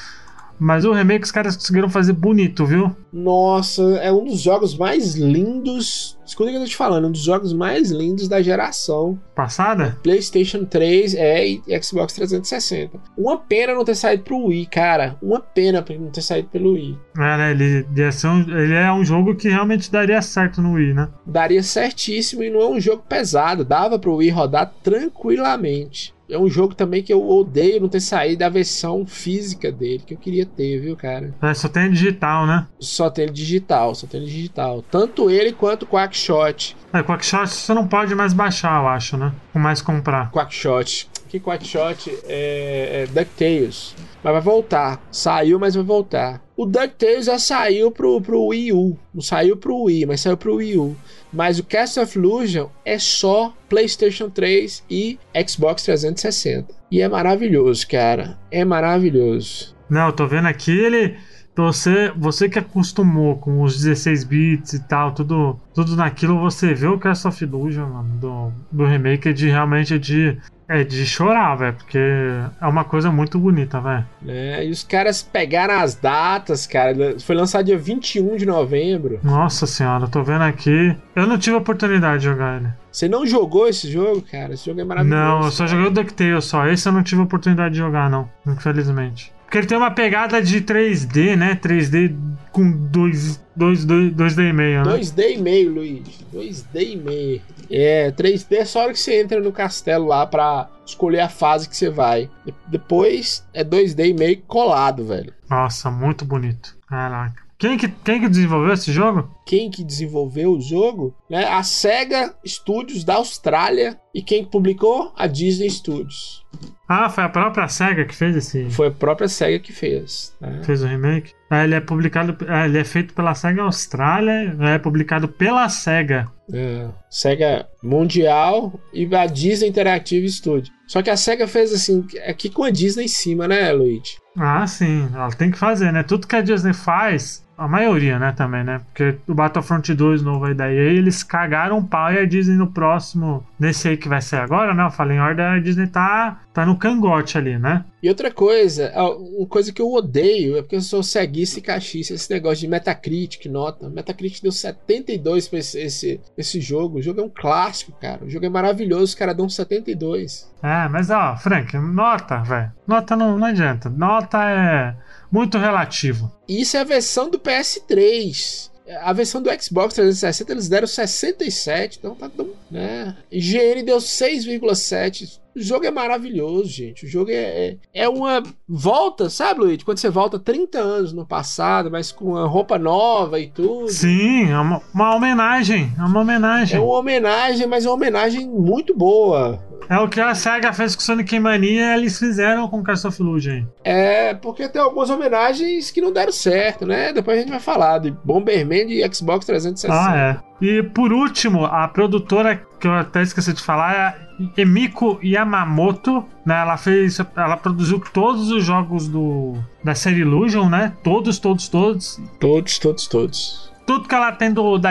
Mas 0.60 0.84
o 0.84 0.92
remake 0.92 1.24
os 1.24 1.32
caras 1.32 1.56
conseguiram 1.56 1.88
fazer 1.88 2.12
bonito, 2.12 2.66
viu? 2.66 2.94
Nossa, 3.10 3.82
é 4.02 4.12
um 4.12 4.24
dos 4.24 4.40
jogos 4.40 4.76
mais 4.76 5.14
lindos. 5.14 6.18
Escuta 6.24 6.50
o 6.50 6.52
que 6.52 6.58
eu 6.58 6.62
tô 6.62 6.68
te 6.68 6.76
falando, 6.76 7.08
um 7.08 7.10
dos 7.10 7.22
jogos 7.22 7.52
mais 7.54 7.90
lindos 7.90 8.28
da 8.28 8.42
geração. 8.42 9.18
Passada? 9.34 9.98
PlayStation 10.02 10.64
3 10.64 11.14
é, 11.14 11.48
e 11.48 11.62
Xbox 11.82 12.12
360. 12.12 13.00
Uma 13.16 13.38
pena 13.38 13.74
não 13.74 13.84
ter 13.84 13.94
saído 13.94 14.22
pro 14.22 14.44
Wii, 14.44 14.66
cara. 14.66 15.16
Uma 15.22 15.40
pena 15.40 15.84
não 15.98 16.10
ter 16.10 16.22
saído 16.22 16.48
pelo 16.48 16.74
Wii. 16.74 16.98
É, 17.16 17.36
né? 17.36 17.50
Ele, 17.52 17.86
ele 17.96 18.74
é 18.74 18.92
um 18.92 19.04
jogo 19.04 19.34
que 19.34 19.48
realmente 19.48 19.90
daria 19.90 20.20
certo 20.20 20.60
no 20.60 20.74
Wii, 20.74 20.94
né? 20.94 21.08
Daria 21.26 21.62
certíssimo 21.62 22.42
e 22.42 22.50
não 22.50 22.60
é 22.60 22.68
um 22.68 22.80
jogo 22.80 23.02
pesado. 23.08 23.64
Dava 23.64 23.98
pro 23.98 24.16
Wii 24.16 24.30
rodar 24.30 24.72
tranquilamente. 24.82 26.14
É 26.30 26.38
um 26.38 26.48
jogo 26.48 26.74
também 26.74 27.02
que 27.02 27.12
eu 27.12 27.28
odeio 27.28 27.80
não 27.80 27.88
ter 27.88 28.00
saído 28.00 28.38
da 28.38 28.48
versão 28.48 29.04
física 29.06 29.70
dele, 29.70 30.02
que 30.06 30.14
eu 30.14 30.18
queria 30.18 30.46
ter, 30.46 30.80
viu, 30.80 30.96
cara? 30.96 31.34
É, 31.42 31.52
só 31.54 31.68
tem 31.68 31.90
digital, 31.90 32.46
né? 32.46 32.66
Só 32.78 33.10
tem 33.10 33.30
digital, 33.30 33.94
só 33.94 34.06
tem 34.06 34.24
digital. 34.24 34.84
Tanto 34.90 35.30
ele 35.30 35.52
quanto 35.52 35.82
o 35.82 35.86
Quackshot. 35.86 36.76
É, 36.92 37.02
Quackshot 37.02 37.48
você 37.48 37.74
não 37.74 37.86
pode 37.86 38.14
mais 38.14 38.32
baixar, 38.32 38.82
eu 38.82 38.88
acho, 38.88 39.16
né? 39.16 39.32
Ou 39.54 39.60
mais 39.60 39.82
comprar. 39.82 40.30
Quackshot. 40.30 41.08
Que 41.28 41.38
Quackshot 41.38 42.10
é, 42.24 43.04
é 43.04 43.06
DuckTales. 43.06 43.94
Mas 44.22 44.32
vai 44.32 44.42
voltar. 44.42 45.00
Saiu, 45.10 45.58
mas 45.58 45.74
vai 45.74 45.84
voltar. 45.84 46.42
O 46.60 46.66
DuckTales 46.66 47.24
já 47.24 47.38
saiu 47.38 47.90
pro, 47.90 48.20
pro 48.20 48.48
Wii 48.48 48.74
U. 48.74 48.94
Não 49.14 49.22
saiu 49.22 49.56
pro 49.56 49.84
Wii, 49.84 50.04
mas 50.04 50.20
saiu 50.20 50.36
pro 50.36 50.56
Wii 50.56 50.76
U. 50.76 50.94
Mas 51.32 51.58
o 51.58 51.64
Cast 51.64 51.98
of 51.98 52.18
Illusion 52.18 52.66
é 52.84 52.98
só 52.98 53.54
PlayStation 53.66 54.28
3 54.28 54.84
e 54.90 55.18
Xbox 55.48 55.84
360. 55.84 56.74
E 56.90 57.00
é 57.00 57.08
maravilhoso, 57.08 57.88
cara. 57.88 58.38
É 58.50 58.62
maravilhoso. 58.62 59.74
Não, 59.88 60.08
eu 60.08 60.12
tô 60.12 60.26
vendo 60.26 60.48
aqui 60.48 60.70
ele. 60.70 61.16
Você, 61.56 62.12
você 62.16 62.48
que 62.48 62.58
acostumou 62.58 63.36
com 63.36 63.62
os 63.62 63.76
16 63.76 64.24
bits 64.24 64.72
e 64.72 64.80
tal, 64.80 65.12
tudo, 65.12 65.60
tudo 65.74 65.96
naquilo, 65.96 66.38
você 66.38 66.72
vê 66.72 66.86
o 66.86 66.98
Cast 66.98 67.26
of 67.28 67.44
Illusion 67.44 67.86
mano, 67.86 68.16
do, 68.18 68.52
do 68.70 68.84
remake 68.86 69.32
de 69.32 69.48
realmente 69.48 69.98
de 69.98 70.38
é 70.70 70.84
de 70.84 71.04
chorar, 71.04 71.56
velho, 71.56 71.74
porque 71.74 71.98
é 71.98 72.66
uma 72.66 72.84
coisa 72.84 73.10
muito 73.10 73.40
bonita, 73.40 73.80
velho. 73.80 74.06
É, 74.24 74.64
e 74.64 74.70
os 74.70 74.84
caras 74.84 75.20
pegaram 75.20 75.80
as 75.80 75.96
datas, 75.96 76.64
cara. 76.64 77.18
Foi 77.18 77.34
lançado 77.34 77.64
dia 77.64 77.76
21 77.76 78.36
de 78.36 78.46
novembro. 78.46 79.18
Nossa 79.24 79.66
senhora, 79.66 80.06
tô 80.06 80.22
vendo 80.22 80.42
aqui. 80.42 80.96
Eu 81.16 81.26
não 81.26 81.36
tive 81.36 81.56
a 81.56 81.58
oportunidade 81.58 82.18
de 82.18 82.26
jogar 82.26 82.58
ele. 82.58 82.68
Você 82.92 83.08
não 83.08 83.26
jogou 83.26 83.66
esse 83.66 83.90
jogo, 83.90 84.22
cara? 84.22 84.54
Esse 84.54 84.66
jogo 84.66 84.80
é 84.80 84.84
maravilhoso. 84.84 85.20
Não, 85.20 85.44
eu 85.44 85.50
só 85.50 85.66
cara. 85.66 85.76
joguei 85.76 85.86
o 85.88 85.90
DuckTales 85.90 86.44
só. 86.44 86.64
Esse 86.68 86.88
eu 86.88 86.92
não 86.92 87.02
tive 87.02 87.20
a 87.20 87.24
oportunidade 87.24 87.74
de 87.74 87.80
jogar, 87.80 88.08
não. 88.08 88.30
Infelizmente. 88.46 89.32
Porque 89.50 89.58
ele 89.58 89.66
tem 89.66 89.76
uma 89.76 89.90
pegada 89.90 90.40
de 90.40 90.62
3D, 90.62 91.34
né? 91.34 91.56
3D 91.56 92.16
com 92.52 92.70
2, 92.70 93.40
2, 93.56 93.84
2, 93.84 94.12
2D 94.12 94.48
e 94.48 94.52
meio, 94.52 94.84
né? 94.84 94.92
2D 94.92 95.32
e 95.32 95.38
meio, 95.38 95.72
Luiz. 95.72 96.24
2D 96.32 96.92
e 96.92 96.96
meio. 96.96 97.42
É, 97.68 98.12
3D 98.12 98.58
é 98.58 98.64
só 98.64 98.84
hora 98.84 98.92
que 98.92 99.00
você 99.00 99.20
entra 99.20 99.40
no 99.40 99.50
castelo 99.50 100.06
lá 100.06 100.24
pra 100.24 100.70
escolher 100.86 101.18
a 101.18 101.28
fase 101.28 101.68
que 101.68 101.76
você 101.76 101.90
vai. 101.90 102.30
Depois 102.68 103.44
é 103.52 103.64
2D 103.64 104.10
e 104.10 104.14
meio 104.14 104.40
colado, 104.42 105.04
velho. 105.04 105.34
Nossa, 105.50 105.90
muito 105.90 106.24
bonito. 106.24 106.78
Caraca. 106.88 107.42
Quem 107.60 107.76
que, 107.76 107.88
quem 107.88 108.20
que 108.22 108.28
desenvolveu 108.28 108.72
esse 108.72 108.90
jogo? 108.90 109.30
Quem 109.44 109.70
que 109.70 109.84
desenvolveu 109.84 110.52
o 110.52 110.60
jogo? 110.60 111.14
Né? 111.28 111.44
A 111.44 111.62
SEGA 111.62 112.34
Studios 112.44 113.04
da 113.04 113.16
Austrália. 113.16 114.00
E 114.14 114.22
quem 114.22 114.44
publicou? 114.44 115.12
A 115.14 115.26
Disney 115.26 115.68
Studios. 115.68 116.42
Ah, 116.88 117.10
foi 117.10 117.22
a 117.22 117.28
própria 117.28 117.68
SEGA 117.68 118.06
que 118.06 118.16
fez 118.16 118.34
esse. 118.34 118.70
Foi 118.70 118.88
a 118.88 118.90
própria 118.90 119.28
SEGA 119.28 119.58
que 119.58 119.72
fez. 119.74 120.34
Né? 120.40 120.62
Fez 120.64 120.82
o 120.82 120.86
remake. 120.86 121.32
Ah, 121.50 121.62
ele 121.62 121.74
é 121.74 121.80
publicado. 121.80 122.36
Ah, 122.48 122.64
ele 122.64 122.78
é 122.78 122.84
feito 122.84 123.12
pela 123.12 123.34
SEGA 123.34 123.62
Austrália. 123.62 124.56
É 124.60 124.78
publicado 124.78 125.28
pela 125.28 125.68
SEGA. 125.68 126.32
É, 126.52 126.88
SEGA 127.10 127.68
Mundial 127.82 128.80
e 128.92 129.14
a 129.14 129.26
Disney 129.26 129.68
Interactive 129.68 130.28
Studio. 130.30 130.72
Só 130.88 131.02
que 131.02 131.10
a 131.10 131.16
SEGA 131.16 131.46
fez 131.46 131.72
assim, 131.72 132.04
aqui 132.26 132.48
com 132.48 132.64
a 132.64 132.70
Disney 132.70 133.04
em 133.04 133.08
cima, 133.08 133.46
né, 133.46 133.70
Luigi? 133.70 134.16
Ah, 134.36 134.66
sim. 134.66 135.08
Ela 135.14 135.30
tem 135.30 135.50
que 135.50 135.58
fazer, 135.58 135.92
né? 135.92 136.02
Tudo 136.02 136.26
que 136.26 136.34
a 136.34 136.42
Disney 136.42 136.72
faz, 136.72 137.46
a 137.60 137.68
maioria, 137.68 138.18
né, 138.18 138.32
também, 138.32 138.64
né? 138.64 138.80
Porque 138.86 139.18
o 139.28 139.34
Battlefront 139.34 139.92
2 139.92 140.22
novo 140.22 140.46
aí 140.46 140.54
da 140.54 140.72
EA, 140.72 140.94
eles 140.94 141.22
cagaram 141.22 141.76
um 141.76 141.84
pau 141.84 142.10
e 142.10 142.18
a 142.18 142.24
Disney 142.24 142.56
no 142.56 142.72
próximo, 142.72 143.46
nesse 143.58 143.86
aí 143.86 143.98
que 143.98 144.08
vai 144.08 144.22
ser 144.22 144.36
agora, 144.36 144.72
né? 144.72 144.82
Eu 144.82 144.90
falei 144.90 145.18
em 145.18 145.20
ordem, 145.20 145.44
a 145.44 145.60
Disney 145.60 145.86
tá, 145.86 146.40
tá 146.54 146.64
no 146.64 146.78
cangote 146.78 147.36
ali, 147.36 147.58
né? 147.58 147.84
E 148.02 148.08
outra 148.08 148.30
coisa, 148.30 148.90
uma 149.36 149.46
coisa 149.46 149.74
que 149.74 149.82
eu 149.82 149.92
odeio 149.92 150.56
é 150.56 150.62
porque 150.62 150.76
eu 150.76 150.80
sou 150.80 151.02
ceguista 151.02 151.58
e 151.58 151.62
cachista, 151.62 152.14
esse 152.14 152.30
negócio 152.32 152.60
de 152.60 152.68
Metacritic, 152.68 153.44
nota. 153.44 153.90
Metacritic 153.90 154.42
deu 154.42 154.52
72 154.52 155.46
pra 155.46 155.58
esse, 155.58 155.78
esse, 155.78 156.20
esse 156.38 156.62
jogo. 156.62 156.96
O 156.96 157.02
jogo 157.02 157.20
é 157.20 157.24
um 157.24 157.28
clássico, 157.28 157.92
cara. 158.00 158.24
O 158.24 158.30
jogo 158.30 158.46
é 158.46 158.48
maravilhoso, 158.48 159.04
os 159.04 159.14
caras 159.14 159.36
dão 159.36 159.50
72. 159.50 160.50
É, 160.62 160.88
mas 160.88 161.10
ó, 161.10 161.36
Frank, 161.36 161.76
nota, 161.76 162.38
velho. 162.38 162.72
Nota 162.86 163.14
não, 163.14 163.38
não 163.38 163.46
adianta. 163.46 163.90
Nota 163.90 164.50
é 164.50 164.96
muito 165.30 165.58
relativo. 165.58 166.32
Isso 166.48 166.76
é 166.76 166.80
a 166.80 166.84
versão 166.84 167.30
do 167.30 167.38
PS3. 167.38 168.70
A 169.02 169.12
versão 169.12 169.40
do 169.40 169.50
Xbox 169.62 169.94
360 169.94 170.52
eles 170.52 170.68
deram 170.68 170.86
67, 170.86 171.98
então 171.98 172.14
tá 172.14 172.28
tão, 172.28 172.48
né? 172.68 173.16
IGN 173.30 173.84
deu 173.84 173.98
6,7. 173.98 175.38
O 175.54 175.60
jogo 175.60 175.84
é 175.84 175.90
maravilhoso, 175.90 176.68
gente. 176.68 177.04
O 177.04 177.08
jogo 177.08 177.30
é, 177.30 177.34
é, 177.34 177.76
é 177.92 178.08
uma 178.08 178.42
volta, 178.68 179.28
sabe, 179.28 179.60
Luiz? 179.60 179.82
Quando 179.82 179.98
você 179.98 180.08
volta 180.08 180.38
30 180.38 180.78
anos 180.78 181.12
no 181.12 181.26
passado, 181.26 181.90
mas 181.90 182.10
com 182.10 182.26
uma 182.32 182.46
roupa 182.46 182.78
nova 182.78 183.38
e 183.38 183.48
tudo. 183.48 183.88
Sim, 183.88 184.50
é 184.50 184.58
uma, 184.58 184.82
uma 184.92 185.14
homenagem. 185.14 185.92
É 185.96 186.02
uma 186.02 186.20
homenagem. 186.20 186.76
É 186.76 186.80
uma 186.80 186.98
homenagem, 186.98 187.66
mas 187.66 187.84
é 187.84 187.88
uma 187.88 187.94
homenagem 187.94 188.48
muito 188.48 188.96
boa. 188.96 189.60
É 189.90 189.98
o 189.98 190.08
que 190.08 190.20
a 190.20 190.32
SEGA 190.36 190.72
fez 190.72 190.94
com 190.94 191.02
Sonic 191.02 191.36
Mania 191.40 191.96
eles 191.96 192.16
fizeram 192.16 192.68
com 192.68 192.80
Cast 192.80 193.08
of 193.08 193.20
Illusion. 193.20 193.64
É, 193.82 194.34
porque 194.34 194.68
tem 194.68 194.80
algumas 194.80 195.10
homenagens 195.10 195.90
que 195.90 196.00
não 196.00 196.12
deram 196.12 196.30
certo, 196.30 196.86
né? 196.86 197.12
Depois 197.12 197.36
a 197.36 197.40
gente 197.40 197.50
vai 197.50 197.58
falar 197.58 197.98
de 197.98 198.12
Bomberman 198.24 198.86
de 198.86 199.02
Xbox 199.12 199.44
360. 199.46 199.92
Ah, 199.92 200.16
é. 200.16 200.64
E 200.64 200.80
por 200.80 201.12
último, 201.12 201.64
a 201.64 201.88
produtora 201.88 202.62
que 202.78 202.86
eu 202.86 202.92
até 202.92 203.22
esqueci 203.22 203.52
de 203.52 203.60
falar 203.60 204.16
é 204.56 204.62
Emiko 204.62 205.18
Yamamoto, 205.24 206.24
né? 206.46 206.60
Ela 206.60 206.76
fez, 206.76 207.18
ela 207.36 207.56
produziu 207.56 208.00
todos 208.12 208.48
os 208.52 208.62
jogos 208.62 209.08
do 209.08 209.54
da 209.82 209.96
série 209.96 210.20
Illusion, 210.20 210.68
né? 210.68 210.92
Todos, 211.02 211.40
todos, 211.40 211.68
todos. 211.68 212.22
Todos, 212.38 212.78
todos, 212.78 213.08
todos. 213.08 213.72
Tudo 213.84 214.06
que 214.06 214.14
ela 214.14 214.30
tem 214.30 214.52
do 214.52 214.78
da 214.78 214.90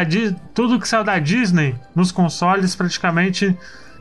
tudo 0.53 0.77
que 0.77 0.85
saiu 0.85 1.05
da 1.05 1.19
Disney 1.19 1.73
nos 1.95 2.11
consoles 2.11 2.75
praticamente 2.75 3.57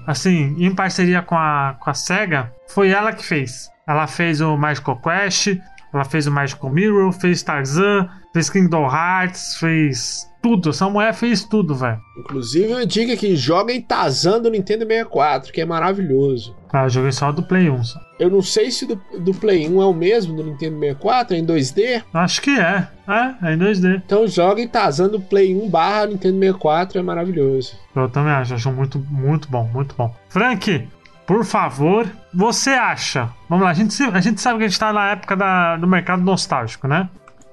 assim, 0.09 0.57
em 0.59 0.75
parceria 0.75 1.21
com 1.21 1.35
a, 1.35 1.77
com 1.79 1.91
a 1.91 1.95
SEGA, 1.95 2.51
foi 2.67 2.89
ela 2.89 3.13
que 3.13 3.23
fez. 3.23 3.69
Ela 3.87 4.07
fez 4.07 4.41
o 4.41 4.57
Magical 4.57 4.99
Quest, 5.03 5.59
ela 5.93 6.03
fez 6.03 6.27
o 6.27 6.33
Magical 6.33 6.71
Mirror, 6.71 7.13
fez 7.13 7.43
Tarzan, 7.43 8.09
fez 8.33 8.49
Kingdom 8.49 8.87
Hearts, 8.91 9.57
fez 9.57 10.27
tudo. 10.43 10.71
Essa 10.71 10.89
mulher 10.89 11.13
fez 11.13 11.45
tudo, 11.45 11.75
velho. 11.75 12.01
Inclusive, 12.21 12.71
eu 12.73 12.87
digo 12.87 13.15
que 13.19 13.37
joguem 13.37 13.83
Tarzan 13.83 14.41
do 14.41 14.51
Nintendo 14.51 14.87
64, 14.87 15.53
que 15.53 15.61
é 15.61 15.67
maravilhoso. 15.67 16.57
Ah, 16.73 16.85
eu 16.85 16.89
joguei 16.89 17.13
só 17.13 17.31
do 17.31 17.43
Play 17.43 17.69
1. 17.69 17.85
Só. 17.85 18.08
Eu 18.19 18.29
não 18.31 18.43
sei 18.43 18.71
se 18.71 18.87
do, 18.87 19.01
do 19.21 19.33
Play 19.33 19.69
1 19.69 19.81
é 19.81 19.87
o 19.87 19.95
mesmo 19.95 20.37
do 20.37 20.43
Nintendo 20.43 20.79
64, 20.79 21.37
é 21.37 21.39
em 21.39 21.47
2D. 21.47 22.03
Acho 22.13 22.43
que 22.43 22.51
é. 22.51 22.89
É, 23.07 23.51
é 23.51 23.55
em 23.55 23.59
2D. 23.59 24.03
Então 24.05 24.27
joguem 24.27 24.67
Tarzan 24.67 25.09
do 25.09 25.21
Play 25.21 25.55
1 25.55 25.69
barra 25.69 26.07
Nintendo 26.07 26.39
64, 26.39 26.99
é 26.99 27.03
maravilhoso. 27.03 27.77
Eu 27.95 28.09
também 28.09 28.33
acho, 28.33 28.55
acho 28.55 28.73
muito, 28.73 28.99
muito 29.11 29.49
bom, 29.49 29.69
muito 29.73 29.95
bom. 29.97 30.15
Frank, 30.29 30.89
por 31.27 31.45
favor, 31.45 32.11
você 32.35 32.71
acha? 32.71 33.31
Vamos 33.49 33.65
lá, 33.65 33.71
a 33.71 33.75
gente, 33.75 34.03
a 34.03 34.21
gente 34.21 34.41
sabe 34.41 34.59
que 34.59 34.65
a 34.65 34.69
gente 34.69 34.81
tá 34.81 34.93
na 34.93 35.13
época 35.13 35.37
da, 35.37 35.77
do 35.77 35.87
mercado 35.87 36.23
nostálgico, 36.23 36.89
né? 36.89 37.09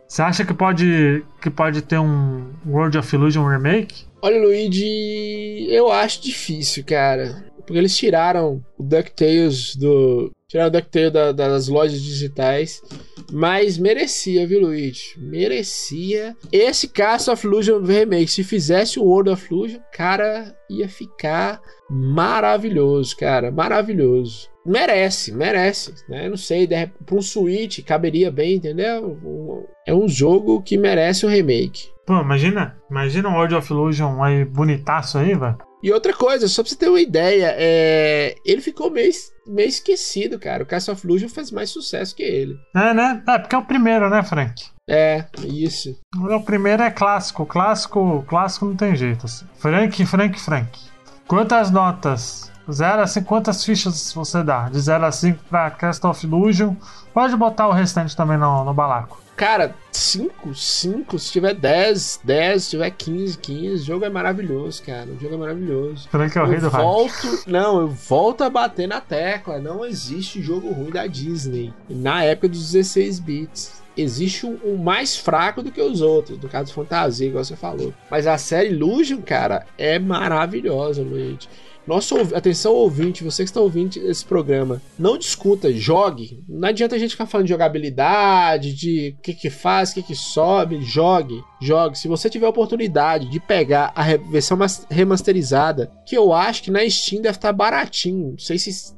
Você 0.08 0.22
acha 0.22 0.46
que 0.46 0.54
pode, 0.54 1.26
que 1.42 1.50
pode 1.50 1.82
ter 1.82 2.00
um 2.00 2.54
World 2.66 2.98
of 2.98 3.16
Illusion 3.16 3.46
remake? 3.46 4.06
Olha, 4.22 4.42
Luigi, 4.42 5.68
eu 5.70 5.92
acho 5.92 6.24
difícil, 6.24 6.84
cara. 6.86 7.46
Porque 7.58 7.78
eles 7.78 7.98
tiraram 7.98 8.64
o 8.78 8.84
DuckTales 8.84 9.76
do. 9.76 10.32
Tiraram 10.56 10.70
o 10.70 10.72
DuckTales 10.72 11.12
da, 11.12 11.32
das 11.34 11.68
lojas 11.68 12.02
digitais. 12.02 12.82
Mas 13.30 13.78
merecia, 13.78 14.48
viu, 14.48 14.62
Luigi? 14.62 15.16
Merecia. 15.18 16.34
Esse 16.50 16.88
Castle 16.88 17.34
of 17.34 17.46
Illusion 17.46 17.82
Remake, 17.82 18.30
se 18.30 18.42
fizesse 18.42 18.98
o 18.98 19.04
World 19.04 19.32
of 19.32 19.46
Illusion, 19.52 19.82
cara, 19.92 20.56
ia 20.70 20.88
ficar 20.88 21.60
maravilhoso, 21.90 23.18
cara. 23.18 23.52
Maravilhoso. 23.52 24.48
Merece, 24.66 25.34
merece, 25.34 25.94
né? 26.08 26.30
Não 26.30 26.38
sei, 26.38 26.66
para 26.66 27.16
um 27.16 27.22
Switch 27.22 27.84
caberia 27.84 28.32
bem, 28.32 28.56
entendeu? 28.56 29.68
É 29.86 29.94
um 29.94 30.08
jogo 30.08 30.62
que 30.62 30.78
merece 30.78 31.26
um 31.26 31.30
remake. 31.30 31.90
Pô, 32.06 32.22
imagina, 32.22 32.78
imagina 32.90 33.28
um 33.28 33.34
World 33.34 33.56
of 33.56 33.74
Illusion 33.74 34.24
aí 34.24 34.46
bonitaço 34.46 35.18
aí, 35.18 35.36
velho. 35.36 35.58
E 35.84 35.92
outra 35.92 36.14
coisa, 36.14 36.48
só 36.48 36.64
pra 36.64 36.70
você 36.70 36.78
ter 36.78 36.88
uma 36.88 37.02
ideia, 37.02 37.54
é... 37.58 38.36
ele 38.46 38.62
ficou 38.62 38.90
meio, 38.90 39.12
meio 39.46 39.70
esquecido, 39.70 40.40
cara. 40.40 40.64
O 40.64 40.66
Castle 40.66 40.94
of 40.94 41.06
Illusion 41.06 41.30
fez 41.30 41.52
mais 41.52 41.70
sucesso 41.70 42.16
que 42.16 42.24
ele. 42.24 42.60
É, 42.76 42.94
né? 42.94 43.22
É, 43.28 43.40
porque 43.40 43.56
é 43.56 43.58
o 43.58 43.66
primeiro, 43.66 44.10
né, 44.10 44.24
Frank? 44.24 44.66
É, 44.88 45.26
isso. 45.44 45.98
O 46.16 46.42
primeiro 46.42 46.84
é 46.84 46.92
clássico. 46.92 47.46
Clássico, 47.46 48.24
clássico 48.28 48.66
não 48.66 48.76
tem 48.76 48.96
jeito. 48.96 49.26
Assim. 49.26 49.46
Frank, 49.58 50.06
Frank, 50.06 50.40
Frank. 50.40 50.80
Quantas 51.28 51.72
notas? 51.72 52.52
0 52.72 53.02
a 53.02 53.08
5, 53.08 53.28
quantas 53.28 53.64
fichas 53.64 54.12
você 54.14 54.44
dá? 54.44 54.70
De 54.70 54.80
0 54.80 55.06
a 55.06 55.12
5 55.12 55.44
pra 55.50 55.70
Castle 55.70 56.10
of 56.10 56.26
Illusion. 56.26 56.76
Pode 57.14 57.36
botar 57.36 57.68
o 57.68 57.72
restante 57.72 58.16
também 58.16 58.38
no, 58.38 58.64
no 58.64 58.74
balaco. 58.74 59.22
Cara, 59.36 59.76
5, 59.92 60.56
5, 60.56 61.20
se 61.20 61.32
tiver 61.32 61.54
10, 61.54 62.22
10, 62.24 62.64
se 62.64 62.70
tiver 62.70 62.90
15, 62.90 63.38
15, 63.38 63.84
o 63.84 63.86
jogo 63.86 64.06
é 64.06 64.10
maravilhoso, 64.10 64.82
cara. 64.82 65.10
O 65.10 65.20
jogo 65.20 65.36
é 65.36 65.38
maravilhoso. 65.38 66.08
Que 66.10 66.38
é 66.38 66.42
o 66.42 66.46
rei 66.46 66.60
do 66.60 66.70
volto, 66.70 67.44
Não, 67.46 67.82
eu 67.82 67.88
volto 67.90 68.44
a 68.44 68.50
bater 68.50 68.88
na 68.88 69.02
tecla. 69.02 69.60
Não 69.60 69.86
existe 69.86 70.42
jogo 70.42 70.72
ruim 70.72 70.90
da 70.90 71.06
Disney. 71.06 71.74
Na 71.90 72.24
época 72.24 72.48
dos 72.48 72.72
16 72.72 73.20
bits. 73.20 73.86
Existe 73.98 74.46
um, 74.46 74.58
um 74.64 74.76
mais 74.76 75.16
fraco 75.16 75.64
do 75.64 75.72
que 75.72 75.82
os 75.82 76.02
outros, 76.02 76.38
no 76.38 76.50
caso 76.50 76.74
Fantasia, 76.74 77.28
igual 77.28 77.46
você 77.46 77.56
falou. 77.56 77.94
Mas 78.12 78.28
a 78.28 78.38
série 78.38 78.70
Illusion, 78.70 79.22
cara, 79.22 79.66
é 79.78 79.98
maravilhosa, 79.98 81.02
gente. 81.02 81.48
Nosso, 81.88 82.16
atenção 82.36 82.74
ouvinte, 82.74 83.24
você 83.24 83.44
que 83.44 83.50
está 83.50 83.62
ouvindo 83.62 83.98
esse 83.98 84.26
programa, 84.26 84.82
não 84.98 85.18
discuta, 85.18 85.72
jogue. 85.72 86.44
Não 86.50 86.70
adianta 86.70 86.96
a 86.96 87.00
gente 87.00 87.12
ficar 87.12 87.28
falando 87.28 87.46
de 87.46 87.54
jogabilidade, 87.54 88.74
de 88.74 89.16
o 89.18 89.22
que 89.22 89.34
que 89.34 89.50
faz, 89.50 89.92
o 89.92 89.96
que 89.96 90.04
que 90.04 90.16
sobe, 90.16 90.82
jogue, 90.82 91.44
jogue. 91.62 91.98
Se 91.98 92.08
você 92.08 92.30
tiver 92.30 92.48
a 92.48 92.50
oportunidade 92.50 93.30
de 93.30 93.40
pegar 93.40 93.92
a 93.96 94.18
versão 94.18 94.58
remasterizada, 94.90 95.92
que 96.06 96.18
eu 96.18 96.34
acho 96.34 96.64
que 96.64 96.72
na 96.72 96.88
Steam 96.90 97.22
deve 97.22 97.38
estar 97.38 97.54
baratinho, 97.54 98.32
não 98.32 98.40
sei 98.40 98.58
se 98.58 98.96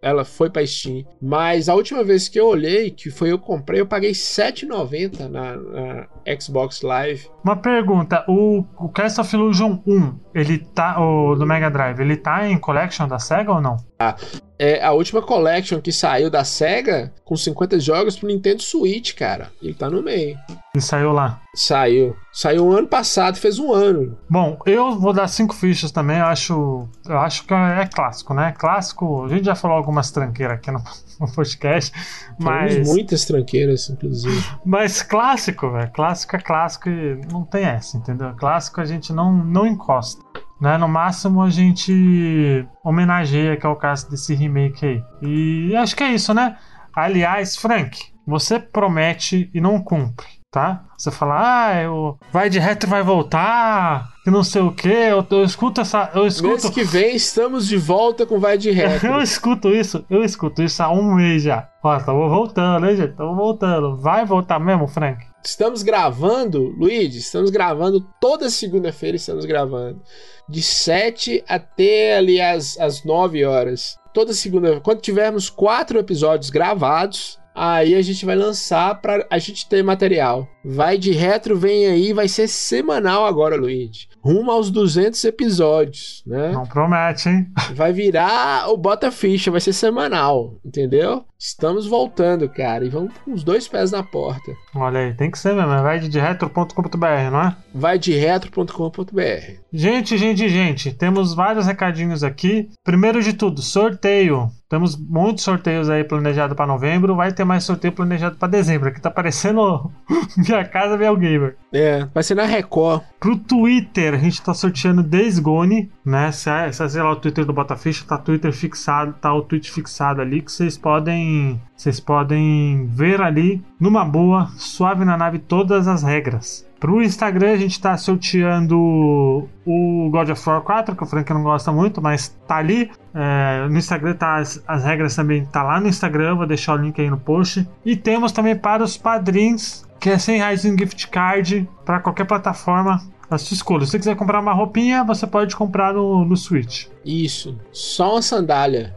ela 0.00 0.24
foi 0.24 0.48
para 0.48 0.64
Steam. 0.66 1.04
Mas 1.20 1.68
a 1.68 1.74
última 1.74 2.04
vez 2.04 2.28
que 2.28 2.38
eu 2.38 2.46
olhei, 2.46 2.90
que 2.90 3.10
foi 3.10 3.32
eu 3.32 3.38
comprei, 3.38 3.80
eu 3.80 3.86
paguei 3.86 4.12
7,90 4.12 5.28
na, 5.28 5.56
na, 5.56 6.08
Xbox 6.40 6.82
Live. 6.82 7.28
Uma 7.42 7.56
pergunta, 7.56 8.24
o, 8.28 8.64
o 8.78 8.88
Castle 8.88 9.24
of 9.24 9.34
Illusion 9.34 9.78
1, 9.86 10.18
ele 10.34 10.58
tá, 10.58 11.00
o, 11.00 11.34
do 11.34 11.46
Mega 11.46 11.70
Drive, 11.70 12.00
ele 12.00 12.16
tá 12.16 12.27
em 12.46 12.58
Collection 12.58 13.08
da 13.08 13.18
SEGA 13.18 13.52
ou 13.52 13.60
não? 13.60 13.76
Ah, 13.98 14.16
é 14.58 14.84
a 14.84 14.92
última 14.92 15.22
Collection 15.22 15.80
que 15.80 15.92
saiu 15.92 16.28
da 16.28 16.44
SEGA, 16.44 17.12
com 17.24 17.36
50 17.36 17.78
jogos 17.78 18.16
pro 18.16 18.26
Nintendo 18.26 18.62
Switch, 18.62 19.14
cara. 19.14 19.50
Ele 19.62 19.74
tá 19.74 19.88
no 19.88 20.02
meio. 20.02 20.36
E 20.74 20.80
saiu 20.80 21.12
lá? 21.12 21.40
Saiu. 21.54 22.16
Saiu 22.32 22.70
ano 22.76 22.88
passado, 22.88 23.36
fez 23.38 23.58
um 23.58 23.72
ano. 23.72 24.18
Bom, 24.28 24.58
eu 24.66 24.98
vou 24.98 25.12
dar 25.12 25.28
cinco 25.28 25.54
fichas 25.54 25.92
também. 25.92 26.18
Eu 26.18 26.26
acho, 26.26 26.88
eu 27.06 27.18
acho 27.18 27.44
que 27.44 27.54
é 27.54 27.86
clássico, 27.86 28.34
né? 28.34 28.52
Clássico. 28.56 29.24
A 29.24 29.28
gente 29.28 29.44
já 29.44 29.54
falou 29.54 29.76
algumas 29.76 30.10
tranqueiras 30.10 30.58
aqui 30.58 30.70
no, 30.70 30.82
no 31.20 31.32
podcast, 31.32 31.92
mas 32.38 32.74
Temos 32.74 32.88
muitas 32.88 33.24
tranqueiras, 33.24 33.88
inclusive. 33.90 34.44
Mas 34.64 35.02
clássico, 35.02 35.70
velho. 35.70 35.90
Clássico 35.92 36.36
é 36.36 36.40
clássico 36.40 36.88
e 36.88 37.20
não 37.32 37.44
tem 37.44 37.64
essa, 37.64 37.96
entendeu? 37.96 38.34
Clássico 38.36 38.80
a 38.80 38.84
gente 38.84 39.12
não 39.12 39.32
não 39.32 39.66
encosta. 39.66 40.22
Né? 40.60 40.76
No 40.76 40.88
máximo 40.88 41.42
a 41.42 41.50
gente 41.50 42.66
homenageia, 42.82 43.56
que 43.56 43.66
é 43.66 43.68
o 43.68 43.76
caso 43.76 44.10
desse 44.10 44.34
remake 44.34 44.84
aí. 44.86 45.04
E 45.22 45.76
acho 45.76 45.94
que 45.94 46.02
é 46.02 46.12
isso, 46.12 46.34
né? 46.34 46.56
Aliás, 46.94 47.56
Frank, 47.56 47.98
você 48.26 48.58
promete 48.58 49.50
e 49.54 49.60
não 49.60 49.80
cumpre, 49.80 50.26
tá? 50.50 50.84
Você 50.96 51.10
fala, 51.10 51.68
ah, 51.68 51.82
eu... 51.82 52.18
vai 52.32 52.48
de 52.48 52.58
retro 52.58 52.88
vai 52.88 53.02
voltar, 53.02 54.08
que 54.24 54.30
não 54.30 54.42
sei 54.42 54.62
o 54.62 54.72
que, 54.72 54.88
eu, 54.88 55.26
eu, 55.30 55.44
escuto 55.44 55.80
essa. 55.80 56.10
Eu 56.14 56.26
escuto... 56.26 56.48
Mês 56.54 56.70
que 56.70 56.84
vem 56.84 57.14
estamos 57.14 57.66
de 57.66 57.76
volta 57.76 58.24
com 58.24 58.40
vai 58.40 58.56
de 58.56 58.70
retro. 58.72 59.08
eu 59.08 59.22
escuto 59.22 59.68
isso, 59.68 60.04
eu 60.08 60.24
escuto 60.24 60.62
isso 60.62 60.82
há 60.82 60.90
um 60.90 61.14
mês 61.14 61.42
já. 61.42 61.68
Ó, 61.82 61.96
estamos 61.96 62.30
voltando, 62.30 62.88
hein, 62.88 62.96
gente? 62.96 63.10
Estamos 63.10 63.36
voltando. 63.36 63.96
Vai 63.96 64.24
voltar 64.24 64.58
mesmo, 64.58 64.88
Frank? 64.88 65.24
Estamos 65.44 65.82
gravando, 65.82 66.74
Luigi, 66.76 67.18
estamos 67.18 67.50
gravando 67.50 68.00
toda 68.20 68.50
segunda-feira, 68.50 69.16
estamos 69.16 69.44
gravando 69.44 70.02
de 70.48 70.62
7 70.62 71.44
até 71.48 72.16
ali 72.16 72.40
as, 72.40 72.78
as 72.78 73.04
9 73.04 73.44
horas. 73.44 73.96
Toda 74.12 74.32
segunda, 74.32 74.80
quando 74.80 75.00
tivermos 75.00 75.48
quatro 75.48 75.98
episódios 75.98 76.50
gravados, 76.50 77.37
aí 77.58 77.94
a 77.94 78.02
gente 78.02 78.24
vai 78.24 78.36
lançar 78.36 79.00
para 79.00 79.26
a 79.28 79.38
gente 79.38 79.68
ter 79.68 79.82
material. 79.82 80.48
Vai 80.70 80.98
de 80.98 81.12
retro, 81.12 81.56
vem 81.56 81.86
aí, 81.86 82.12
vai 82.12 82.28
ser 82.28 82.46
semanal 82.46 83.24
agora, 83.24 83.56
Luigi 83.56 84.08
rumo 84.28 84.50
aos 84.50 84.70
200 84.70 85.24
episódios, 85.24 86.22
né? 86.26 86.52
Não 86.52 86.66
promete, 86.66 87.28
hein? 87.28 87.50
Vai 87.74 87.92
virar 87.92 88.68
o 88.68 88.76
Bota 88.76 89.10
Ficha, 89.10 89.50
vai 89.50 89.60
ser 89.60 89.72
semanal, 89.72 90.58
entendeu? 90.64 91.24
Estamos 91.38 91.86
voltando, 91.86 92.48
cara, 92.48 92.84
e 92.84 92.88
vamos 92.88 93.14
com 93.24 93.32
os 93.32 93.44
dois 93.44 93.68
pés 93.68 93.92
na 93.92 94.02
porta. 94.02 94.52
Olha 94.74 95.00
aí, 95.00 95.14
tem 95.14 95.30
que 95.30 95.38
ser 95.38 95.54
mesmo, 95.54 95.72
é 95.72 95.80
vai 95.80 96.00
de 96.00 96.18
retro.com.br, 96.18 97.30
não 97.30 97.40
é? 97.40 97.56
Vai 97.72 97.98
de 97.98 98.12
retro.com.br. 98.12 99.52
Gente, 99.72 100.18
gente, 100.18 100.48
gente, 100.48 100.92
temos 100.92 101.34
vários 101.34 101.66
recadinhos 101.66 102.24
aqui. 102.24 102.68
Primeiro 102.82 103.22
de 103.22 103.34
tudo, 103.34 103.62
sorteio. 103.62 104.50
Temos 104.68 104.96
muitos 104.96 105.44
sorteios 105.44 105.88
aí 105.88 106.04
planejados 106.04 106.56
para 106.56 106.66
novembro. 106.66 107.16
Vai 107.16 107.32
ter 107.32 107.44
mais 107.44 107.64
sorteio 107.64 107.92
planejado 107.92 108.36
para 108.36 108.48
dezembro. 108.48 108.88
Aqui 108.88 109.00
tá 109.00 109.10
parecendo 109.10 109.90
Minha 110.58 110.68
Casa 110.68 110.96
Meu 110.96 111.16
Gamer. 111.16 111.56
É, 111.72 112.06
vai 112.12 112.22
ser 112.22 112.34
na 112.34 112.44
Record. 112.44 113.02
Pro 113.20 113.36
Twitter, 113.36 114.14
a 114.14 114.18
gente 114.18 114.42
tá 114.42 114.52
sorteando 114.52 115.02
Days 115.02 115.38
Gone, 115.38 115.90
né? 116.04 116.32
Se 116.32 116.50
acessar 116.50 117.04
lá 117.04 117.12
o 117.12 117.16
Twitter 117.16 117.44
do 117.44 117.52
Botaficha, 117.52 118.04
tá 118.06 118.18
Twitter 118.18 118.52
fixado, 118.52 119.14
tá 119.20 119.32
o 119.32 119.42
tweet 119.42 119.70
fixado 119.70 120.20
ali 120.20 120.40
que 120.40 120.50
vocês 120.50 120.76
podem, 120.76 121.60
vocês 121.76 122.00
podem 122.00 122.86
ver 122.86 123.20
ali 123.20 123.62
numa 123.78 124.04
boa, 124.04 124.48
suave 124.56 125.04
na 125.04 125.16
nave 125.16 125.38
todas 125.38 125.86
as 125.86 126.02
regras. 126.02 126.68
Pro 126.78 127.02
Instagram 127.02 127.52
a 127.52 127.56
gente 127.56 127.80
tá 127.80 127.96
sorteando 127.96 129.48
o 129.66 130.08
God 130.10 130.30
of 130.30 130.48
War 130.48 130.60
4, 130.62 130.94
que 130.94 131.02
o 131.02 131.06
Frank 131.06 131.32
não 131.32 131.42
gosta 131.42 131.72
muito, 131.72 132.00
mas 132.00 132.28
tá 132.46 132.56
ali. 132.56 132.88
É, 133.12 133.66
no 133.68 133.76
Instagram 133.76 134.14
tá 134.14 134.36
as, 134.36 134.62
as, 134.66 134.84
regras 134.84 135.16
também 135.16 135.44
tá 135.44 135.64
lá 135.64 135.80
no 135.80 135.88
Instagram, 135.88 136.36
vou 136.36 136.46
deixar 136.46 136.74
o 136.74 136.76
link 136.76 137.00
aí 137.00 137.10
no 137.10 137.18
post. 137.18 137.68
E 137.84 137.96
temos 137.96 138.30
também 138.30 138.56
para 138.56 138.84
os 138.84 138.96
padrinhos, 138.96 139.87
que 139.98 140.10
é 140.10 140.18
100 140.18 140.36
reais 140.38 140.64
em 140.64 140.76
gift 140.78 141.08
card 141.08 141.68
para 141.84 142.00
qualquer 142.00 142.24
plataforma 142.24 143.00
a 143.30 143.36
sua 143.36 143.54
escolha. 143.54 143.84
Se 143.84 143.92
você 143.92 143.98
quiser 143.98 144.16
comprar 144.16 144.40
uma 144.40 144.52
roupinha, 144.52 145.04
você 145.04 145.26
pode 145.26 145.54
comprar 145.54 145.92
no, 145.92 146.24
no 146.24 146.36
Switch. 146.36 146.86
Isso. 147.08 147.58
Só 147.72 148.12
uma 148.12 148.22
sandália. 148.22 148.94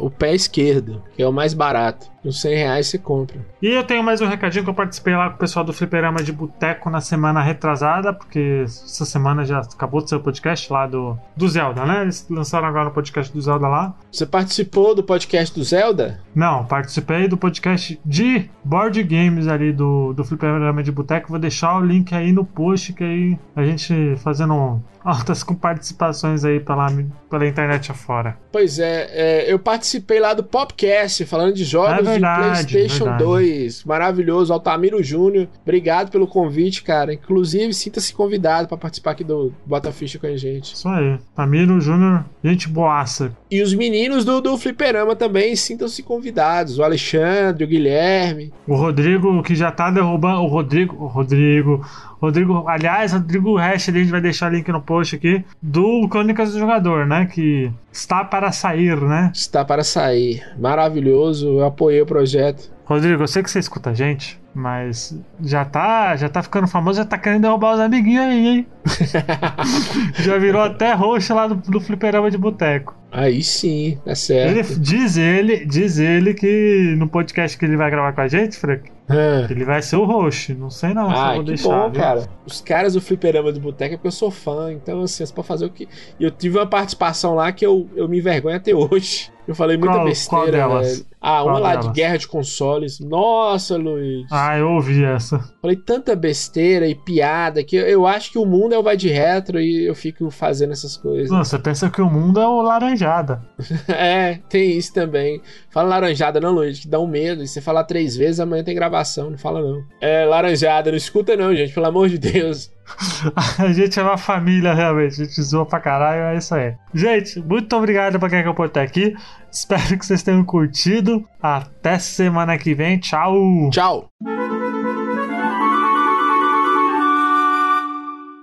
O 0.00 0.10
pé 0.10 0.34
esquerdo, 0.34 1.00
que 1.14 1.22
é 1.22 1.28
o 1.28 1.32
mais 1.32 1.54
barato. 1.54 2.12
Uns 2.24 2.40
100 2.40 2.56
reais 2.56 2.86
você 2.88 2.98
compra. 2.98 3.38
E 3.62 3.68
eu 3.68 3.84
tenho 3.84 4.02
mais 4.02 4.20
um 4.20 4.26
recadinho 4.26 4.64
que 4.64 4.70
eu 4.70 4.74
participei 4.74 5.14
lá 5.14 5.28
com 5.28 5.36
o 5.36 5.38
pessoal 5.38 5.64
do 5.64 5.72
Fliperama 5.72 6.22
de 6.22 6.32
Boteco 6.32 6.90
na 6.90 7.00
semana 7.00 7.42
retrasada, 7.42 8.12
porque 8.12 8.62
essa 8.64 9.04
semana 9.04 9.44
já 9.44 9.60
acabou 9.60 10.02
de 10.02 10.08
ser 10.08 10.16
o 10.16 10.20
podcast 10.20 10.72
lá 10.72 10.86
do, 10.86 11.16
do 11.36 11.48
Zelda, 11.48 11.84
né? 11.84 12.02
Eles 12.02 12.26
lançaram 12.28 12.66
agora 12.66 12.88
o 12.88 12.92
podcast 12.92 13.32
do 13.32 13.40
Zelda 13.40 13.68
lá. 13.68 13.94
Você 14.10 14.26
participou 14.26 14.94
do 14.94 15.02
podcast 15.02 15.54
do 15.54 15.62
Zelda? 15.62 16.18
Não, 16.34 16.64
participei 16.64 17.28
do 17.28 17.36
podcast 17.36 18.00
de 18.04 18.50
board 18.64 19.00
games 19.04 19.46
ali 19.46 19.72
do, 19.72 20.12
do 20.14 20.24
Fliperama 20.24 20.82
de 20.82 20.90
Boteco. 20.90 21.28
Vou 21.28 21.38
deixar 21.38 21.76
o 21.76 21.84
link 21.84 22.14
aí 22.14 22.32
no 22.32 22.44
post, 22.44 22.94
que 22.94 23.04
aí 23.04 23.38
a 23.54 23.64
gente 23.64 24.16
fazendo 24.16 24.82
altas 25.04 25.42
com 25.42 25.54
participações 25.54 26.44
aí 26.44 26.58
pela, 26.58 26.86
pela 27.28 27.46
internet 27.46 27.90
afora. 27.90 28.38
Pois 28.50 28.78
é, 28.78 29.08
é, 29.12 29.52
eu 29.52 29.58
participei 29.58 30.18
lá 30.18 30.32
do 30.32 30.42
Popcast, 30.42 31.24
falando 31.26 31.52
de 31.52 31.64
jogos 31.64 31.98
É 31.98 32.02
verdade, 32.02 32.66
de 32.66 32.72
PlayStation 32.72 33.04
verdade. 33.04 33.24
2. 33.24 33.84
Maravilhoso, 33.84 34.52
Altamiro 34.52 35.02
Júnior. 35.02 35.48
Obrigado 35.62 36.10
pelo 36.10 36.26
convite, 36.26 36.82
cara. 36.82 37.12
Inclusive, 37.12 37.74
sinta-se 37.74 38.14
convidado 38.14 38.66
pra 38.66 38.76
participar 38.76 39.10
aqui 39.10 39.24
do 39.24 39.52
Bota 39.66 39.92
Ficha 39.92 40.18
com 40.18 40.26
a 40.26 40.36
gente. 40.36 40.74
Isso 40.74 40.88
aí. 40.88 41.18
Tamiro 41.36 41.80
Júnior, 41.80 42.24
gente 42.42 42.68
boaça. 42.68 43.36
E 43.50 43.60
os 43.60 43.74
meninos 43.74 44.24
do, 44.24 44.40
do 44.40 44.56
Fliperama 44.56 45.14
também 45.14 45.54
sintam-se 45.54 46.02
convidados. 46.02 46.78
O 46.78 46.82
Alexandre, 46.82 47.64
o 47.64 47.68
Guilherme. 47.68 48.52
O 48.66 48.74
Rodrigo, 48.74 49.42
que 49.42 49.54
já 49.54 49.70
tá 49.70 49.90
derrubando. 49.90 50.40
O 50.40 50.46
Rodrigo. 50.46 50.96
O 50.96 51.06
Rodrigo. 51.06 51.84
Rodrigo, 52.20 52.66
aliás, 52.66 53.12
Rodrigo 53.12 53.56
Hash, 53.56 53.90
a 53.90 53.92
gente 53.92 54.10
vai 54.10 54.20
deixar 54.20 54.50
o 54.50 54.54
link 54.54 54.66
no 54.72 54.80
post 54.80 54.93
aqui, 55.00 55.44
do 55.60 56.08
Crônicas 56.08 56.52
do 56.52 56.58
Jogador, 56.58 57.06
né? 57.06 57.26
Que 57.26 57.70
está 57.92 58.24
para 58.24 58.52
sair, 58.52 59.00
né? 59.00 59.30
Está 59.34 59.64
para 59.64 59.84
sair. 59.84 60.42
Maravilhoso. 60.58 61.48
Eu 61.48 61.64
apoiei 61.64 62.00
o 62.02 62.06
projeto. 62.06 62.72
Rodrigo, 62.84 63.22
eu 63.22 63.26
sei 63.26 63.42
que 63.42 63.50
você 63.50 63.58
escuta 63.58 63.90
a 63.90 63.94
gente, 63.94 64.38
mas 64.54 65.18
já 65.40 65.64
tá, 65.64 66.14
já 66.16 66.28
tá 66.28 66.42
ficando 66.42 66.68
famoso, 66.68 66.98
já 66.98 67.04
tá 67.04 67.16
querendo 67.16 67.42
derrubar 67.42 67.74
os 67.74 67.80
amiguinhos 67.80 68.24
aí, 68.26 68.46
hein? 68.46 68.66
já 70.20 70.36
virou 70.36 70.60
até 70.60 70.92
roxo 70.92 71.34
lá 71.34 71.46
do, 71.46 71.54
do 71.54 71.80
fliperama 71.80 72.30
de 72.30 72.36
boteco. 72.36 72.94
Aí 73.10 73.42
sim, 73.42 73.98
é 74.04 74.14
certo. 74.14 74.50
Ele, 74.50 74.62
diz 74.80 75.16
ele, 75.16 75.64
diz 75.64 75.98
ele 75.98 76.34
que 76.34 76.94
no 76.98 77.08
podcast 77.08 77.56
que 77.56 77.64
ele 77.64 77.76
vai 77.76 77.90
gravar 77.90 78.12
com 78.12 78.20
a 78.20 78.28
gente, 78.28 78.58
Frank, 78.58 78.90
Ah. 79.08 79.46
ele 79.50 79.64
vai 79.64 79.82
ser 79.82 79.96
o 79.96 80.04
roxo. 80.04 80.54
Não 80.54 80.70
sei 80.70 80.94
não 80.94 81.10
se 81.10 81.16
Ah, 81.16 81.32
vou 81.34 81.40
que 81.40 81.48
deixar. 81.50 81.68
bom, 81.68 81.90
viu? 81.90 82.00
cara. 82.00 82.28
Os 82.46 82.60
caras 82.60 82.94
do 82.94 83.00
fliperama 83.00 83.52
do 83.52 83.60
boteco 83.60 83.94
é 83.94 83.96
porque 83.96 84.08
eu 84.08 84.12
sou 84.12 84.30
fã, 84.30 84.72
então 84.72 85.02
assim, 85.02 85.24
você 85.24 85.32
pode 85.32 85.46
fazer 85.48 85.66
o 85.66 85.70
que. 85.70 85.88
E 86.18 86.24
eu 86.24 86.30
tive 86.30 86.58
uma 86.58 86.66
participação 86.66 87.34
lá 87.34 87.52
que 87.52 87.64
eu, 87.66 87.86
eu 87.94 88.08
me 88.08 88.18
envergonho 88.18 88.56
até 88.56 88.74
hoje. 88.74 89.30
Eu 89.46 89.54
falei 89.54 89.76
muita 89.76 89.94
Qual- 89.96 90.04
besteira, 90.06 90.42
qual 90.44 90.50
delas? 90.70 90.92
velho. 90.98 91.06
Ah, 91.20 91.42
uma 91.42 91.52
Qual 91.52 91.62
lá 91.62 91.70
delas? 91.70 91.86
de 91.86 91.92
guerra 91.92 92.16
de 92.18 92.28
consoles. 92.28 93.00
Nossa, 93.00 93.76
Luiz. 93.76 94.26
Ah, 94.30 94.58
eu 94.58 94.70
ouvi 94.72 95.02
essa. 95.04 95.38
Falei 95.60 95.76
tanta 95.76 96.14
besteira 96.14 96.86
e 96.86 96.94
piada 96.94 97.62
que 97.64 97.76
eu, 97.76 97.86
eu 97.86 98.06
acho 98.06 98.30
que 98.30 98.38
o 98.38 98.44
mundo 98.44 98.74
é 98.74 98.78
o 98.78 98.82
vai 98.82 98.96
de 98.96 99.08
retro 99.08 99.58
e 99.60 99.86
eu 99.86 99.94
fico 99.94 100.30
fazendo 100.30 100.72
essas 100.72 100.96
coisas. 100.96 101.30
Não, 101.30 101.42
você 101.44 101.58
pensa 101.58 101.88
que 101.90 102.00
o 102.02 102.10
mundo 102.10 102.40
é 102.40 102.46
o 102.46 102.60
laranjada. 102.62 103.42
É, 103.88 104.38
tem 104.48 104.76
isso 104.76 104.92
também. 104.92 105.40
Fala 105.70 105.88
laranjada, 105.88 106.40
não, 106.40 106.52
Luiz, 106.52 106.80
que 106.80 106.88
dá 106.88 106.98
um 106.98 107.06
medo. 107.06 107.42
E 107.42 107.48
você 107.48 107.60
falar 107.60 107.84
três 107.84 108.16
vezes, 108.16 108.40
amanhã 108.40 108.62
tem 108.64 108.74
gravação. 108.74 109.30
Não 109.30 109.38
fala, 109.38 109.60
não. 109.62 109.82
É, 110.00 110.24
laranjada, 110.24 110.90
não 110.90 110.96
escuta, 110.98 111.36
não, 111.36 111.54
gente, 111.54 111.72
pelo 111.72 111.86
amor 111.86 112.08
de 112.08 112.18
Deus. 112.18 112.70
A 113.58 113.72
gente 113.72 113.98
é 113.98 114.02
uma 114.02 114.18
família, 114.18 114.74
realmente. 114.74 115.20
A 115.20 115.24
gente 115.24 115.42
zoa 115.42 115.66
pra 115.66 115.80
caralho, 115.80 116.34
é 116.34 116.38
isso 116.38 116.54
aí. 116.54 116.74
Gente, 116.92 117.40
muito 117.40 117.74
obrigado 117.76 118.18
pra 118.18 118.28
quem 118.28 118.38
acompanhou 118.40 118.68
até 118.68 118.82
aqui. 118.82 119.14
Espero 119.50 119.98
que 119.98 120.04
vocês 120.04 120.22
tenham 120.22 120.44
curtido. 120.44 121.26
Até 121.40 121.98
semana 121.98 122.58
que 122.58 122.74
vem. 122.74 122.98
Tchau! 122.98 123.70
Tchau. 123.70 124.10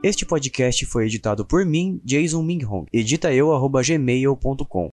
Este 0.04 0.26
podcast 0.26 0.84
foi 0.88 1.06
editado 1.06 1.46
por 1.46 1.64
mim, 1.64 2.02
Jason 2.04 2.42
Minghong. 2.42 2.86
Edita 2.92 3.32
eu, 3.32 3.54
arroba 3.54 3.84
gmail.com. 3.84 4.89